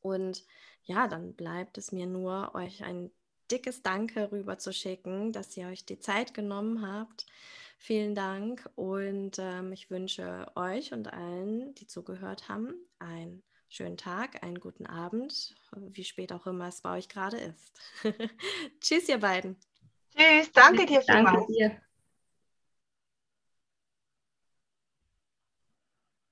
Und 0.00 0.44
ja, 0.82 1.06
dann 1.06 1.34
bleibt 1.34 1.78
es 1.78 1.92
mir 1.92 2.06
nur, 2.06 2.56
euch 2.56 2.82
ein 2.82 3.12
dickes 3.52 3.82
Danke 3.82 4.32
rüber 4.32 4.58
zu 4.58 4.72
schicken, 4.72 5.30
dass 5.30 5.56
ihr 5.56 5.68
euch 5.68 5.86
die 5.86 6.00
Zeit 6.00 6.34
genommen 6.34 6.84
habt. 6.84 7.24
Vielen 7.78 8.16
Dank 8.16 8.68
und 8.74 9.38
ähm, 9.38 9.70
ich 9.72 9.88
wünsche 9.88 10.50
euch 10.56 10.92
und 10.92 11.12
allen, 11.12 11.76
die 11.76 11.86
zugehört 11.86 12.48
haben, 12.48 12.74
ein 12.98 13.44
schönen 13.68 13.96
Tag, 13.96 14.42
einen 14.42 14.58
guten 14.58 14.86
Abend, 14.86 15.54
wie 15.76 16.04
spät 16.04 16.32
auch 16.32 16.46
immer 16.48 16.66
es 16.66 16.80
bei 16.80 16.96
euch 16.98 17.08
gerade 17.08 17.38
ist. 17.38 17.80
Tschüss, 18.80 19.08
ihr 19.08 19.18
beiden. 19.18 19.56
Tschüss, 20.16 20.50
danke 20.50 20.84
dir 20.84 21.00
vielmals. 21.02 21.46
Danke 21.46 21.52
dir. 21.52 21.82